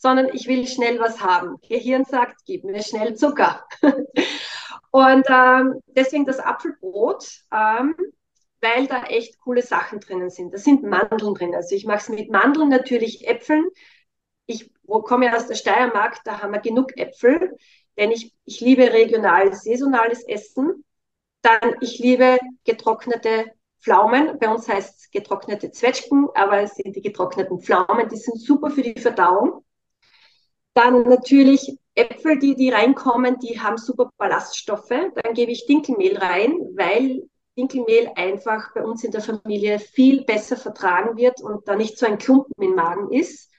sondern 0.00 0.28
ich 0.32 0.46
will 0.46 0.66
schnell 0.66 1.00
was 1.00 1.20
haben. 1.20 1.56
Gehirn 1.68 2.04
sagt, 2.04 2.44
gib 2.46 2.64
mir 2.64 2.82
schnell 2.82 3.14
Zucker. 3.14 3.64
und 4.90 5.26
ähm, 5.28 5.80
deswegen 5.88 6.24
das 6.24 6.38
Apfelbrot, 6.38 7.26
ähm, 7.52 7.96
weil 8.60 8.86
da 8.86 9.04
echt 9.04 9.38
coole 9.40 9.62
Sachen 9.62 10.00
drinnen 10.00 10.30
sind. 10.30 10.54
Da 10.54 10.58
sind 10.58 10.82
Mandeln 10.84 11.34
drin. 11.34 11.54
Also 11.54 11.74
ich 11.74 11.84
mache 11.84 11.98
es 11.98 12.08
mit 12.08 12.30
Mandeln, 12.30 12.68
natürlich 12.68 13.26
Äpfeln. 13.26 13.66
Ich 14.46 14.72
komme 14.86 15.36
aus 15.36 15.46
der 15.46 15.56
Steiermark, 15.56 16.24
da 16.24 16.40
haben 16.40 16.52
wir 16.52 16.60
genug 16.60 16.96
Äpfel, 16.96 17.56
denn 17.98 18.10
ich, 18.10 18.34
ich 18.44 18.60
liebe 18.60 18.92
regional, 18.92 19.52
saisonales 19.52 20.26
Essen. 20.26 20.84
Dann, 21.42 21.76
ich 21.80 21.98
liebe 21.98 22.38
getrocknete 22.64 23.52
Pflaumen. 23.80 24.38
Bei 24.38 24.48
uns 24.48 24.68
heißt 24.68 24.98
es 24.98 25.10
getrocknete 25.10 25.70
Zwetschgen, 25.70 26.28
aber 26.34 26.62
es 26.62 26.74
sind 26.76 26.96
die 26.96 27.02
getrockneten 27.02 27.60
Pflaumen. 27.60 28.08
Die 28.08 28.16
sind 28.16 28.40
super 28.40 28.70
für 28.70 28.82
die 28.82 28.98
Verdauung. 28.98 29.64
Dann 30.78 31.02
natürlich 31.02 31.76
Äpfel, 31.96 32.38
die, 32.38 32.54
die 32.54 32.70
reinkommen, 32.70 33.40
die 33.40 33.58
haben 33.58 33.78
super 33.78 34.12
Ballaststoffe. 34.16 34.90
Dann 34.90 35.34
gebe 35.34 35.50
ich 35.50 35.66
Dinkelmehl 35.66 36.16
rein, 36.16 36.52
weil 36.76 37.28
Dinkelmehl 37.56 38.12
einfach 38.14 38.72
bei 38.76 38.84
uns 38.84 39.02
in 39.02 39.10
der 39.10 39.20
Familie 39.20 39.80
viel 39.80 40.22
besser 40.24 40.56
vertragen 40.56 41.16
wird 41.16 41.40
und 41.40 41.66
da 41.66 41.74
nicht 41.74 41.98
so 41.98 42.06
ein 42.06 42.18
Klumpen 42.18 42.62
im 42.62 42.76
Magen 42.76 43.10
ist. 43.10 43.50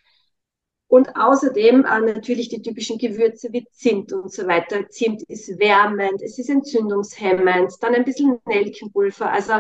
Und 0.88 1.18
außerdem 1.18 1.84
äh, 1.84 2.00
natürlich 2.00 2.48
die 2.48 2.62
typischen 2.62 2.98
Gewürze 2.98 3.50
wie 3.52 3.68
Zimt 3.74 4.14
und 4.14 4.32
so 4.32 4.48
weiter. 4.48 4.88
Zimt 4.88 5.22
ist 5.24 5.60
wärmend, 5.60 6.22
es 6.22 6.40
ist 6.40 6.50
entzündungshemmend, 6.50 7.74
dann 7.82 7.96
ein 7.96 8.06
bisschen 8.06 8.40
Nelkenpulver. 8.46 9.30
Also 9.30 9.56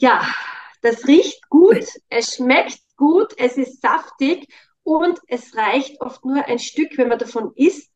ja, 0.00 0.26
das 0.80 1.06
riecht 1.06 1.48
gut, 1.48 1.86
es 2.08 2.34
schmeckt 2.34 2.80
gut, 2.96 3.32
es 3.38 3.56
ist 3.56 3.80
saftig 3.80 4.48
und 4.84 5.20
es 5.28 5.56
reicht 5.56 6.00
oft 6.00 6.24
nur 6.24 6.44
ein 6.46 6.58
Stück, 6.58 6.96
wenn 6.98 7.08
man 7.08 7.18
davon 7.18 7.52
isst, 7.54 7.90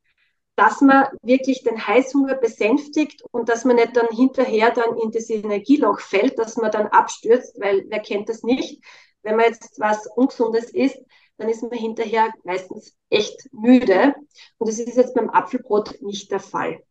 dass 0.56 0.80
man 0.80 1.06
wirklich 1.22 1.62
den 1.62 1.86
Heißhunger 1.86 2.34
besänftigt 2.36 3.22
und 3.30 3.48
dass 3.48 3.64
man 3.64 3.76
nicht 3.76 3.96
dann 3.96 4.08
hinterher 4.08 4.70
dann 4.70 4.96
in 4.96 5.10
das 5.10 5.28
Energieloch 5.28 6.00
fällt, 6.00 6.38
dass 6.38 6.56
man 6.56 6.70
dann 6.70 6.86
abstürzt, 6.86 7.60
weil 7.60 7.84
wer 7.88 8.00
kennt 8.00 8.28
das 8.28 8.42
nicht? 8.42 8.82
Wenn 9.22 9.36
man 9.36 9.46
jetzt 9.46 9.78
was 9.78 10.06
Ungesundes 10.06 10.70
isst, 10.70 10.98
dann 11.36 11.50
ist 11.50 11.62
man 11.62 11.72
hinterher 11.72 12.32
meistens 12.44 12.96
echt 13.10 13.48
müde. 13.52 14.14
Und 14.56 14.68
das 14.68 14.78
ist 14.78 14.96
jetzt 14.96 15.14
beim 15.14 15.28
Apfelbrot 15.28 16.00
nicht 16.00 16.30
der 16.30 16.40
Fall. 16.40 16.82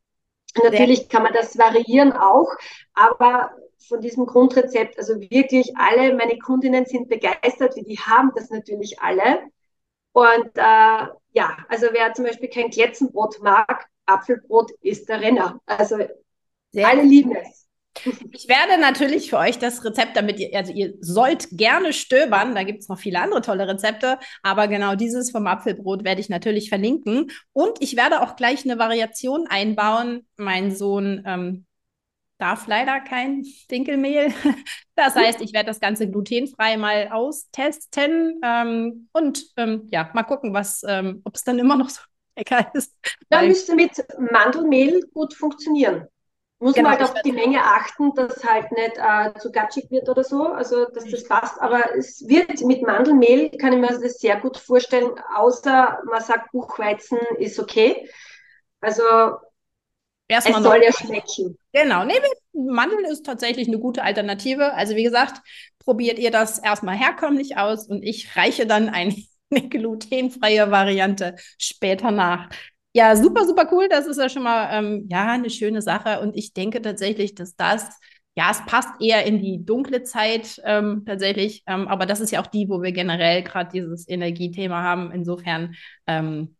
Natürlich 0.63 1.09
kann 1.09 1.23
man 1.23 1.33
das 1.33 1.57
variieren 1.57 2.13
auch, 2.13 2.49
aber 2.93 3.51
von 3.87 3.99
diesem 4.01 4.25
Grundrezept. 4.25 4.97
Also 4.97 5.19
wirklich 5.19 5.75
alle 5.75 6.15
meine 6.15 6.37
Kundinnen 6.37 6.85
sind 6.85 7.09
begeistert, 7.09 7.75
wie 7.75 7.83
die 7.83 7.99
haben 7.99 8.31
das 8.35 8.49
natürlich 8.49 8.99
alle. 8.99 9.39
Und 10.15 10.51
äh, 10.55 11.07
ja, 11.33 11.57
also 11.67 11.87
wer 11.91 12.13
zum 12.13 12.23
Beispiel 12.23 12.47
kein 12.47 12.69
Kletzenbrot 12.69 13.41
mag, 13.41 13.85
Apfelbrot 14.05 14.71
ist 14.79 15.09
der 15.09 15.19
Renner. 15.19 15.59
Also 15.65 15.97
Sehr 16.71 16.87
alle 16.87 17.03
lieben 17.03 17.35
es. 17.35 17.67
Ich 18.31 18.47
werde 18.47 18.79
natürlich 18.79 19.29
für 19.29 19.37
euch 19.37 19.59
das 19.59 19.83
Rezept, 19.83 20.15
damit 20.15 20.39
ihr, 20.39 20.55
also 20.55 20.71
ihr 20.71 20.93
sollt 21.01 21.49
gerne 21.51 21.91
stöbern, 21.91 22.55
da 22.55 22.63
gibt 22.63 22.79
es 22.79 22.87
noch 22.87 22.99
viele 22.99 23.19
andere 23.19 23.41
tolle 23.41 23.67
Rezepte, 23.67 24.17
aber 24.41 24.69
genau 24.69 24.95
dieses 24.95 25.31
vom 25.31 25.47
Apfelbrot 25.47 26.05
werde 26.05 26.21
ich 26.21 26.29
natürlich 26.29 26.69
verlinken. 26.69 27.31
Und 27.51 27.81
ich 27.81 27.97
werde 27.97 28.21
auch 28.21 28.37
gleich 28.37 28.63
eine 28.63 28.79
Variation 28.79 29.47
einbauen. 29.47 30.25
Mein 30.37 30.73
Sohn 30.73 31.23
ähm, 31.25 31.65
darf 32.37 32.67
leider 32.67 32.99
kein 32.99 33.43
Dinkelmehl. 33.71 34.33
Das 34.97 35.13
heißt, 35.13 35.41
ich 35.41 35.51
werde 35.51 35.67
das 35.67 35.81
Ganze 35.81 36.09
glutenfrei 36.09 36.77
mal 36.77 37.09
austesten 37.09 38.39
ähm, 38.41 39.09
und 39.11 39.43
ähm, 39.57 39.89
ja, 39.91 40.09
mal 40.13 40.23
gucken, 40.23 40.53
was, 40.53 40.83
ähm, 40.87 41.21
ob 41.25 41.35
es 41.35 41.43
dann 41.43 41.59
immer 41.59 41.75
noch 41.75 41.89
so 41.89 41.99
lecker 42.37 42.71
ist. 42.73 42.97
Da 43.27 43.41
müsste 43.41 43.75
mit 43.75 43.91
Mandelmehl 44.31 45.01
gut 45.13 45.33
funktionieren. 45.33 46.07
Muss 46.59 46.75
genau, 46.75 46.91
man 46.91 46.99
halt 46.99 47.09
auf 47.09 47.21
die 47.23 47.33
Menge 47.33 47.61
achten, 47.61 48.13
dass 48.15 48.41
halt 48.45 48.71
nicht 48.71 48.97
äh, 48.97 49.37
zu 49.37 49.51
gatschig 49.51 49.91
wird 49.91 50.07
oder 50.07 50.23
so, 50.23 50.45
also 50.45 50.85
dass 50.85 51.03
das 51.03 51.27
passt. 51.27 51.61
Aber 51.61 51.93
es 51.97 52.25
wird 52.25 52.61
mit 52.61 52.81
Mandelmehl, 52.81 53.51
kann 53.59 53.73
ich 53.73 53.79
mir 53.79 53.99
das 53.99 54.19
sehr 54.19 54.39
gut 54.39 54.55
vorstellen, 54.55 55.11
außer 55.35 55.99
man 56.05 56.21
sagt, 56.21 56.53
Buchweizen 56.53 57.19
ist 57.37 57.59
okay. 57.59 58.09
Also 58.79 59.03
Erstmal 60.27 60.61
es 60.61 60.63
soll 60.63 60.83
ja 60.83 60.91
schmecken. 60.91 61.57
Genau, 61.71 62.03
nee, 62.03 62.13
Mandel 62.53 63.05
ist 63.05 63.25
tatsächlich 63.25 63.67
eine 63.67 63.79
gute 63.79 64.03
Alternative. 64.03 64.73
Also 64.73 64.95
wie 64.95 65.03
gesagt, 65.03 65.41
probiert 65.79 66.17
ihr 66.19 66.31
das 66.31 66.59
erstmal 66.59 66.97
herkömmlich 66.97 67.57
aus 67.57 67.87
und 67.87 68.03
ich 68.03 68.35
reiche 68.35 68.65
dann 68.65 68.89
eine 68.89 69.15
glutenfreie 69.69 70.71
Variante 70.71 71.35
später 71.57 72.11
nach. 72.11 72.49
Ja, 72.93 73.15
super, 73.15 73.45
super 73.45 73.67
cool. 73.71 73.87
Das 73.89 74.07
ist 74.07 74.17
ja 74.17 74.29
schon 74.29 74.43
mal 74.43 74.69
ähm, 74.71 75.05
ja 75.09 75.27
eine 75.31 75.49
schöne 75.49 75.81
Sache. 75.81 76.21
Und 76.21 76.35
ich 76.35 76.53
denke 76.53 76.81
tatsächlich, 76.81 77.35
dass 77.35 77.55
das, 77.55 77.89
ja, 78.35 78.49
es 78.51 78.65
passt 78.65 79.01
eher 79.01 79.25
in 79.25 79.41
die 79.41 79.65
dunkle 79.65 80.03
Zeit 80.03 80.61
ähm, 80.63 81.03
tatsächlich. 81.05 81.61
Ähm, 81.67 81.89
aber 81.89 82.05
das 82.05 82.21
ist 82.21 82.31
ja 82.31 82.41
auch 82.41 82.47
die, 82.47 82.69
wo 82.69 82.81
wir 82.81 82.93
generell 82.93 83.43
gerade 83.43 83.69
dieses 83.73 84.07
Energiethema 84.07 84.81
haben. 84.81 85.11
Insofern 85.11 85.75
ähm, 86.07 86.55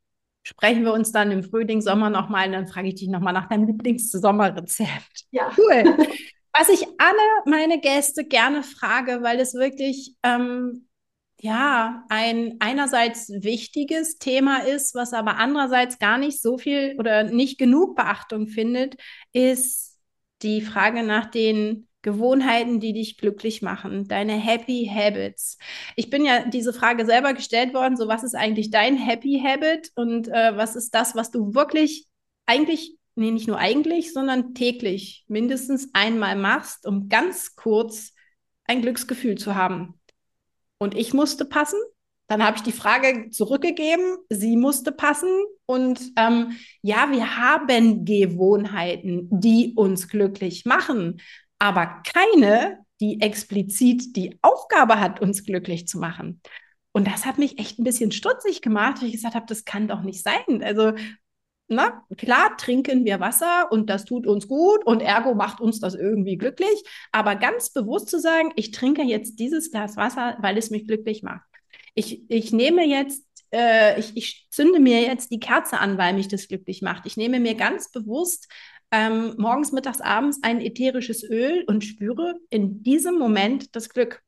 sprechen 0.45 0.83
wir 0.83 0.93
uns 0.93 1.11
dann 1.11 1.31
im 1.31 1.43
Frühling, 1.43 1.81
Sommer 1.81 2.09
nochmal. 2.09 2.47
Und 2.47 2.53
dann 2.53 2.67
frage 2.67 2.89
ich 2.89 2.95
dich 2.95 3.09
nochmal 3.09 3.33
nach 3.33 3.49
deinem 3.49 3.67
Lieblings-Sommerrezept. 3.67 5.25
Ja. 5.31 5.51
Cool. 5.57 5.97
Was 6.57 6.69
ich 6.69 6.87
alle 6.99 7.17
meine 7.45 7.81
Gäste 7.81 8.23
gerne 8.23 8.63
frage, 8.63 9.21
weil 9.21 9.39
es 9.41 9.55
wirklich 9.55 10.15
ähm, 10.23 10.87
ja, 11.41 12.05
ein 12.09 12.55
einerseits 12.59 13.29
wichtiges 13.29 14.17
Thema 14.17 14.59
ist, 14.59 14.95
was 14.95 15.13
aber 15.13 15.37
andererseits 15.37 15.99
gar 15.99 16.17
nicht 16.17 16.41
so 16.41 16.57
viel 16.57 16.95
oder 16.97 17.23
nicht 17.23 17.57
genug 17.57 17.95
Beachtung 17.95 18.47
findet, 18.47 18.95
ist 19.33 19.99
die 20.43 20.61
Frage 20.61 21.03
nach 21.03 21.25
den 21.25 21.87
Gewohnheiten, 22.05 22.79
die 22.79 22.93
dich 22.93 23.17
glücklich 23.17 23.63
machen, 23.63 24.07
deine 24.07 24.33
Happy 24.33 24.89
Habits. 24.93 25.57
Ich 25.95 26.11
bin 26.11 26.23
ja 26.23 26.45
diese 26.47 26.71
Frage 26.71 27.03
selber 27.05 27.33
gestellt 27.33 27.73
worden, 27.73 27.97
so 27.97 28.07
was 28.07 28.23
ist 28.23 28.35
eigentlich 28.35 28.69
dein 28.69 28.95
Happy 28.95 29.41
Habit 29.43 29.91
und 29.95 30.27
äh, 30.27 30.55
was 30.55 30.75
ist 30.75 30.93
das, 30.93 31.15
was 31.15 31.31
du 31.31 31.55
wirklich 31.55 32.05
eigentlich, 32.45 32.95
nee, 33.15 33.31
nicht 33.31 33.47
nur 33.47 33.57
eigentlich, 33.57 34.13
sondern 34.13 34.53
täglich 34.53 35.25
mindestens 35.27 35.89
einmal 35.93 36.35
machst, 36.35 36.85
um 36.85 37.09
ganz 37.09 37.55
kurz 37.55 38.13
ein 38.65 38.83
Glücksgefühl 38.83 39.35
zu 39.35 39.55
haben 39.55 39.99
und 40.77 40.95
ich 40.95 41.13
musste 41.13 41.43
passen. 41.45 41.79
Dann 42.27 42.43
habe 42.43 42.57
ich 42.57 42.63
die 42.63 42.71
Frage 42.71 43.29
zurückgegeben, 43.29 44.17
sie 44.29 44.57
musste 44.57 44.91
passen. 44.91 45.29
Und 45.67 45.99
ähm, 46.17 46.57
ja, 46.81 47.11
wir 47.11 47.37
haben 47.37 48.03
Gewohnheiten, 48.03 49.27
die 49.31 49.73
uns 49.75 50.07
glücklich 50.07 50.65
machen, 50.65 51.21
aber 51.59 52.01
keine, 52.05 52.79
die 52.99 53.21
explizit 53.21 54.15
die 54.15 54.37
Aufgabe 54.41 54.99
hat, 54.99 55.21
uns 55.21 55.43
glücklich 55.43 55.87
zu 55.87 55.99
machen. 55.99 56.41
Und 56.91 57.07
das 57.07 57.25
hat 57.25 57.37
mich 57.37 57.59
echt 57.59 57.77
ein 57.77 57.83
bisschen 57.83 58.11
stutzig 58.11 58.61
gemacht, 58.61 59.01
weil 59.01 59.09
ich 59.09 59.15
gesagt 59.15 59.35
habe, 59.35 59.45
das 59.47 59.65
kann 59.65 59.87
doch 59.87 60.01
nicht 60.01 60.23
sein. 60.23 60.63
Also 60.63 60.93
na, 61.67 62.03
klar 62.17 62.55
trinken 62.57 63.05
wir 63.05 63.19
Wasser 63.19 63.71
und 63.71 63.89
das 63.89 64.05
tut 64.05 64.27
uns 64.27 64.47
gut 64.47 64.85
und 64.85 65.01
ergo 65.01 65.33
macht 65.33 65.59
uns 65.61 65.79
das 65.79 65.95
irgendwie 65.95 66.37
glücklich, 66.37 66.83
aber 67.11 67.35
ganz 67.35 67.71
bewusst 67.71 68.09
zu 68.09 68.19
sagen, 68.19 68.51
ich 68.55 68.71
trinke 68.71 69.01
jetzt 69.01 69.39
dieses 69.39 69.71
Glas 69.71 69.97
Wasser, 69.97 70.37
weil 70.41 70.57
es 70.57 70.69
mich 70.69 70.85
glücklich 70.85 71.23
macht. 71.23 71.45
Ich, 71.95 72.29
ich 72.29 72.53
nehme 72.53 72.85
jetzt, 72.85 73.25
äh, 73.51 73.99
ich, 73.99 74.15
ich 74.15 74.47
zünde 74.51 74.79
mir 74.79 75.01
jetzt 75.01 75.31
die 75.31 75.39
Kerze 75.39 75.79
an, 75.79 75.97
weil 75.97 76.13
mich 76.13 76.27
das 76.27 76.47
glücklich 76.47 76.81
macht. 76.81 77.05
Ich 77.07 77.17
nehme 77.17 77.39
mir 77.39 77.55
ganz 77.55 77.91
bewusst 77.91 78.47
ähm, 78.91 79.35
morgens, 79.37 79.71
mittags, 79.71 80.01
abends 80.01 80.39
ein 80.43 80.61
ätherisches 80.61 81.23
Öl 81.23 81.63
und 81.67 81.83
spüre 81.83 82.35
in 82.49 82.83
diesem 82.83 83.17
Moment 83.17 83.75
das 83.75 83.89
Glück. 83.89 84.21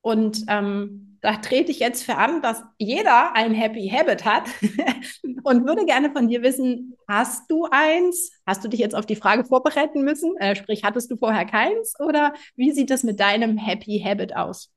Und 0.00 0.44
ähm, 0.48 1.18
da 1.20 1.36
trete 1.36 1.70
ich 1.70 1.80
jetzt 1.80 2.04
für 2.04 2.16
an, 2.16 2.40
dass 2.42 2.62
jeder 2.78 3.34
ein 3.34 3.52
Happy 3.52 3.88
Habit 3.88 4.24
hat 4.24 4.44
und 5.42 5.66
würde 5.66 5.84
gerne 5.84 6.10
von 6.12 6.28
dir 6.28 6.42
wissen, 6.42 6.96
hast 7.08 7.50
du 7.50 7.66
eins? 7.70 8.30
Hast 8.46 8.64
du 8.64 8.68
dich 8.68 8.80
jetzt 8.80 8.94
auf 8.94 9.06
die 9.06 9.16
Frage 9.16 9.44
vorbereiten 9.44 10.02
müssen? 10.02 10.36
Äh, 10.38 10.54
sprich, 10.54 10.84
hattest 10.84 11.10
du 11.10 11.16
vorher 11.16 11.44
keins? 11.44 11.94
Oder 11.98 12.32
wie 12.54 12.70
sieht 12.70 12.90
das 12.90 13.02
mit 13.02 13.18
deinem 13.20 13.58
Happy 13.58 14.00
Habit 14.04 14.36
aus? 14.36 14.72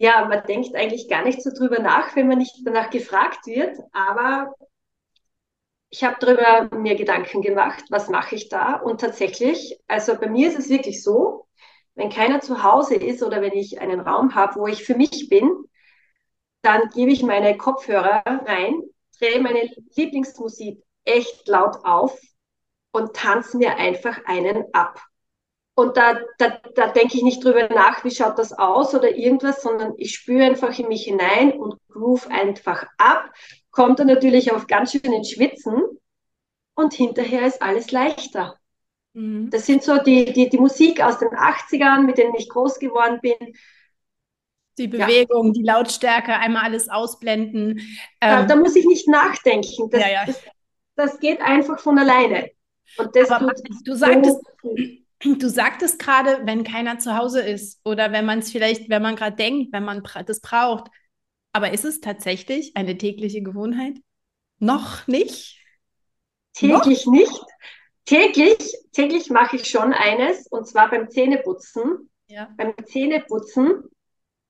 Ja, 0.00 0.26
man 0.26 0.44
denkt 0.46 0.76
eigentlich 0.76 1.08
gar 1.08 1.24
nicht 1.24 1.42
so 1.42 1.50
drüber 1.50 1.80
nach, 1.82 2.14
wenn 2.14 2.28
man 2.28 2.38
nicht 2.38 2.54
danach 2.64 2.90
gefragt 2.90 3.46
wird. 3.46 3.78
Aber 3.92 4.54
ich 5.90 6.04
habe 6.04 6.16
darüber 6.20 6.76
mir 6.76 6.96
Gedanken 6.96 7.42
gemacht, 7.42 7.84
was 7.90 8.08
mache 8.08 8.34
ich 8.34 8.48
da? 8.48 8.74
Und 8.76 9.00
tatsächlich, 9.00 9.78
also 9.86 10.16
bei 10.16 10.28
mir 10.28 10.48
ist 10.48 10.58
es 10.58 10.68
wirklich 10.68 11.02
so, 11.02 11.46
wenn 11.94 12.10
keiner 12.10 12.40
zu 12.40 12.62
Hause 12.62 12.94
ist 12.94 13.22
oder 13.22 13.40
wenn 13.40 13.54
ich 13.54 13.80
einen 13.80 14.00
Raum 14.00 14.34
habe, 14.34 14.60
wo 14.60 14.66
ich 14.66 14.84
für 14.84 14.94
mich 14.94 15.28
bin, 15.28 15.50
dann 16.62 16.90
gebe 16.90 17.10
ich 17.10 17.22
meine 17.22 17.56
Kopfhörer 17.56 18.22
rein, 18.26 18.82
drehe 19.18 19.40
meine 19.40 19.70
Lieblingsmusik 19.96 20.82
echt 21.04 21.48
laut 21.48 21.84
auf 21.84 22.18
und 22.92 23.14
tanze 23.14 23.56
mir 23.56 23.76
einfach 23.76 24.20
einen 24.26 24.64
ab. 24.74 25.00
Und 25.74 25.96
da, 25.96 26.18
da, 26.38 26.58
da 26.74 26.88
denke 26.88 27.16
ich 27.16 27.22
nicht 27.22 27.44
drüber 27.44 27.68
nach, 27.68 28.04
wie 28.04 28.10
schaut 28.10 28.38
das 28.38 28.52
aus 28.52 28.94
oder 28.94 29.14
irgendwas, 29.14 29.62
sondern 29.62 29.94
ich 29.96 30.14
spüre 30.14 30.44
einfach 30.44 30.76
in 30.76 30.88
mich 30.88 31.04
hinein 31.04 31.52
und 31.52 31.78
groove 31.88 32.26
einfach 32.28 32.84
ab, 32.96 33.30
kommt 33.70 33.98
dann 33.98 34.06
natürlich 34.06 34.52
auf 34.52 34.66
ganz 34.66 34.92
schön 34.92 35.12
ins 35.12 35.30
Schwitzen 35.30 35.80
und 36.74 36.94
hinterher 36.94 37.46
ist 37.46 37.62
alles 37.62 37.90
leichter. 37.90 38.58
Mhm. 39.14 39.50
Das 39.50 39.66
sind 39.66 39.82
so 39.82 39.98
die, 39.98 40.32
die, 40.32 40.48
die 40.48 40.58
Musik 40.58 41.02
aus 41.02 41.18
den 41.18 41.28
80ern, 41.28 42.02
mit 42.02 42.18
denen 42.18 42.34
ich 42.34 42.48
groß 42.48 42.78
geworden 42.78 43.18
bin. 43.20 43.54
Die 44.78 44.86
Bewegung, 44.86 45.48
ja. 45.48 45.52
die 45.54 45.62
Lautstärke, 45.64 46.34
einmal 46.34 46.64
alles 46.64 46.88
ausblenden. 46.88 47.80
Ähm, 48.20 48.46
da, 48.46 48.54
muss 48.54 48.76
ich 48.76 48.86
nicht 48.86 49.08
nachdenken. 49.08 49.90
Das, 49.90 50.00
ja, 50.00 50.08
ja. 50.08 50.24
das, 50.24 50.40
das 50.94 51.20
geht 51.20 51.40
einfach 51.40 51.80
von 51.80 51.98
alleine. 51.98 52.50
Und 52.96 53.14
das 53.16 53.30
Aber 53.30 53.52
du 53.84 53.94
sagtest, 53.94 54.38
so 55.20 55.34
du 55.34 55.48
sagtest 55.48 55.98
gerade, 55.98 56.42
wenn 56.44 56.62
keiner 56.62 57.00
zu 57.00 57.16
Hause 57.16 57.40
ist 57.40 57.80
oder 57.84 58.12
wenn 58.12 58.24
man 58.24 58.38
es 58.38 58.52
vielleicht, 58.52 58.88
wenn 58.88 59.02
man 59.02 59.16
gerade 59.16 59.36
denkt, 59.36 59.72
wenn 59.72 59.84
man 59.84 60.02
das 60.26 60.40
braucht. 60.40 60.88
Aber 61.58 61.72
ist 61.72 61.84
es 61.84 62.00
tatsächlich 62.00 62.76
eine 62.76 62.96
tägliche 62.96 63.42
Gewohnheit? 63.42 63.96
Noch 64.60 65.08
nicht? 65.08 65.60
Täglich 66.52 67.04
Noch? 67.04 67.12
nicht. 67.12 67.44
Täglich, 68.04 68.76
täglich 68.92 69.28
mache 69.28 69.56
ich 69.56 69.68
schon 69.68 69.92
eines, 69.92 70.46
und 70.46 70.68
zwar 70.68 70.88
beim 70.88 71.10
Zähneputzen. 71.10 72.10
Ja. 72.28 72.48
Beim 72.56 72.74
Zähneputzen, 72.84 73.82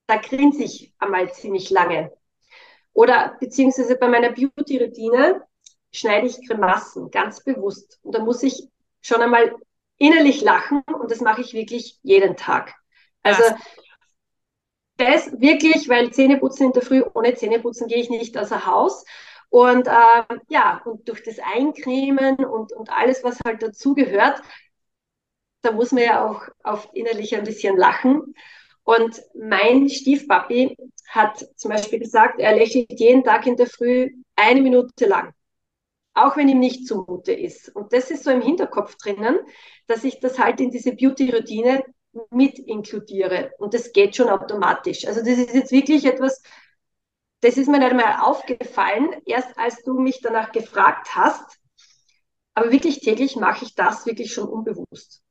da 0.07 0.17
grinse 0.19 0.65
ich 0.65 0.93
einmal 0.99 1.33
ziemlich 1.33 1.71
lange. 1.71 2.13
Oder 2.93 3.39
beziehungsweise 3.41 3.97
bei 3.97 4.09
meiner 4.09 4.33
Beauty-Routine 4.33 5.47
schneide 5.91 6.27
ich 6.27 6.47
Grimassen, 6.47 7.11
ganz 7.11 7.43
bewusst. 7.43 8.01
Und 8.03 8.15
da 8.15 8.23
muss 8.23 8.43
ich 8.43 8.69
schon 9.01 9.23
einmal 9.23 9.57
innerlich 9.97 10.43
lachen 10.43 10.83
und 10.83 11.11
das 11.11 11.23
mache 11.23 11.41
ich 11.41 11.55
wirklich 11.55 11.99
jeden 12.03 12.37
Tag. 12.37 12.75
Also 13.23 13.45
das 14.99 15.41
wirklich, 15.41 15.89
weil 15.89 16.13
Zähneputzen 16.13 16.67
in 16.67 16.73
der 16.73 16.83
Früh, 16.83 17.03
ohne 17.15 17.35
Zähneputzen 17.35 17.89
gehe 17.89 17.99
ich 17.99 18.11
nicht 18.11 18.37
außer 18.37 18.67
Haus. 18.67 19.05
Und 19.51 19.87
äh, 19.87 20.25
ja, 20.49 20.83
und 20.85 21.09
durch 21.09 21.23
das 21.23 21.39
Eincremen 21.39 22.37
und, 22.45 22.73
und 22.73 22.91
alles, 22.91 23.25
was 23.25 23.39
halt 23.47 23.63
dazugehört, 23.63 24.43
da 25.63 25.73
muss 25.73 25.93
man 25.93 26.05
ja 26.05 26.27
auch 26.29 26.43
oft 26.65 26.95
innerlich 26.95 27.35
ein 27.37 27.45
bisschen 27.45 27.77
lachen. 27.77 28.35
Und 28.85 29.23
mein 29.35 29.89
Stiefpapi 29.89 30.77
hat 31.09 31.47
zum 31.57 31.71
Beispiel 31.71 31.99
gesagt, 31.99 32.41
er 32.41 32.55
lächelt 32.57 32.99
jeden 32.99 33.25
Tag 33.25 33.47
in 33.47 33.57
der 33.57 33.67
Früh 33.67 34.11
eine 34.37 34.63
Minute 34.63 35.07
lang, 35.07 35.33
auch 36.15 36.37
wenn 36.37 36.49
ihm 36.49 36.61
nicht 36.61 36.87
zumute 36.87 37.33
ist. 37.33 37.75
Und 37.75 37.93
das 37.93 38.11
ist 38.11 38.25
so 38.25 38.31
im 38.31 38.43
Hinterkopf 38.43 38.97
drinnen, 38.97 39.39
dass 39.87 40.05
ich 40.05 40.21
das 40.21 40.39
halt 40.39 40.61
in 40.61 40.71
diese 40.71 40.93
Beauty-Routine 40.95 41.83
mit 42.31 42.59
inkludiere. 42.59 43.53
Und 43.59 43.75
das 43.75 43.93
geht 43.93 44.17
schon 44.17 44.29
automatisch. 44.29 45.07
Also 45.07 45.21
das 45.21 45.39
ist 45.39 45.55
jetzt 45.55 45.73
wirklich 45.73 46.05
etwas, 46.05 46.43
das 47.41 47.57
ist 47.57 47.69
mir 47.69 47.79
nicht 47.79 47.91
einmal 47.91 48.21
aufgefallen, 48.21 49.15
erst 49.27 49.59
als 49.59 49.83
du 49.83 49.99
mich 49.99 50.21
danach 50.21 50.53
gefragt 50.53 51.15
hast. 51.15 51.59
Aber 52.55 52.73
wirklich 52.73 53.01
täglich 53.01 53.37
mache 53.37 53.65
ich 53.65 53.75
das 53.75 54.05
wirklich 54.07 54.33
schon 54.33 54.49
unbewusst. 54.49 55.23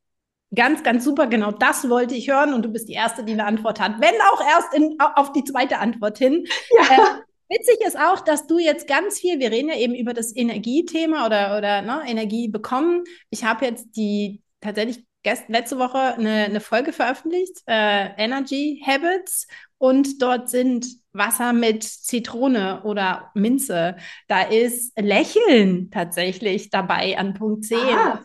Ganz, 0.54 0.82
ganz 0.82 1.04
super, 1.04 1.26
genau 1.26 1.52
das 1.52 1.90
wollte 1.90 2.14
ich 2.14 2.30
hören 2.30 2.54
und 2.54 2.62
du 2.62 2.70
bist 2.70 2.88
die 2.88 2.94
Erste, 2.94 3.22
die 3.22 3.32
eine 3.32 3.44
Antwort 3.44 3.80
hat. 3.80 4.00
Wenn 4.00 4.14
auch 4.32 4.40
erst 4.40 4.72
in, 4.72 4.96
auf 4.98 5.32
die 5.32 5.44
zweite 5.44 5.78
Antwort 5.78 6.18
hin. 6.18 6.46
Ja. 6.70 7.18
Äh, 7.18 7.22
Witzig 7.50 7.78
ist 7.86 7.98
auch, 7.98 8.20
dass 8.20 8.46
du 8.46 8.58
jetzt 8.58 8.86
ganz 8.86 9.20
viel, 9.20 9.38
wir 9.38 9.50
reden 9.50 9.70
ja 9.70 9.76
eben 9.76 9.94
über 9.94 10.12
das 10.12 10.36
Energiethema 10.36 11.24
oder, 11.24 11.56
oder 11.56 11.80
ne, 11.80 12.02
Energie 12.06 12.48
bekommen. 12.48 13.04
Ich 13.30 13.44
habe 13.44 13.64
jetzt 13.64 13.96
die 13.96 14.42
tatsächlich 14.60 15.06
gest 15.22 15.44
letzte 15.48 15.78
Woche 15.78 15.98
eine, 15.98 16.44
eine 16.44 16.60
Folge 16.60 16.92
veröffentlicht, 16.92 17.62
äh, 17.66 18.10
Energy 18.16 18.82
Habits, 18.86 19.46
und 19.78 20.20
dort 20.20 20.50
sind 20.50 20.86
Wasser 21.12 21.52
mit 21.52 21.84
Zitrone 21.84 22.82
oder 22.82 23.30
Minze. 23.34 23.96
Da 24.26 24.42
ist 24.42 24.92
Lächeln 25.00 25.90
tatsächlich 25.90 26.70
dabei 26.70 27.16
an 27.16 27.34
Punkt 27.34 27.64
10. 27.64 27.78
Ah. 27.78 28.20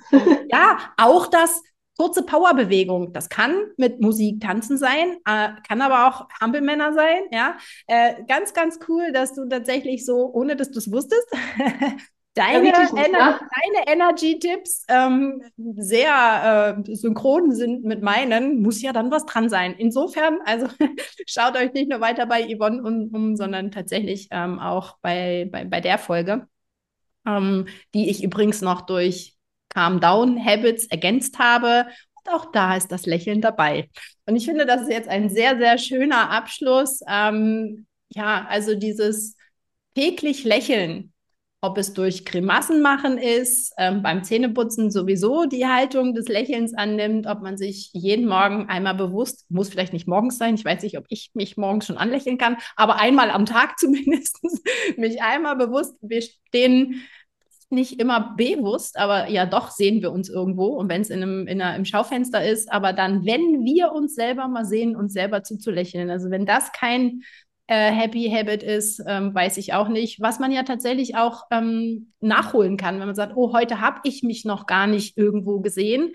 Ja, 0.51 0.77
auch 0.97 1.27
das 1.27 1.61
kurze 1.95 2.23
Powerbewegung. 2.23 3.13
Das 3.13 3.29
kann 3.29 3.55
mit 3.77 4.01
Musik 4.01 4.41
tanzen 4.41 4.79
sein, 4.79 5.17
äh, 5.25 5.49
kann 5.67 5.81
aber 5.81 6.07
auch 6.07 6.27
Hampelmänner 6.41 6.93
sein. 6.93 7.21
Ja, 7.31 7.57
äh, 7.85 8.23
ganz, 8.27 8.53
ganz 8.53 8.79
cool, 8.87 9.11
dass 9.11 9.33
du 9.35 9.47
tatsächlich 9.47 10.05
so, 10.05 10.31
ohne 10.33 10.55
dass 10.55 10.71
du 10.71 10.79
es 10.79 10.91
wusstest, 10.91 11.27
deine, 12.34 12.69
ja, 12.69 12.89
Ener 12.89 13.19
ja. 13.19 13.39
deine 13.39 13.88
Energy-Tipps 13.88 14.86
ähm, 14.88 15.41
sehr 15.57 16.75
äh, 16.88 16.95
synchron 16.95 17.53
sind 17.53 17.84
mit 17.84 18.01
meinen, 18.01 18.61
muss 18.61 18.81
ja 18.81 18.93
dann 18.93 19.11
was 19.11 19.25
dran 19.25 19.49
sein. 19.49 19.75
Insofern, 19.77 20.39
also 20.45 20.67
schaut 21.27 21.55
euch 21.55 21.73
nicht 21.73 21.89
nur 21.89 22.01
weiter 22.01 22.25
bei 22.25 22.43
Yvonne 22.43 22.81
um, 22.81 23.09
um 23.13 23.36
sondern 23.36 23.71
tatsächlich 23.71 24.27
ähm, 24.31 24.59
auch 24.59 24.97
bei, 25.01 25.47
bei, 25.51 25.65
bei 25.65 25.81
der 25.81 25.97
Folge, 25.97 26.47
ähm, 27.27 27.67
die 27.93 28.09
ich 28.09 28.23
übrigens 28.23 28.61
noch 28.61 28.81
durch 28.81 29.36
Calm 29.69 29.99
Down 29.99 30.43
Habits 30.43 30.88
ergänzt 30.88 31.39
habe. 31.39 31.86
Und 32.15 32.34
auch 32.34 32.51
da 32.51 32.75
ist 32.75 32.91
das 32.91 33.05
Lächeln 33.05 33.41
dabei. 33.41 33.89
Und 34.25 34.36
ich 34.36 34.45
finde, 34.45 34.65
das 34.65 34.84
ist 34.84 34.91
jetzt 34.91 35.09
ein 35.09 35.29
sehr, 35.29 35.57
sehr 35.57 35.77
schöner 35.77 36.29
Abschluss. 36.31 37.01
Ähm, 37.07 37.86
ja, 38.09 38.45
also 38.49 38.75
dieses 38.75 39.36
täglich 39.95 40.43
Lächeln, 40.43 41.12
ob 41.64 41.78
es 41.78 41.93
durch 41.93 42.26
Grimassen 42.26 42.82
machen 42.82 43.18
ist, 43.18 43.74
ähm, 43.78 44.03
beim 44.03 44.26
Zähneputzen 44.26 44.91
sowieso 44.91 45.45
die 45.45 45.66
Haltung 45.66 46.14
des 46.14 46.28
Lächelns 46.28 46.74
annimmt, 46.74 47.26
ob 47.26 47.41
man 47.41 47.57
sich 47.57 47.89
jeden 47.93 48.28
Morgen 48.28 48.68
einmal 48.68 48.95
bewusst, 48.95 49.49
muss 49.49 49.70
vielleicht 49.70 49.93
nicht 49.93 50.05
morgens 50.05 50.38
sein, 50.38 50.55
ich 50.55 50.66
weiß 50.66 50.84
nicht, 50.84 50.97
ob 50.97 51.05
ich 51.07 51.32
mich 51.34 51.55
morgens 51.55 51.86
schon 51.86 51.97
anlächeln 51.97 52.38
kann, 52.38 52.57
aber 52.76 52.99
einmal 52.99 53.32
am 53.32 53.45
Tag 53.45 53.80
zumindest 53.80 54.41
mich 54.97 55.22
einmal 55.24 55.55
bewusst, 55.55 55.95
wir 56.01 56.22
stehen 56.22 57.01
nicht 57.70 57.97
immer 57.97 58.36
bewusst, 58.36 58.97
aber 58.99 59.30
ja 59.30 59.45
doch 59.45 59.72
sehen 59.72 60.01
wir 60.01 60.11
uns 60.11 60.28
irgendwo 60.28 60.66
und 60.66 60.89
wenn 60.89 61.01
es 61.01 61.09
in 61.09 61.24
einem, 61.24 61.47
in 61.47 61.61
im 61.61 61.86
Schaufenster 61.86 62.45
ist, 62.45 62.70
aber 62.74 62.91
dann, 62.91 63.26
wenn 63.26 63.64
wir 63.64 63.93
uns 63.93 64.16
selber 64.16 64.49
mal 64.49 64.66
sehen, 64.66 64.97
uns 64.97 65.14
selber 65.14 65.43
zuzulächeln, 65.43 66.09
also 66.09 66.30
wenn 66.30 66.45
das 66.45 66.74
kein 66.74 67.22
äh, 67.68 67.91
Happy 67.91 68.30
Habit 68.30 68.64
ist, 68.64 69.01
ähm, 69.07 69.34
weiß 69.34 69.57
ich 69.57 69.74
auch 69.74 69.88
nicht. 69.88 70.22
Was 70.22 70.39
man 70.39 70.51
ja 70.51 70.64
tatsächlich 70.64 71.16
auch 71.16 71.43
ähm, 71.51 72.14
nachholen 72.20 72.78
kann, 72.78 72.99
wenn 72.99 73.07
man 73.07 73.16
sagt, 73.16 73.34
oh, 73.36 73.53
heute 73.53 73.80
habe 73.80 74.01
ich 74.03 74.24
mich 74.24 74.45
noch 74.45 74.66
gar 74.66 74.88
nicht 74.88 75.18
irgendwo 75.18 75.59
gesehen. 75.61 76.14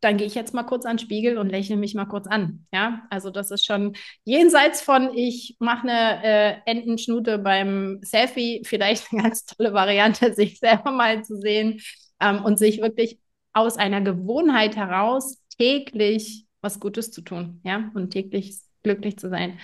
Dann 0.00 0.18
gehe 0.18 0.26
ich 0.26 0.34
jetzt 0.34 0.52
mal 0.52 0.62
kurz 0.64 0.84
an 0.84 0.98
den 0.98 1.04
Spiegel 1.04 1.38
und 1.38 1.48
lächle 1.48 1.76
mich 1.76 1.94
mal 1.94 2.04
kurz 2.04 2.26
an. 2.26 2.66
Ja, 2.72 3.06
also 3.10 3.30
das 3.30 3.50
ist 3.50 3.64
schon 3.64 3.96
jenseits 4.24 4.82
von, 4.82 5.16
ich 5.16 5.56
mache 5.58 5.88
eine 5.88 6.22
äh, 6.22 6.56
Entenschnute 6.66 7.38
beim 7.38 8.00
Selfie, 8.02 8.62
vielleicht 8.66 9.12
eine 9.12 9.22
ganz 9.22 9.46
tolle 9.46 9.72
Variante, 9.72 10.34
sich 10.34 10.58
selber 10.58 10.92
mal 10.92 11.24
zu 11.24 11.36
sehen 11.40 11.80
ähm, 12.20 12.44
und 12.44 12.58
sich 12.58 12.82
wirklich 12.82 13.18
aus 13.54 13.78
einer 13.78 14.02
Gewohnheit 14.02 14.76
heraus 14.76 15.42
täglich 15.56 16.46
was 16.60 16.80
Gutes 16.80 17.10
zu 17.10 17.22
tun, 17.22 17.60
ja, 17.64 17.90
und 17.94 18.10
täglich 18.10 18.58
glücklich 18.82 19.18
zu 19.18 19.30
sein. 19.30 19.58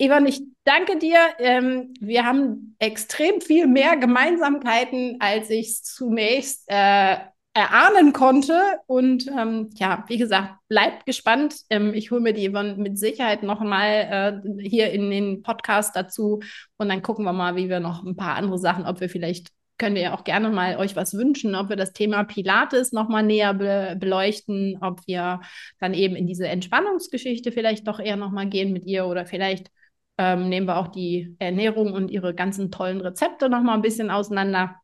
Ivan, 0.00 0.26
ich 0.26 0.40
danke 0.62 0.96
dir. 0.98 1.18
Ähm, 1.40 1.92
wir 2.00 2.24
haben 2.24 2.76
extrem 2.78 3.40
viel 3.40 3.66
mehr 3.66 3.96
Gemeinsamkeiten, 3.96 5.16
als 5.18 5.50
ich 5.50 5.82
zunächst 5.82 6.64
äh, 6.68 7.16
erahnen 7.52 8.12
konnte. 8.12 8.78
Und 8.86 9.26
ähm, 9.26 9.70
ja, 9.74 10.04
wie 10.06 10.18
gesagt, 10.18 10.54
bleibt 10.68 11.04
gespannt. 11.04 11.56
Ähm, 11.68 11.94
ich 11.94 12.12
hole 12.12 12.20
mir 12.20 12.32
die 12.32 12.48
Yvonne 12.48 12.76
mit 12.76 12.96
Sicherheit 12.96 13.42
nochmal 13.42 14.42
äh, 14.46 14.68
hier 14.68 14.92
in 14.92 15.10
den 15.10 15.42
Podcast 15.42 15.96
dazu. 15.96 16.38
Und 16.76 16.88
dann 16.88 17.02
gucken 17.02 17.24
wir 17.24 17.32
mal, 17.32 17.56
wie 17.56 17.68
wir 17.68 17.80
noch 17.80 18.04
ein 18.04 18.14
paar 18.14 18.36
andere 18.36 18.58
Sachen, 18.58 18.86
ob 18.86 19.00
wir 19.00 19.08
vielleicht 19.08 19.48
könnt 19.78 19.98
ihr 19.98 20.14
auch 20.14 20.24
gerne 20.24 20.50
mal 20.50 20.76
euch 20.76 20.94
was 20.96 21.14
wünschen, 21.14 21.54
ob 21.54 21.70
wir 21.70 21.76
das 21.76 21.92
Thema 21.92 22.24
Pilates 22.24 22.92
nochmal 22.92 23.22
näher 23.22 23.54
be 23.54 23.96
beleuchten, 23.98 24.78
ob 24.80 25.06
wir 25.06 25.40
dann 25.78 25.94
eben 25.94 26.16
in 26.16 26.26
diese 26.26 26.48
Entspannungsgeschichte 26.48 27.52
vielleicht 27.52 27.86
doch 27.86 28.00
eher 28.00 28.16
nochmal 28.16 28.48
gehen 28.48 28.72
mit 28.72 28.86
ihr 28.86 29.06
oder 29.06 29.24
vielleicht 29.24 29.70
ähm, 30.18 30.48
nehmen 30.48 30.66
wir 30.66 30.76
auch 30.76 30.88
die 30.88 31.36
Ernährung 31.38 31.92
und 31.92 32.10
ihre 32.10 32.34
ganzen 32.34 32.70
tollen 32.70 33.00
Rezepte 33.00 33.48
noch 33.48 33.62
mal 33.62 33.74
ein 33.74 33.82
bisschen 33.82 34.10
auseinander. 34.10 34.76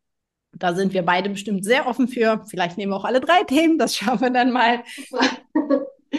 Da 0.53 0.73
sind 0.75 0.95
wir 0.95 1.03
beide 1.03 1.31
bestimmt 1.31 1.65
sehr 1.65 1.89
offen 1.89 2.07
für. 2.07 2.45
Vielleicht 2.49 2.79
nehmen 2.79 2.93
wir 2.93 2.97
auch 2.97 3.05
alle 3.05 3.21
drei 3.21 3.43
Themen, 3.43 3.77
das 3.79 3.97
schauen 3.97 4.21
wir 4.21 4.31
dann 4.31 4.53
mal. 4.53 4.85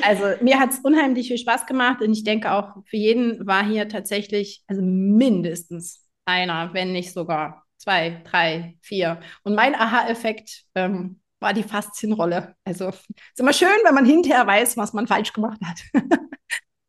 Also 0.01 0.26
mir 0.41 0.59
hat 0.59 0.72
es 0.72 0.80
unheimlich 0.80 1.30
viel 1.30 1.38
Spaß 1.38 1.66
gemacht 1.66 2.01
und 2.01 2.11
ich 2.11 2.26
denke 2.26 2.51
auch 2.51 2.76
für 2.86 2.97
jeden 2.97 3.47
war 3.47 3.66
hier 3.66 3.88
tatsächlich, 3.88 4.61
also 4.68 4.82
mindestens 4.82 6.05
einer, 6.26 6.74
wenn 6.74 6.91
nicht 6.91 7.13
sogar 7.13 7.63
zwei, 7.78 8.22
drei, 8.30 8.78
vier. 8.82 9.22
Und 9.43 9.55
mein 9.55 9.76
Aha-Effekt 9.76 10.63
ähm, 10.76 11.22
war 11.39 11.53
die 11.53 11.63
Faszienrolle. 11.63 12.55
Also 12.66 12.89
ist 12.89 13.39
immer 13.39 13.53
schön, 13.53 13.70
wenn 13.86 13.95
man 13.95 14.05
hinterher 14.05 14.45
weiß, 14.45 14.76
was 14.76 14.91
man 14.93 15.07
falsch 15.07 15.32
gemacht 15.32 15.59
hat. 15.63 15.80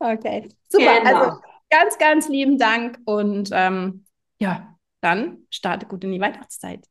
okay, 0.01 0.49
super. 0.68 0.99
Genau. 1.01 1.14
Also 1.14 1.41
ganz, 1.71 1.99
ganz 1.99 2.29
lieben 2.29 2.59
Dank 2.59 2.99
und 3.05 3.51
ähm, 3.53 4.05
ja, 4.39 4.77
dann 5.01 5.47
starte 5.51 5.87
gut 5.87 6.05
in 6.05 6.12
die 6.12 6.21
Weihnachtszeit. 6.21 6.87